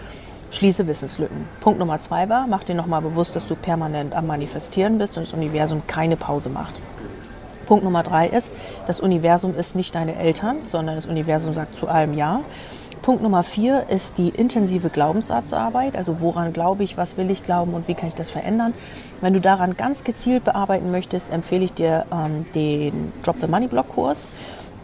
Schließe 0.51 0.87
Wissenslücken. 0.87 1.45
Punkt 1.61 1.79
Nummer 1.79 2.01
zwei 2.01 2.27
war, 2.27 2.47
mach 2.47 2.63
dir 2.63 2.75
nochmal 2.75 3.01
bewusst, 3.01 3.35
dass 3.35 3.47
du 3.47 3.55
permanent 3.55 4.15
am 4.15 4.27
Manifestieren 4.27 4.97
bist 4.97 5.15
und 5.17 5.27
das 5.27 5.33
Universum 5.33 5.83
keine 5.87 6.17
Pause 6.17 6.49
macht. 6.49 6.81
Punkt 7.67 7.85
Nummer 7.85 8.01
drei 8.03 8.27
ist, 8.27 8.51
das 8.87 8.99
Universum 8.99 9.55
ist 9.55 9.75
nicht 9.75 9.93
deine 9.93 10.15
Eltern, 10.15 10.57
sondern 10.65 10.95
das 10.95 11.05
Universum 11.05 11.53
sagt 11.53 11.75
zu 11.75 11.87
allem 11.87 12.13
Ja. 12.13 12.41
Punkt 13.01 13.23
Nummer 13.23 13.43
vier 13.43 13.89
ist 13.89 14.17
die 14.17 14.29
intensive 14.29 14.89
Glaubenssatzarbeit. 14.89 15.95
Also 15.95 16.21
woran 16.21 16.53
glaube 16.53 16.83
ich, 16.83 16.97
was 16.97 17.17
will 17.17 17.31
ich 17.31 17.43
glauben 17.43 17.73
und 17.73 17.87
wie 17.87 17.95
kann 17.95 18.09
ich 18.09 18.15
das 18.15 18.29
verändern? 18.29 18.73
Wenn 19.21 19.33
du 19.33 19.41
daran 19.41 19.77
ganz 19.77 20.03
gezielt 20.03 20.43
bearbeiten 20.43 20.91
möchtest, 20.91 21.31
empfehle 21.31 21.65
ich 21.65 21.73
dir 21.73 22.05
ähm, 22.11 22.45
den 22.53 23.11
Drop 23.23 23.37
the 23.41 23.47
Money 23.47 23.67
Block 23.67 23.89
Kurs. 23.89 24.29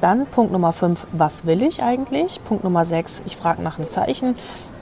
Dann 0.02 0.26
Punkt 0.28 0.52
Nummer 0.52 0.74
fünf, 0.74 1.08
was 1.12 1.46
will 1.46 1.62
ich 1.62 1.84
eigentlich? 1.84 2.44
Punkt 2.44 2.64
Nummer 2.64 2.86
sechs, 2.86 3.22
ich 3.26 3.38
frage 3.38 3.62
nach 3.62 3.78
einem 3.78 3.90
Zeichen. 3.90 4.36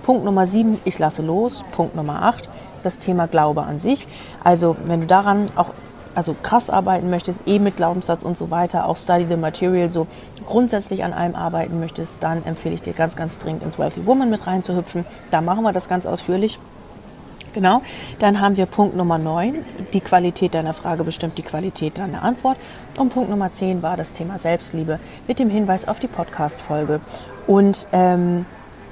Punkt 0.03 0.25
Nummer 0.25 0.47
sieben, 0.47 0.79
ich 0.85 0.99
lasse 0.99 1.21
los. 1.21 1.63
Punkt 1.71 1.95
Nummer 1.95 2.23
acht, 2.23 2.49
das 2.83 2.97
Thema 2.97 3.27
Glaube 3.27 3.63
an 3.63 3.79
sich. 3.79 4.07
Also 4.43 4.75
wenn 4.85 5.01
du 5.01 5.07
daran 5.07 5.47
auch 5.55 5.69
also 6.15 6.35
krass 6.41 6.69
arbeiten 6.69 7.09
möchtest, 7.09 7.41
eh 7.47 7.59
mit 7.59 7.75
Glaubenssatz 7.75 8.23
und 8.23 8.37
so 8.37 8.51
weiter, 8.51 8.87
auch 8.87 8.97
Study 8.97 9.25
the 9.27 9.35
Material, 9.35 9.89
so 9.89 10.07
grundsätzlich 10.45 11.03
an 11.03 11.13
allem 11.13 11.35
arbeiten 11.35 11.79
möchtest, 11.79 12.17
dann 12.19 12.45
empfehle 12.45 12.75
ich 12.75 12.81
dir 12.81 12.93
ganz, 12.93 13.15
ganz 13.15 13.37
dringend 13.37 13.63
ins 13.63 13.79
Wealthy 13.79 14.05
Woman 14.05 14.29
mit 14.29 14.45
reinzuhüpfen. 14.45 15.05
Da 15.31 15.41
machen 15.41 15.63
wir 15.63 15.73
das 15.73 15.87
ganz 15.87 16.05
ausführlich. 16.05 16.59
Genau. 17.53 17.81
Dann 18.19 18.41
haben 18.41 18.57
wir 18.57 18.65
Punkt 18.65 18.95
Nummer 18.95 19.17
9. 19.17 19.63
Die 19.93 20.01
Qualität 20.01 20.55
deiner 20.55 20.73
Frage 20.73 21.03
bestimmt 21.03 21.37
die 21.37 21.43
Qualität 21.43 21.99
deiner 21.99 22.23
Antwort. 22.23 22.57
Und 22.97 23.13
Punkt 23.13 23.29
Nummer 23.29 23.51
10 23.51 23.81
war 23.83 23.95
das 23.95 24.11
Thema 24.11 24.37
Selbstliebe 24.37 24.99
mit 25.27 25.39
dem 25.39 25.49
Hinweis 25.49 25.87
auf 25.87 25.99
die 25.99 26.07
Podcast-Folge 26.07 26.99
und 27.45 27.87
ähm, 27.93 28.45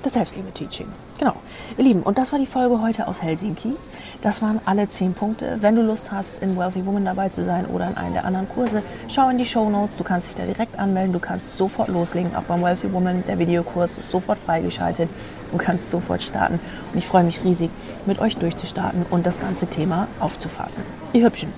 das 0.04 0.14
Selbstliebe-Teaching. 0.14 0.88
Genau. 1.22 1.36
Ihr 1.78 1.84
Lieben, 1.84 2.02
und 2.02 2.18
das 2.18 2.32
war 2.32 2.40
die 2.40 2.48
Folge 2.48 2.82
heute 2.82 3.08
aus 3.08 3.22
Helsinki. 3.22 3.76
Das 4.22 4.42
waren 4.42 4.60
alle 4.66 4.90
zehn 4.90 5.14
Punkte. 5.14 5.60
Wenn 5.62 5.76
du 5.76 5.84
Lust 5.84 6.12
hast, 6.12 6.42
in 6.42 6.58
Wealthy 6.58 6.84
Woman 6.84 7.06
dabei 7.06 7.30
zu 7.30 7.46
sein 7.46 7.68
oder 7.68 7.88
in 7.90 7.96
einem 7.96 8.14
der 8.14 8.26
anderen 8.26 8.50
Kurse, 8.50 8.82
schau 9.08 9.30
in 9.30 9.38
die 9.38 9.46
Show 9.46 9.70
Notes. 9.70 9.98
Du 9.98 10.04
kannst 10.04 10.30
dich 10.30 10.36
da 10.36 10.46
direkt 10.46 10.80
anmelden. 10.80 11.14
Du 11.14 11.20
kannst 11.20 11.58
sofort 11.58 11.90
loslegen. 11.90 12.36
Auch 12.36 12.42
beim 12.42 12.64
Wealthy 12.64 12.92
Woman, 12.92 13.24
der 13.28 13.38
Videokurs 13.38 14.00
ist 14.00 14.10
sofort 14.10 14.40
freigeschaltet. 14.40 15.12
Du 15.52 15.60
kannst 15.60 15.92
sofort 15.92 16.24
starten. 16.24 16.60
Und 16.92 16.98
ich 16.98 17.06
freue 17.06 17.24
mich 17.24 17.44
riesig, 17.44 17.70
mit 18.08 18.18
euch 18.18 18.38
durchzustarten 18.38 19.06
und 19.12 19.28
das 19.28 19.40
ganze 19.40 19.68
Thema 19.68 20.08
aufzufassen. 20.20 20.84
Ihr 21.14 21.24
Hübschen. 21.24 21.54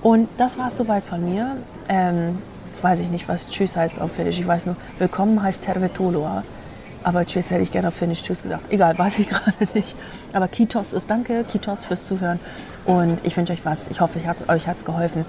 Und 0.00 0.28
das 0.36 0.58
war 0.58 0.68
es 0.68 0.76
soweit 0.76 1.02
von 1.02 1.24
mir. 1.24 1.56
Ähm, 1.88 2.38
jetzt 2.68 2.84
weiß 2.84 3.00
ich 3.00 3.10
nicht, 3.10 3.26
was 3.26 3.48
Tschüss 3.48 3.76
heißt 3.76 4.00
auf 4.00 4.12
Finnisch. 4.12 4.38
Ich 4.38 4.46
weiß 4.46 4.66
nur, 4.66 4.76
willkommen 5.00 5.42
heißt 5.42 5.64
Tervetuloa. 5.64 6.44
Aber 7.02 7.24
Tschüss 7.24 7.50
hätte 7.50 7.62
ich 7.62 7.70
gerne 7.70 7.88
auf 7.88 7.94
Finnisch 7.94 8.22
Tschüss 8.22 8.42
gesagt. 8.42 8.70
Egal, 8.70 8.98
weiß 8.98 9.18
ich 9.18 9.28
gerade 9.30 9.66
nicht. 9.74 9.96
Aber 10.32 10.48
Kitos 10.48 10.92
ist 10.92 11.10
Danke, 11.10 11.44
Kitos 11.44 11.84
fürs 11.84 12.06
Zuhören. 12.06 12.40
Und 12.84 13.24
ich 13.24 13.36
wünsche 13.36 13.52
euch 13.52 13.64
was. 13.64 13.88
Ich 13.88 14.00
hoffe, 14.00 14.18
ich 14.18 14.26
hab, 14.26 14.48
euch 14.48 14.66
hat 14.66 14.78
es 14.78 14.84
geholfen. 14.84 15.24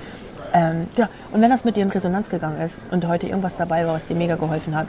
Ähm, 0.53 0.88
genau. 0.95 1.07
Und 1.32 1.41
wenn 1.41 1.49
das 1.49 1.63
mit 1.63 1.78
dir 1.78 1.84
in 1.84 1.89
Resonanz 1.89 2.30
gegangen 2.30 2.59
ist 2.59 2.80
und 2.91 3.07
heute 3.07 3.28
irgendwas 3.28 3.57
dabei 3.57 3.86
war, 3.86 3.93
was 3.93 4.07
dir 4.07 4.15
mega 4.15 4.36
geholfen 4.36 4.76
hat, 4.76 4.88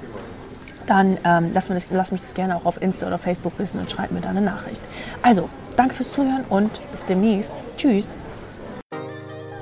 dann 0.87 1.18
ähm, 1.24 1.51
lass, 1.53 1.68
das, 1.68 1.89
lass 1.91 2.12
mich 2.12 2.20
das 2.20 2.35
gerne 2.35 2.57
auch 2.57 2.64
auf 2.64 2.83
Insta 2.83 3.07
oder 3.07 3.18
Facebook 3.18 3.59
wissen 3.59 3.78
und 3.78 3.91
schreib 3.91 4.11
mir 4.11 4.20
da 4.20 4.31
eine 4.31 4.41
Nachricht. 4.41 4.81
Also, 5.22 5.49
danke 5.76 5.95
fürs 5.95 6.12
Zuhören 6.12 6.45
und 6.49 6.81
bis 6.91 7.05
demnächst. 7.05 7.55
Tschüss. 7.76 8.16